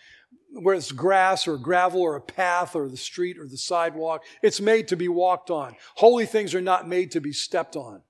Where 0.52 0.74
it's 0.74 0.92
grass 0.92 1.48
or 1.48 1.58
gravel 1.58 2.00
or 2.00 2.16
a 2.16 2.20
path 2.20 2.76
or 2.76 2.88
the 2.88 2.96
street 2.96 3.38
or 3.38 3.46
the 3.46 3.58
sidewalk, 3.58 4.22
it's 4.42 4.60
made 4.60 4.88
to 4.88 4.96
be 4.96 5.08
walked 5.08 5.50
on. 5.50 5.76
Holy 5.96 6.24
things 6.24 6.54
are 6.54 6.60
not 6.60 6.88
made 6.88 7.10
to 7.12 7.20
be 7.20 7.32
stepped 7.32 7.76
on. 7.76 8.02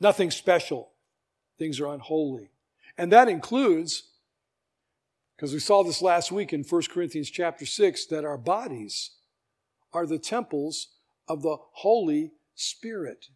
Nothing 0.00 0.30
special. 0.30 0.90
Things 1.58 1.80
are 1.80 1.88
unholy. 1.88 2.50
And 2.96 3.12
that 3.12 3.28
includes, 3.28 4.10
because 5.36 5.52
we 5.52 5.58
saw 5.58 5.82
this 5.82 6.02
last 6.02 6.30
week 6.30 6.52
in 6.52 6.62
1 6.62 6.82
Corinthians 6.90 7.30
chapter 7.30 7.66
6, 7.66 8.06
that 8.06 8.24
our 8.24 8.38
bodies 8.38 9.12
are 9.92 10.06
the 10.06 10.18
temples 10.18 10.88
of 11.28 11.42
the 11.42 11.56
Holy 11.72 12.32
Spirit. 12.54 13.26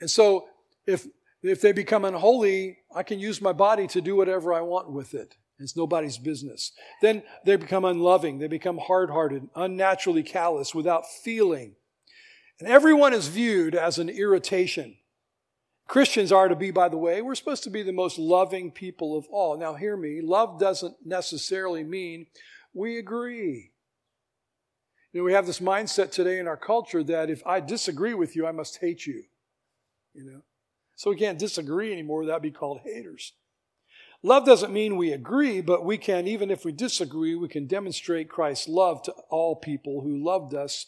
And 0.00 0.10
so 0.10 0.46
if 0.86 1.06
if 1.42 1.60
they 1.60 1.70
become 1.70 2.04
unholy, 2.04 2.78
I 2.94 3.04
can 3.04 3.20
use 3.20 3.40
my 3.40 3.52
body 3.52 3.86
to 3.88 4.00
do 4.00 4.16
whatever 4.16 4.52
I 4.52 4.60
want 4.60 4.90
with 4.90 5.14
it. 5.14 5.36
It's 5.60 5.76
nobody's 5.76 6.18
business. 6.18 6.72
Then 7.00 7.22
they 7.44 7.56
become 7.56 7.84
unloving. 7.84 8.38
They 8.38 8.48
become 8.48 8.78
hard 8.78 9.10
hearted, 9.10 9.48
unnaturally 9.54 10.22
callous, 10.22 10.74
without 10.74 11.04
feeling. 11.06 11.74
And 12.60 12.68
everyone 12.68 13.12
is 13.12 13.28
viewed 13.28 13.74
as 13.74 13.98
an 13.98 14.08
irritation. 14.08 14.96
Christians 15.86 16.32
are 16.32 16.48
to 16.48 16.56
be, 16.56 16.70
by 16.70 16.88
the 16.88 16.98
way, 16.98 17.22
we're 17.22 17.34
supposed 17.34 17.64
to 17.64 17.70
be 17.70 17.82
the 17.82 17.92
most 17.92 18.18
loving 18.18 18.70
people 18.70 19.16
of 19.16 19.26
all. 19.30 19.56
Now, 19.56 19.74
hear 19.74 19.96
me. 19.96 20.20
Love 20.20 20.60
doesn't 20.60 20.96
necessarily 21.04 21.82
mean 21.82 22.26
we 22.74 22.98
agree. 22.98 23.72
You 25.12 25.20
know, 25.20 25.24
we 25.24 25.32
have 25.32 25.46
this 25.46 25.60
mindset 25.60 26.10
today 26.10 26.38
in 26.38 26.46
our 26.46 26.56
culture 26.56 27.02
that 27.02 27.30
if 27.30 27.42
I 27.46 27.60
disagree 27.60 28.14
with 28.14 28.36
you, 28.36 28.46
I 28.46 28.52
must 28.52 28.78
hate 28.78 29.06
you. 29.06 29.24
You 30.14 30.24
know? 30.24 30.42
So 30.96 31.10
we 31.10 31.16
can't 31.16 31.38
disagree 31.38 31.92
anymore. 31.92 32.26
That'd 32.26 32.42
be 32.42 32.50
called 32.50 32.80
haters. 32.84 33.32
Love 34.22 34.44
doesn't 34.44 34.72
mean 34.72 34.96
we 34.96 35.12
agree, 35.12 35.60
but 35.60 35.84
we 35.84 35.96
can, 35.96 36.26
even 36.26 36.50
if 36.50 36.64
we 36.64 36.72
disagree, 36.72 37.36
we 37.36 37.48
can 37.48 37.66
demonstrate 37.66 38.28
Christ's 38.28 38.68
love 38.68 39.02
to 39.04 39.12
all 39.30 39.54
people 39.56 40.00
who 40.02 40.24
loved 40.24 40.54
us 40.54 40.86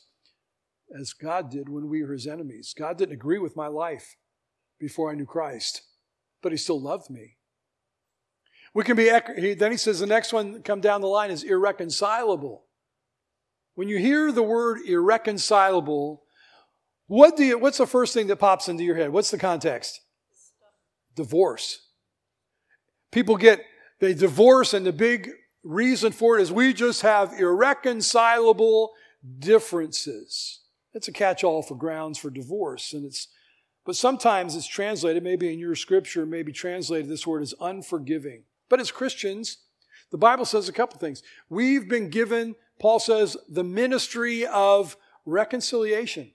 as 0.98 1.12
God 1.12 1.48
did 1.50 1.68
when 1.68 1.88
we 1.88 2.02
were 2.02 2.12
his 2.12 2.26
enemies. 2.26 2.74
God 2.76 2.98
didn't 2.98 3.14
agree 3.14 3.38
with 3.38 3.54
my 3.54 3.68
life 3.68 4.16
before 4.80 5.12
I 5.12 5.14
knew 5.14 5.26
Christ, 5.26 5.82
but 6.42 6.50
he 6.50 6.58
still 6.58 6.80
loved 6.80 7.08
me. 7.08 7.36
We 8.74 8.82
can 8.82 8.96
be, 8.96 9.08
then 9.54 9.70
he 9.70 9.76
says 9.76 10.00
the 10.00 10.06
next 10.06 10.32
one 10.32 10.62
come 10.62 10.80
down 10.80 11.00
the 11.00 11.06
line 11.06 11.30
is 11.30 11.44
irreconcilable. 11.44 12.64
When 13.80 13.88
you 13.88 13.96
hear 13.96 14.30
the 14.30 14.42
word 14.42 14.80
irreconcilable, 14.86 16.22
what 17.06 17.34
do 17.34 17.44
you, 17.44 17.58
what's 17.58 17.78
the 17.78 17.86
first 17.86 18.12
thing 18.12 18.26
that 18.26 18.36
pops 18.36 18.68
into 18.68 18.84
your 18.84 18.94
head? 18.94 19.10
What's 19.10 19.30
the 19.30 19.38
context? 19.38 20.02
Divorce. 21.16 21.88
People 23.10 23.38
get, 23.38 23.64
they 23.98 24.12
divorce, 24.12 24.74
and 24.74 24.84
the 24.84 24.92
big 24.92 25.30
reason 25.64 26.12
for 26.12 26.38
it 26.38 26.42
is 26.42 26.52
we 26.52 26.74
just 26.74 27.00
have 27.00 27.32
irreconcilable 27.40 28.90
differences. 29.38 30.60
It's 30.92 31.08
a 31.08 31.12
catch 31.12 31.42
all 31.42 31.62
for 31.62 31.74
grounds 31.74 32.18
for 32.18 32.28
divorce. 32.28 32.92
And 32.92 33.06
it's, 33.06 33.28
but 33.86 33.96
sometimes 33.96 34.56
it's 34.56 34.66
translated, 34.66 35.22
maybe 35.22 35.50
in 35.50 35.58
your 35.58 35.74
scripture, 35.74 36.26
maybe 36.26 36.52
translated, 36.52 37.08
this 37.08 37.26
word 37.26 37.42
is 37.42 37.54
unforgiving. 37.58 38.42
But 38.68 38.78
as 38.78 38.90
Christians, 38.90 39.56
the 40.10 40.18
Bible 40.18 40.44
says 40.44 40.68
a 40.68 40.72
couple 40.74 40.98
things. 40.98 41.22
We've 41.48 41.88
been 41.88 42.10
given 42.10 42.56
Paul 42.80 42.98
says, 42.98 43.36
the 43.48 43.62
ministry 43.62 44.46
of 44.46 44.96
reconciliation. 45.26 46.32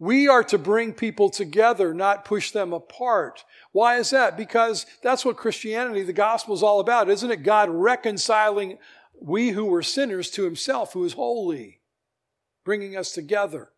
We 0.00 0.28
are 0.28 0.44
to 0.44 0.58
bring 0.58 0.92
people 0.92 1.30
together, 1.30 1.94
not 1.94 2.24
push 2.24 2.50
them 2.50 2.72
apart. 2.72 3.44
Why 3.72 3.98
is 3.98 4.10
that? 4.10 4.36
Because 4.36 4.84
that's 5.02 5.24
what 5.24 5.36
Christianity, 5.36 6.02
the 6.02 6.12
gospel 6.12 6.54
is 6.54 6.62
all 6.62 6.80
about. 6.80 7.08
Isn't 7.08 7.30
it 7.30 7.42
God 7.42 7.70
reconciling 7.70 8.78
we 9.20 9.50
who 9.50 9.64
were 9.64 9.82
sinners 9.82 10.30
to 10.32 10.44
himself 10.44 10.92
who 10.92 11.04
is 11.04 11.14
holy, 11.14 11.80
bringing 12.64 12.96
us 12.96 13.12
together? 13.12 13.70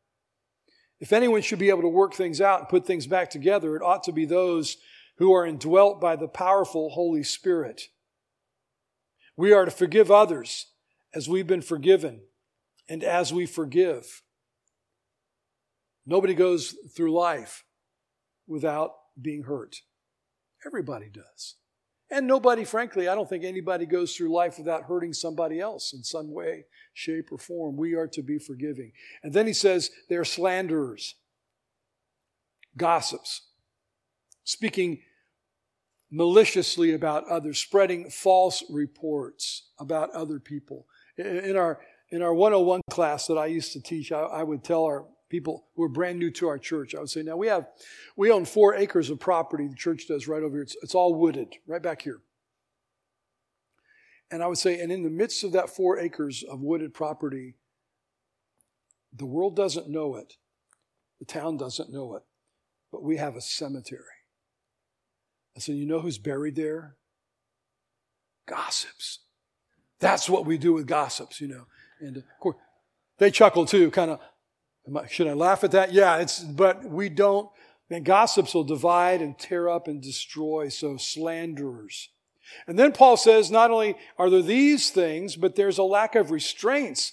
If 0.99 1.13
anyone 1.13 1.41
should 1.41 1.59
be 1.59 1.71
able 1.71 1.83
to 1.83 1.89
work 1.89 2.13
things 2.13 2.41
out 2.41 2.61
and 2.61 2.69
put 2.69 2.87
things 2.87 3.07
back 3.07 3.31
together, 3.31 3.77
it 3.77 3.83
ought 3.83 4.05
to 4.05 4.13
be 4.13 4.27
those 4.27 4.77
who 5.17 5.33
are 5.33 5.47
indwelt 5.47 6.01
by 6.01 6.17
the 6.17 6.29
powerful 6.29 6.91
Holy 6.91 7.23
Spirit. 7.23 7.83
We 9.37 9.53
are 9.53 9.65
to 9.65 9.71
forgive 9.71 10.11
others 10.11 10.67
as 11.15 11.29
we've 11.29 11.47
been 11.47 11.63
forgiven 11.63 12.21
and 12.89 13.03
as 13.03 13.33
we 13.33 13.47
forgive. 13.47 14.23
Nobody 16.07 16.35
goes 16.35 16.75
through 16.95 17.13
life 17.13 17.65
without 18.47 18.93
being 19.21 19.45
hurt. 19.45 19.77
Everybody 20.67 21.09
does. 21.13 21.57
And 22.11 22.27
nobody, 22.27 22.65
frankly, 22.65 23.09
I 23.09 23.15
don't 23.15 23.29
think 23.29 23.45
anybody 23.45 23.87
goes 23.87 24.17
through 24.17 24.33
life 24.33 24.59
without 24.59 24.85
hurting 24.85 25.13
somebody 25.13 25.61
else 25.61 25.93
in 25.93 26.03
some 26.03 26.33
way, 26.33 26.65
shape, 26.93 27.31
or 27.31 27.39
form. 27.39 27.77
We 27.77 27.95
are 27.95 28.09
to 28.09 28.23
be 28.23 28.39
forgiving. 28.39 28.93
And 29.23 29.33
then 29.33 29.47
he 29.47 29.53
says 29.53 29.91
they're 30.09 30.25
slanderers, 30.25 31.15
gossips, 32.77 33.43
speaking 34.43 35.03
maliciously 36.11 36.93
about 36.93 37.29
others, 37.29 37.59
spreading 37.59 38.11
false 38.11 38.65
reports 38.69 39.71
about 39.79 40.11
other 40.11 40.41
people. 40.41 40.87
In 41.21 41.57
our, 41.57 41.81
in 42.11 42.23
our 42.23 42.35
101 42.35 42.81
class 42.91 43.27
that 43.27 43.37
I 43.37 43.47
used 43.47 43.73
to 43.75 43.81
teach, 43.81 44.11
I, 44.13 44.21
I 44.21 44.43
would 44.43 44.65
tell 44.65 44.85
our 44.85 45.07
people 45.29 45.67
who 45.77 45.83
are 45.85 45.89
brand 45.89 46.19
new 46.19 46.31
to 46.33 46.49
our 46.49 46.59
church, 46.59 46.95
I 46.95 47.01
would 47.01 47.11
say, 47.11 47.23
now 47.23 47.37
we 47.37 47.47
have, 47.47 47.67
we 48.17 48.31
own 48.31 48.45
four 48.45 48.75
acres 48.75 49.11
of 49.11 49.21
property, 49.21 49.69
the 49.69 49.77
church 49.77 50.07
does 50.09 50.27
right 50.27 50.43
over 50.43 50.57
here. 50.57 50.63
It's, 50.63 50.77
it's 50.83 50.95
all 50.95 51.15
wooded, 51.15 51.55
right 51.67 51.83
back 51.83 52.03
here. 52.03 52.21
And 54.31 54.43
I 54.43 54.47
would 54.47 54.59
say, 54.59 54.81
and 54.81 54.93
in 54.93 55.03
the 55.03 55.11
midst 55.11 55.45
of 55.45 55.53
that 55.53 55.71
four 55.71 55.99
acres 55.99 56.43
of 56.43 56.61
wooded 56.61 56.95
property, 56.95 57.55
the 59.13 59.27
world 59.27 59.57
doesn't 59.57 59.89
know 59.89 60.17
it, 60.17 60.35
the 61.19 61.25
town 61.25 61.57
doesn't 61.57 61.93
know 61.93 62.17
it, 62.17 62.23
but 62.93 63.03
we 63.03 63.17
have 63.17 63.37
a 63.37 63.41
cemetery. 63.41 64.05
I 65.57 65.61
said, 65.61 65.77
you 65.77 65.87
know 65.87 66.01
who's 66.01 66.19
buried 66.19 66.57
there? 66.57 66.97
Gossips. 68.47 69.21
That's 70.01 70.29
what 70.29 70.47
we 70.47 70.59
do 70.59 70.73
with 70.73 70.87
gossips, 70.87 71.41
you 71.41 71.49
know. 71.49 71.67
And 72.01 72.17
of 72.17 72.25
course, 72.41 72.57
they 73.19 73.31
chuckle 73.31 73.67
too, 73.67 73.91
kind 73.91 74.13
of. 74.13 74.21
Should 75.11 75.29
I 75.29 75.35
laugh 75.35 75.63
at 75.63 75.73
that? 75.73 75.93
Yeah, 75.93 76.17
it's, 76.17 76.41
but 76.41 76.85
we 76.85 77.09
don't. 77.09 77.49
And 77.91 78.05
gossips 78.05 78.55
will 78.55 78.65
divide 78.65 79.21
and 79.21 79.39
tear 79.39 79.69
up 79.69 79.89
and 79.89 80.01
destroy. 80.01 80.69
So 80.69 80.97
slanderers. 80.97 82.09
And 82.67 82.79
then 82.79 82.93
Paul 82.93 83.17
says, 83.17 83.51
not 83.51 83.71
only 83.71 83.97
are 84.19 84.31
there 84.31 84.43
these 84.43 84.91
things, 84.91 85.37
but 85.37 85.55
there's 85.55 85.79
a 85.79 85.85
lack 85.85 86.15
of 86.15 86.31
restraints 86.31 87.13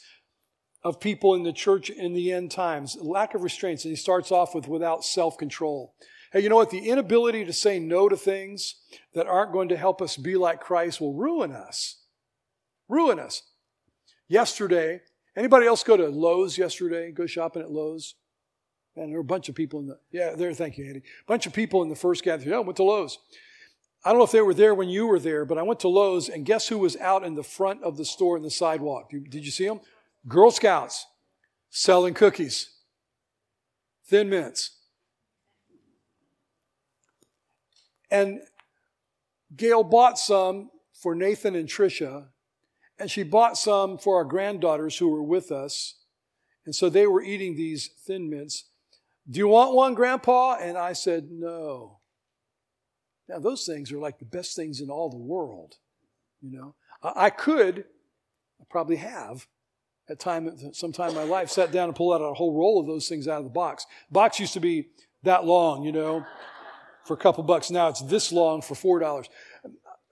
of 0.83 0.99
people 0.99 1.35
in 1.35 1.43
the 1.43 1.53
church 1.53 1.89
in 1.89 2.13
the 2.13 2.31
end 2.31 2.51
times. 2.51 2.95
Lack 2.99 3.35
of 3.35 3.43
restraints. 3.43 3.83
And 3.83 3.91
he 3.91 3.95
starts 3.95 4.31
off 4.31 4.55
with 4.55 4.67
without 4.67 5.03
self 5.03 5.38
control. 5.38 5.93
Hey, 6.31 6.41
you 6.41 6.49
know 6.49 6.55
what? 6.55 6.69
The 6.69 6.89
inability 6.89 7.45
to 7.45 7.53
say 7.53 7.79
no 7.79 8.09
to 8.09 8.17
things 8.17 8.75
that 9.13 9.27
aren't 9.27 9.53
going 9.53 9.69
to 9.69 9.77
help 9.77 10.01
us 10.01 10.17
be 10.17 10.35
like 10.35 10.59
Christ 10.59 11.01
will 11.01 11.13
ruin 11.13 11.51
us. 11.51 11.97
Ruin 12.88 13.19
us. 13.19 13.43
Yesterday, 14.27 15.01
anybody 15.35 15.65
else 15.65 15.83
go 15.83 15.97
to 15.97 16.07
Lowe's 16.07 16.57
yesterday? 16.57 17.11
Go 17.11 17.25
shopping 17.25 17.61
at 17.61 17.71
Lowe's? 17.71 18.15
And 18.95 19.09
there 19.09 19.17
were 19.17 19.21
a 19.21 19.23
bunch 19.23 19.47
of 19.47 19.55
people 19.55 19.79
in 19.79 19.88
the, 19.88 19.99
yeah, 20.11 20.33
there, 20.35 20.53
thank 20.53 20.77
you, 20.77 20.85
Andy. 20.85 20.99
A 20.99 21.27
bunch 21.27 21.45
of 21.45 21.53
people 21.53 21.83
in 21.83 21.89
the 21.89 21.95
first 21.95 22.23
gathering. 22.23 22.53
Oh, 22.53 22.61
went 22.61 22.77
to 22.77 22.83
Lowe's. 22.83 23.19
I 24.03 24.09
don't 24.09 24.19
know 24.19 24.25
if 24.25 24.31
they 24.31 24.41
were 24.41 24.53
there 24.53 24.73
when 24.73 24.89
you 24.89 25.05
were 25.07 25.19
there, 25.19 25.45
but 25.45 25.57
I 25.57 25.63
went 25.63 25.79
to 25.81 25.88
Lowe's 25.88 26.29
and 26.29 26.45
guess 26.45 26.67
who 26.67 26.77
was 26.77 26.95
out 26.97 27.23
in 27.23 27.35
the 27.35 27.43
front 27.43 27.83
of 27.83 27.97
the 27.97 28.05
store 28.05 28.38
in 28.38 28.43
the 28.43 28.49
sidewalk? 28.49 29.11
Did 29.11 29.45
you 29.45 29.51
see 29.51 29.67
them? 29.67 29.81
Girl 30.27 30.51
Scouts 30.51 31.05
selling 31.69 32.13
cookies, 32.13 32.71
thin 34.05 34.29
mints. 34.29 34.71
And 38.09 38.39
Gail 39.55 39.83
bought 39.83 40.17
some 40.17 40.69
for 40.93 41.13
Nathan 41.13 41.55
and 41.55 41.67
Trisha, 41.67 42.27
and 42.99 43.09
she 43.09 43.23
bought 43.23 43.57
some 43.57 43.97
for 43.97 44.17
our 44.17 44.25
granddaughters 44.25 44.97
who 44.97 45.09
were 45.09 45.23
with 45.23 45.51
us. 45.51 45.95
And 46.65 46.75
so 46.75 46.89
they 46.89 47.07
were 47.07 47.21
eating 47.21 47.55
these 47.55 47.87
thin 48.05 48.29
mints. 48.29 48.65
Do 49.29 49.39
you 49.39 49.47
want 49.47 49.75
one, 49.75 49.93
Grandpa? 49.93 50.57
And 50.61 50.77
I 50.77 50.93
said, 50.93 51.29
No. 51.31 51.99
Now, 53.29 53.39
those 53.39 53.65
things 53.65 53.91
are 53.91 53.99
like 53.99 54.19
the 54.19 54.25
best 54.25 54.55
things 54.55 54.79
in 54.79 54.89
all 54.89 55.09
the 55.09 55.17
world. 55.17 55.75
You 56.41 56.51
know, 56.51 56.75
I 57.03 57.29
could, 57.29 57.79
I 58.61 58.63
probably 58.69 58.95
have, 58.97 59.47
at 60.09 60.19
time, 60.19 60.73
some 60.73 60.93
time 60.93 61.09
in 61.09 61.15
my 61.15 61.23
life, 61.23 61.49
sat 61.49 61.71
down 61.71 61.89
and 61.89 61.95
pulled 61.95 62.13
out 62.13 62.23
a 62.23 62.33
whole 62.33 62.57
roll 62.57 62.79
of 62.79 62.87
those 62.87 63.09
things 63.09 63.27
out 63.27 63.39
of 63.39 63.43
the 63.43 63.49
box. 63.49 63.85
Box 64.09 64.39
used 64.39 64.53
to 64.53 64.61
be 64.61 64.87
that 65.23 65.45
long, 65.45 65.83
you 65.83 65.91
know, 65.91 66.25
for 67.05 67.15
a 67.15 67.17
couple 67.17 67.43
bucks. 67.43 67.69
Now 67.69 67.89
it's 67.89 68.01
this 68.01 68.31
long 68.31 68.61
for 68.61 68.75
four 68.75 68.99
dollars. 68.99 69.27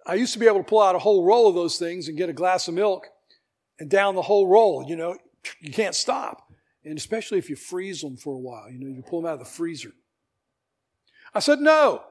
I 0.05 0.15
used 0.15 0.33
to 0.33 0.39
be 0.39 0.47
able 0.47 0.59
to 0.59 0.63
pull 0.63 0.81
out 0.81 0.95
a 0.95 0.99
whole 0.99 1.23
roll 1.23 1.47
of 1.47 1.55
those 1.55 1.79
things 1.79 2.07
and 2.07 2.17
get 2.17 2.29
a 2.29 2.33
glass 2.33 2.67
of 2.67 2.73
milk 2.73 3.07
and 3.79 3.89
down 3.89 4.15
the 4.15 4.21
whole 4.21 4.47
roll. 4.47 4.85
You 4.87 4.95
know, 4.95 5.17
you 5.61 5.71
can't 5.71 5.95
stop. 5.95 6.51
And 6.83 6.97
especially 6.97 7.39
if 7.39 7.49
you 7.49 7.55
freeze 7.55 8.01
them 8.01 8.15
for 8.15 8.33
a 8.33 8.39
while, 8.39 8.69
you 8.69 8.79
know, 8.79 8.87
you 8.87 9.01
pull 9.01 9.21
them 9.21 9.29
out 9.29 9.33
of 9.33 9.39
the 9.39 9.45
freezer. 9.45 9.93
I 11.33 11.39
said, 11.39 11.59
no. 11.59 12.03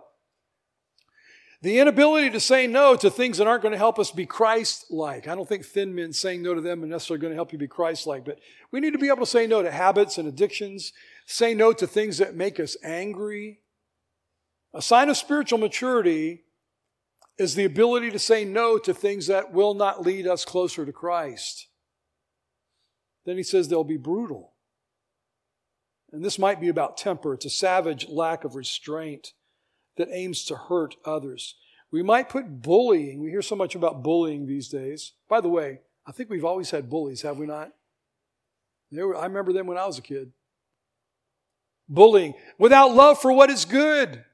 The 1.62 1.78
inability 1.78 2.28
to 2.30 2.40
say 2.40 2.66
no 2.66 2.94
to 2.96 3.08
things 3.08 3.38
that 3.38 3.46
aren't 3.46 3.62
going 3.62 3.72
to 3.72 3.78
help 3.78 3.98
us 3.98 4.10
be 4.10 4.26
Christ 4.26 4.86
like. 4.90 5.28
I 5.28 5.34
don't 5.34 5.48
think 5.48 5.64
thin 5.64 5.94
mints 5.94 6.18
saying 6.18 6.42
no 6.42 6.52
to 6.52 6.60
them 6.60 6.82
are 6.82 6.86
necessarily 6.86 7.22
going 7.22 7.30
to 7.30 7.36
help 7.36 7.52
you 7.52 7.58
be 7.58 7.68
Christ 7.68 8.06
like, 8.06 8.24
but 8.24 8.38
we 8.70 8.80
need 8.80 8.92
to 8.92 8.98
be 8.98 9.08
able 9.08 9.20
to 9.20 9.26
say 9.26 9.46
no 9.46 9.62
to 9.62 9.70
habits 9.70 10.18
and 10.18 10.28
addictions, 10.28 10.92
say 11.24 11.54
no 11.54 11.72
to 11.72 11.86
things 11.86 12.18
that 12.18 12.34
make 12.34 12.60
us 12.60 12.76
angry. 12.84 13.60
A 14.74 14.82
sign 14.82 15.08
of 15.08 15.16
spiritual 15.16 15.58
maturity 15.58 16.43
is 17.38 17.54
the 17.54 17.64
ability 17.64 18.10
to 18.10 18.18
say 18.18 18.44
no 18.44 18.78
to 18.78 18.94
things 18.94 19.26
that 19.26 19.52
will 19.52 19.74
not 19.74 20.02
lead 20.04 20.26
us 20.26 20.44
closer 20.44 20.86
to 20.86 20.92
Christ. 20.92 21.68
Then 23.26 23.36
he 23.36 23.42
says 23.42 23.68
they'll 23.68 23.84
be 23.84 23.96
brutal. 23.96 24.52
And 26.12 26.24
this 26.24 26.38
might 26.38 26.60
be 26.60 26.68
about 26.68 26.96
temper. 26.96 27.34
It's 27.34 27.46
a 27.46 27.50
savage 27.50 28.08
lack 28.08 28.44
of 28.44 28.54
restraint 28.54 29.32
that 29.96 30.08
aims 30.12 30.44
to 30.44 30.54
hurt 30.54 30.94
others. 31.04 31.56
We 31.90 32.02
might 32.02 32.28
put 32.28 32.62
bullying, 32.62 33.20
we 33.20 33.30
hear 33.30 33.42
so 33.42 33.56
much 33.56 33.74
about 33.74 34.02
bullying 34.02 34.46
these 34.46 34.68
days. 34.68 35.12
By 35.28 35.40
the 35.40 35.48
way, 35.48 35.80
I 36.06 36.12
think 36.12 36.28
we've 36.28 36.44
always 36.44 36.70
had 36.70 36.90
bullies, 36.90 37.22
have 37.22 37.38
we 37.38 37.46
not? 37.46 37.72
Were, 38.92 39.16
I 39.16 39.24
remember 39.24 39.52
them 39.52 39.66
when 39.66 39.78
I 39.78 39.86
was 39.86 39.98
a 39.98 40.02
kid. 40.02 40.32
Bullying 41.88 42.34
without 42.58 42.94
love 42.94 43.20
for 43.20 43.32
what 43.32 43.50
is 43.50 43.64
good. 43.64 44.24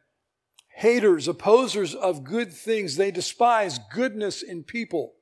Haters, 0.81 1.29
opposers 1.29 1.95
of 1.95 2.25
good 2.25 2.55
things. 2.55 2.97
They 2.97 3.11
despise 3.11 3.79
goodness 3.93 4.43
in 4.43 4.63
people 4.63 5.13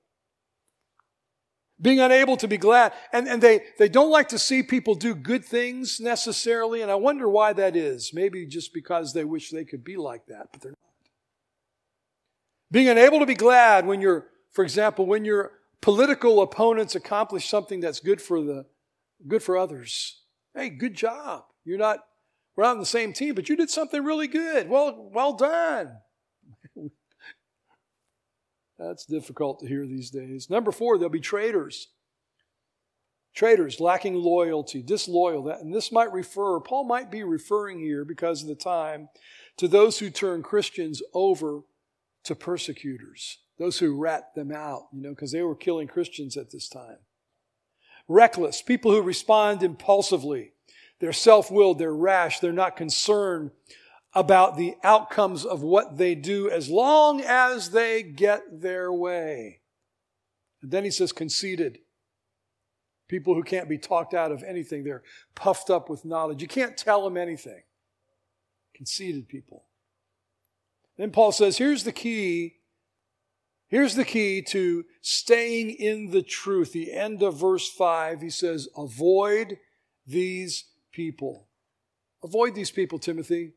being 1.80 1.98
unable 1.98 2.36
to 2.36 2.46
be 2.46 2.58
glad. 2.58 2.92
And, 3.12 3.26
and 3.26 3.42
they, 3.42 3.62
they 3.76 3.88
don't 3.88 4.10
like 4.10 4.28
to 4.28 4.38
see 4.38 4.62
people 4.62 4.94
do 4.94 5.16
good 5.16 5.44
things 5.44 5.98
necessarily. 5.98 6.80
And 6.80 6.92
I 6.92 6.94
wonder 6.94 7.28
why 7.28 7.54
that 7.54 7.74
is. 7.74 8.12
Maybe 8.14 8.46
just 8.46 8.72
because 8.72 9.12
they 9.12 9.24
wish 9.24 9.50
they 9.50 9.64
could 9.64 9.82
be 9.82 9.96
like 9.96 10.26
that, 10.26 10.46
but 10.52 10.60
they're 10.60 10.70
not. 10.70 10.78
Being 12.70 12.88
unable 12.88 13.18
to 13.18 13.26
be 13.26 13.34
glad 13.34 13.84
when 13.84 14.00
you're, 14.00 14.28
for 14.52 14.62
example, 14.62 15.06
when 15.06 15.24
your 15.24 15.50
political 15.80 16.40
opponents 16.40 16.94
accomplish 16.94 17.48
something 17.48 17.80
that's 17.80 17.98
good 17.98 18.22
for 18.22 18.42
the, 18.42 18.64
good 19.26 19.42
for 19.42 19.58
others. 19.58 20.22
Hey, 20.54 20.68
good 20.68 20.94
job. 20.94 21.46
You're 21.64 21.78
not, 21.78 21.98
we're 22.58 22.64
not 22.64 22.72
on 22.72 22.80
the 22.80 22.86
same 22.86 23.12
team, 23.12 23.36
but 23.36 23.48
you 23.48 23.54
did 23.54 23.70
something 23.70 24.02
really 24.02 24.26
good. 24.26 24.68
Well, 24.68 25.10
well 25.14 25.32
done. 25.32 25.92
That's 28.80 29.06
difficult 29.06 29.60
to 29.60 29.68
hear 29.68 29.86
these 29.86 30.10
days. 30.10 30.50
Number 30.50 30.72
four, 30.72 30.98
there'll 30.98 31.08
be 31.08 31.20
traitors. 31.20 31.86
Traitors, 33.32 33.78
lacking 33.78 34.16
loyalty, 34.16 34.82
disloyal. 34.82 35.44
That, 35.44 35.60
and 35.60 35.72
this 35.72 35.92
might 35.92 36.12
refer, 36.12 36.58
Paul 36.58 36.82
might 36.82 37.12
be 37.12 37.22
referring 37.22 37.78
here 37.78 38.04
because 38.04 38.42
of 38.42 38.48
the 38.48 38.56
time, 38.56 39.08
to 39.58 39.68
those 39.68 40.00
who 40.00 40.10
turn 40.10 40.42
Christians 40.42 41.00
over 41.14 41.60
to 42.24 42.34
persecutors, 42.34 43.38
those 43.60 43.78
who 43.78 43.96
rat 43.96 44.34
them 44.34 44.50
out, 44.50 44.88
you 44.92 45.00
know, 45.00 45.10
because 45.10 45.30
they 45.30 45.42
were 45.42 45.54
killing 45.54 45.86
Christians 45.86 46.36
at 46.36 46.50
this 46.50 46.68
time. 46.68 46.98
Reckless, 48.08 48.62
people 48.62 48.90
who 48.90 49.00
respond 49.00 49.62
impulsively. 49.62 50.54
They're 51.00 51.12
self 51.12 51.50
willed, 51.50 51.78
they're 51.78 51.94
rash, 51.94 52.40
they're 52.40 52.52
not 52.52 52.76
concerned 52.76 53.50
about 54.14 54.56
the 54.56 54.74
outcomes 54.82 55.44
of 55.44 55.62
what 55.62 55.96
they 55.96 56.14
do 56.14 56.50
as 56.50 56.68
long 56.68 57.20
as 57.20 57.70
they 57.70 58.02
get 58.02 58.60
their 58.60 58.92
way. 58.92 59.60
And 60.62 60.70
then 60.70 60.84
he 60.84 60.90
says, 60.90 61.12
conceited. 61.12 61.78
People 63.06 63.34
who 63.34 63.42
can't 63.42 63.68
be 63.68 63.78
talked 63.78 64.12
out 64.12 64.32
of 64.32 64.42
anything. 64.42 64.84
They're 64.84 65.04
puffed 65.34 65.70
up 65.70 65.88
with 65.88 66.04
knowledge. 66.04 66.42
You 66.42 66.48
can't 66.48 66.76
tell 66.76 67.04
them 67.04 67.16
anything. 67.16 67.62
Conceited 68.74 69.28
people. 69.28 69.64
Then 70.96 71.10
Paul 71.10 71.32
says, 71.32 71.58
here's 71.58 71.84
the 71.84 71.92
key. 71.92 72.56
Here's 73.68 73.94
the 73.94 74.04
key 74.04 74.42
to 74.48 74.84
staying 75.00 75.70
in 75.70 76.10
the 76.10 76.22
truth. 76.22 76.72
The 76.72 76.92
end 76.92 77.22
of 77.22 77.38
verse 77.38 77.68
5, 77.68 78.20
he 78.20 78.30
says, 78.30 78.68
avoid 78.76 79.58
these 80.06 80.64
people. 80.98 81.46
Avoid 82.24 82.56
these 82.56 82.72
people, 82.72 82.98
Timothy. 82.98 83.52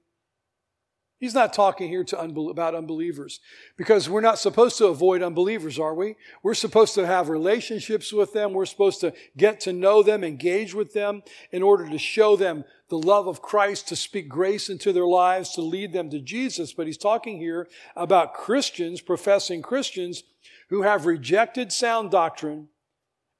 He's 1.19 1.33
not 1.33 1.53
talking 1.53 1.89
here 1.89 2.03
to 2.03 2.15
unbel- 2.15 2.51
about 2.51 2.75
unbelievers 2.75 3.39
because 3.77 4.07
we're 4.07 4.21
not 4.21 4.37
supposed 4.37 4.77
to 4.77 4.85
avoid 4.85 5.23
unbelievers, 5.23 5.79
are 5.79 5.95
we? 5.95 6.17
We're 6.43 6.53
supposed 6.53 6.93
to 6.95 7.07
have 7.07 7.29
relationships 7.29 8.13
with 8.13 8.31
them. 8.33 8.53
We're 8.53 8.67
supposed 8.67 9.01
to 9.01 9.13
get 9.35 9.59
to 9.61 9.73
know 9.73 10.03
them, 10.03 10.23
engage 10.23 10.75
with 10.75 10.93
them 10.93 11.23
in 11.51 11.63
order 11.63 11.89
to 11.89 11.97
show 11.97 12.35
them 12.35 12.63
the 12.89 12.99
love 12.99 13.25
of 13.25 13.41
Christ, 13.41 13.87
to 13.87 13.95
speak 13.95 14.29
grace 14.29 14.69
into 14.69 14.93
their 14.93 15.07
lives, 15.07 15.53
to 15.53 15.63
lead 15.63 15.93
them 15.93 16.11
to 16.11 16.19
Jesus. 16.19 16.73
But 16.73 16.85
he's 16.85 16.97
talking 16.97 17.39
here 17.39 17.67
about 17.95 18.35
Christians, 18.35 19.01
professing 19.01 19.63
Christians 19.63 20.21
who 20.69 20.83
have 20.83 21.07
rejected 21.07 21.71
sound 21.71 22.11
doctrine. 22.11 22.67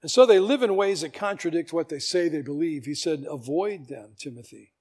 And 0.01 0.09
so 0.09 0.25
they 0.25 0.39
live 0.39 0.63
in 0.63 0.75
ways 0.75 1.01
that 1.01 1.13
contradict 1.13 1.73
what 1.73 1.89
they 1.89 1.99
say 1.99 2.27
they 2.27 2.41
believe. 2.41 2.85
He 2.85 2.95
said, 2.95 3.25
avoid 3.29 3.87
them, 3.87 4.13
Timothy. 4.17 4.73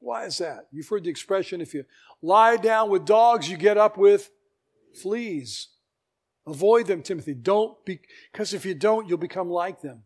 Why 0.00 0.24
is 0.24 0.38
that? 0.38 0.66
You've 0.72 0.88
heard 0.88 1.04
the 1.04 1.10
expression 1.10 1.60
if 1.60 1.72
you 1.72 1.84
lie 2.20 2.56
down 2.56 2.90
with 2.90 3.06
dogs, 3.06 3.48
you 3.48 3.56
get 3.56 3.78
up 3.78 3.96
with 3.96 4.30
fleas. 5.00 5.68
Avoid 6.46 6.86
them, 6.86 7.02
Timothy. 7.02 7.34
Don't 7.34 7.82
be, 7.84 8.00
because 8.32 8.52
if 8.52 8.66
you 8.66 8.74
don't, 8.74 9.08
you'll 9.08 9.16
become 9.16 9.48
like 9.48 9.80
them. 9.80 10.02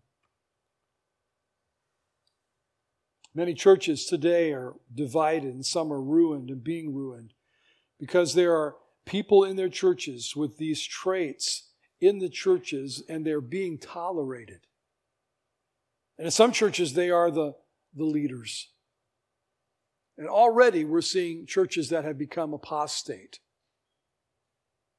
Many 3.35 3.55
churches 3.55 4.05
today 4.05 4.53
are 4.53 4.75
divided 4.95 5.55
and 5.55 5.65
some 5.65 5.93
are 5.93 6.01
ruined 6.01 6.51
and 6.51 6.63
being 6.63 6.95
ruined 6.95 7.33
because 7.99 8.35
there 8.35 8.55
are 8.55 8.77
people 9.05 9.45
in 9.45 9.57
their 9.57 9.69
churches 9.69 10.35
with 10.37 10.59
these 10.59 10.83
traits 10.83 11.68
in 12.01 12.19
the 12.19 12.29
churches 12.29 13.03
and 13.09 13.25
they're 13.25 13.41
being 13.41 13.79
tolerated. 13.79 14.61
And 16.17 16.27
in 16.27 16.31
some 16.31 16.53
churches, 16.53 16.95
they 16.95 17.11
are 17.11 17.31
the, 17.31 17.55
the 17.95 18.05
leaders. 18.05 18.69
And 20.17 20.29
already 20.29 20.85
we're 20.85 21.01
seeing 21.01 21.47
churches 21.47 21.91
that 21.91 22.05
have 22.05 22.19
become 22.19 22.53
apostate, 22.53 23.39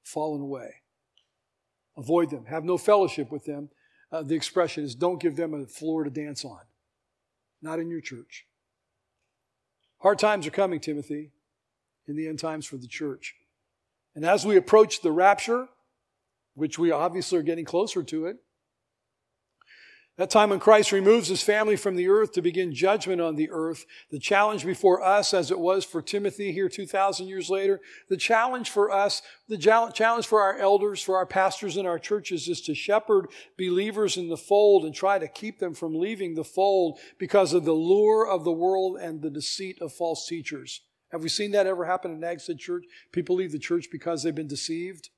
fallen 0.04 0.42
away. 0.42 0.76
avoid 1.98 2.30
them, 2.30 2.46
have 2.46 2.64
no 2.64 2.78
fellowship 2.78 3.32
with 3.32 3.46
them. 3.46 3.70
Uh, 4.12 4.24
the 4.24 4.36
expression 4.36 4.84
is 4.84 4.96
don't 4.96 5.22
give 5.22 5.36
them 5.36 5.54
a 5.54 5.66
floor 5.66 6.04
to 6.04 6.10
dance 6.10 6.46
on. 6.46 6.62
Not 7.62 7.80
in 7.80 7.90
your 7.90 8.02
church. 8.02 8.46
Hard 10.00 10.18
times 10.18 10.48
are 10.48 10.52
coming, 10.52 10.80
Timothy, 10.80 11.32
in 12.08 12.16
the 12.16 12.28
end 12.28 12.40
times 12.40 12.66
for 12.66 12.78
the 12.78 12.88
church. 12.88 13.36
And 14.16 14.26
as 14.26 14.46
we 14.46 14.56
approach 14.56 15.02
the 15.02 15.12
rapture, 15.12 15.68
which 16.60 16.78
we 16.78 16.92
obviously 16.92 17.38
are 17.40 17.44
getting 17.44 17.66
closer 17.66 18.04
to 18.04 18.26
it, 18.26 18.38
that 20.20 20.30
time 20.30 20.50
when 20.50 20.60
Christ 20.60 20.92
removes 20.92 21.30
his 21.30 21.42
family 21.42 21.78
from 21.78 21.96
the 21.96 22.10
earth 22.10 22.34
to 22.34 22.42
begin 22.42 22.74
judgment 22.74 23.22
on 23.22 23.38
the 23.38 23.50
earth, 23.52 23.86
the 24.12 24.20
challenge 24.20 24.66
before 24.66 25.02
us, 25.02 25.34
as 25.34 25.50
it 25.50 25.58
was 25.58 25.86
for 25.86 26.02
Timothy 26.02 26.52
here 26.52 26.68
2,000 26.68 27.26
years 27.26 27.50
later, 27.50 27.80
the 28.10 28.18
challenge 28.18 28.70
for 28.70 28.92
us, 28.92 29.22
the 29.48 29.58
challenge 29.58 30.28
for 30.28 30.42
our 30.42 30.58
elders, 30.58 31.02
for 31.02 31.16
our 31.16 31.26
pastors 31.26 31.78
in 31.78 31.86
our 31.86 31.98
churches 31.98 32.50
is 32.50 32.60
to 32.64 32.76
shepherd 32.76 33.28
believers 33.58 34.18
in 34.18 34.28
the 34.28 34.36
fold 34.36 34.84
and 34.84 34.94
try 34.94 35.20
to 35.20 35.28
keep 35.30 35.60
them 35.60 35.74
from 35.74 35.98
leaving 35.98 36.36
the 36.36 36.44
fold 36.44 37.00
because 37.18 37.54
of 37.54 37.64
the 37.64 37.72
lure 37.72 38.28
of 38.28 38.44
the 38.44 38.52
world 38.52 38.98
and 38.98 39.22
the 39.22 39.30
deceit 39.30 39.82
of 39.82 39.94
false 39.94 40.28
teachers. 40.28 40.82
Have 41.14 41.24
we 41.24 41.30
seen 41.30 41.52
that 41.52 41.66
ever 41.66 41.86
happen 41.86 42.12
in 42.12 42.20
Nags 42.20 42.46
Head 42.46 42.60
Church? 42.60 42.84
People 43.14 43.38
leave 43.38 43.54
the 43.54 43.58
church 43.58 43.88
because 43.90 44.24
they've 44.24 44.36
been 44.36 44.48
deceived? 44.48 45.12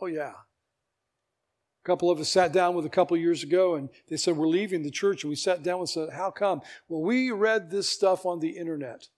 Oh, 0.00 0.06
yeah. 0.06 0.32
A 0.32 1.86
couple 1.86 2.10
of 2.10 2.20
us 2.20 2.28
sat 2.28 2.52
down 2.52 2.74
with 2.74 2.86
a 2.86 2.90
couple 2.90 3.16
years 3.16 3.42
ago 3.42 3.74
and 3.74 3.88
they 4.08 4.16
said, 4.16 4.36
We're 4.36 4.48
leaving 4.48 4.82
the 4.82 4.90
church. 4.90 5.24
And 5.24 5.30
we 5.30 5.36
sat 5.36 5.62
down 5.62 5.80
and 5.80 5.88
said, 5.88 6.10
How 6.10 6.30
come? 6.30 6.60
Well, 6.88 7.02
we 7.02 7.30
read 7.30 7.70
this 7.70 7.88
stuff 7.88 8.26
on 8.26 8.40
the 8.40 8.50
internet. 8.50 9.08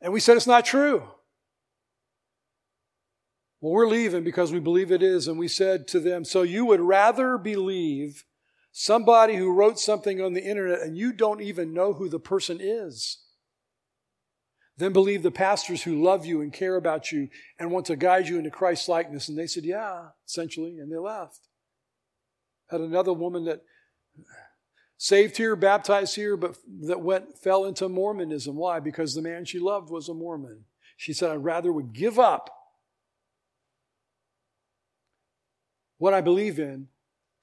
And 0.00 0.12
we 0.12 0.20
said, 0.20 0.36
It's 0.36 0.46
not 0.46 0.64
true. 0.64 1.02
Well, 3.60 3.72
we're 3.72 3.88
leaving 3.88 4.24
because 4.24 4.52
we 4.52 4.60
believe 4.60 4.90
it 4.90 5.02
is. 5.02 5.28
And 5.28 5.38
we 5.38 5.48
said 5.48 5.86
to 5.88 6.00
them, 6.00 6.24
So 6.24 6.42
you 6.42 6.64
would 6.64 6.80
rather 6.80 7.36
believe 7.36 8.24
somebody 8.72 9.36
who 9.36 9.52
wrote 9.52 9.78
something 9.78 10.20
on 10.20 10.32
the 10.32 10.44
internet 10.44 10.80
and 10.80 10.96
you 10.96 11.12
don't 11.12 11.42
even 11.42 11.74
know 11.74 11.92
who 11.92 12.08
the 12.08 12.20
person 12.20 12.58
is? 12.60 13.18
Then 14.80 14.94
believe 14.94 15.22
the 15.22 15.30
pastors 15.30 15.82
who 15.82 16.02
love 16.02 16.24
you 16.24 16.40
and 16.40 16.50
care 16.50 16.76
about 16.76 17.12
you 17.12 17.28
and 17.58 17.70
want 17.70 17.84
to 17.86 17.96
guide 17.96 18.28
you 18.28 18.38
into 18.38 18.50
Christ's 18.50 18.88
likeness. 18.88 19.28
And 19.28 19.36
they 19.36 19.46
said, 19.46 19.66
Yeah, 19.66 20.06
essentially. 20.26 20.78
And 20.78 20.90
they 20.90 20.96
left. 20.96 21.48
Had 22.70 22.80
another 22.80 23.12
woman 23.12 23.44
that 23.44 23.60
saved 24.96 25.36
here, 25.36 25.54
baptized 25.54 26.16
here, 26.16 26.34
but 26.34 26.56
that 26.86 27.02
went, 27.02 27.36
fell 27.36 27.66
into 27.66 27.90
Mormonism. 27.90 28.56
Why? 28.56 28.80
Because 28.80 29.14
the 29.14 29.20
man 29.20 29.44
she 29.44 29.58
loved 29.58 29.90
was 29.90 30.08
a 30.08 30.14
Mormon. 30.14 30.64
She 30.96 31.12
said, 31.12 31.30
I'd 31.30 31.44
rather 31.44 31.70
would 31.70 31.92
give 31.92 32.18
up 32.18 32.48
what 35.98 36.14
I 36.14 36.22
believe 36.22 36.58
in 36.58 36.88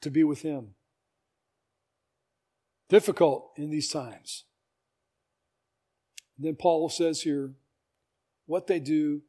to 0.01 0.09
be 0.09 0.23
with 0.23 0.41
him. 0.41 0.69
Difficult 2.89 3.51
in 3.57 3.69
these 3.69 3.89
times. 3.89 4.46
Then 6.38 6.55
Paul 6.55 6.89
says 6.89 7.21
here 7.21 7.53
what 8.45 8.67
they 8.67 8.79
do 8.79 9.21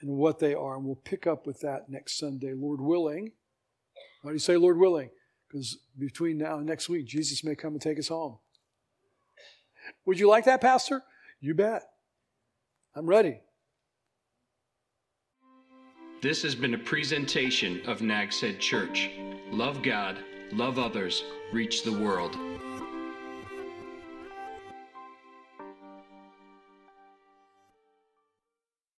and 0.00 0.10
what 0.10 0.38
they 0.38 0.54
are. 0.54 0.76
And 0.76 0.84
we'll 0.84 0.96
pick 0.96 1.26
up 1.26 1.46
with 1.46 1.60
that 1.60 1.88
next 1.88 2.18
Sunday, 2.18 2.52
Lord 2.54 2.80
willing. 2.80 3.32
Why 4.22 4.30
do 4.30 4.34
you 4.34 4.38
say 4.38 4.56
Lord 4.56 4.78
willing? 4.78 5.10
Because 5.48 5.78
between 5.98 6.38
now 6.38 6.56
and 6.56 6.66
next 6.66 6.88
week, 6.88 7.06
Jesus 7.06 7.44
may 7.44 7.54
come 7.54 7.72
and 7.72 7.80
take 7.82 7.98
us 7.98 8.08
home. 8.08 8.38
Would 10.06 10.18
you 10.18 10.28
like 10.28 10.44
that, 10.46 10.60
Pastor? 10.60 11.02
You 11.40 11.54
bet. 11.54 11.82
I'm 12.94 13.06
ready. 13.06 13.40
This 16.22 16.42
has 16.42 16.54
been 16.54 16.74
a 16.74 16.78
presentation 16.78 17.82
of 17.86 18.00
Nags 18.00 18.40
Head 18.40 18.58
Church. 18.58 19.10
Love 19.50 19.82
God, 19.82 20.18
love 20.52 20.78
others, 20.78 21.22
reach 21.52 21.82
the 21.82 21.92
world. 21.92 22.34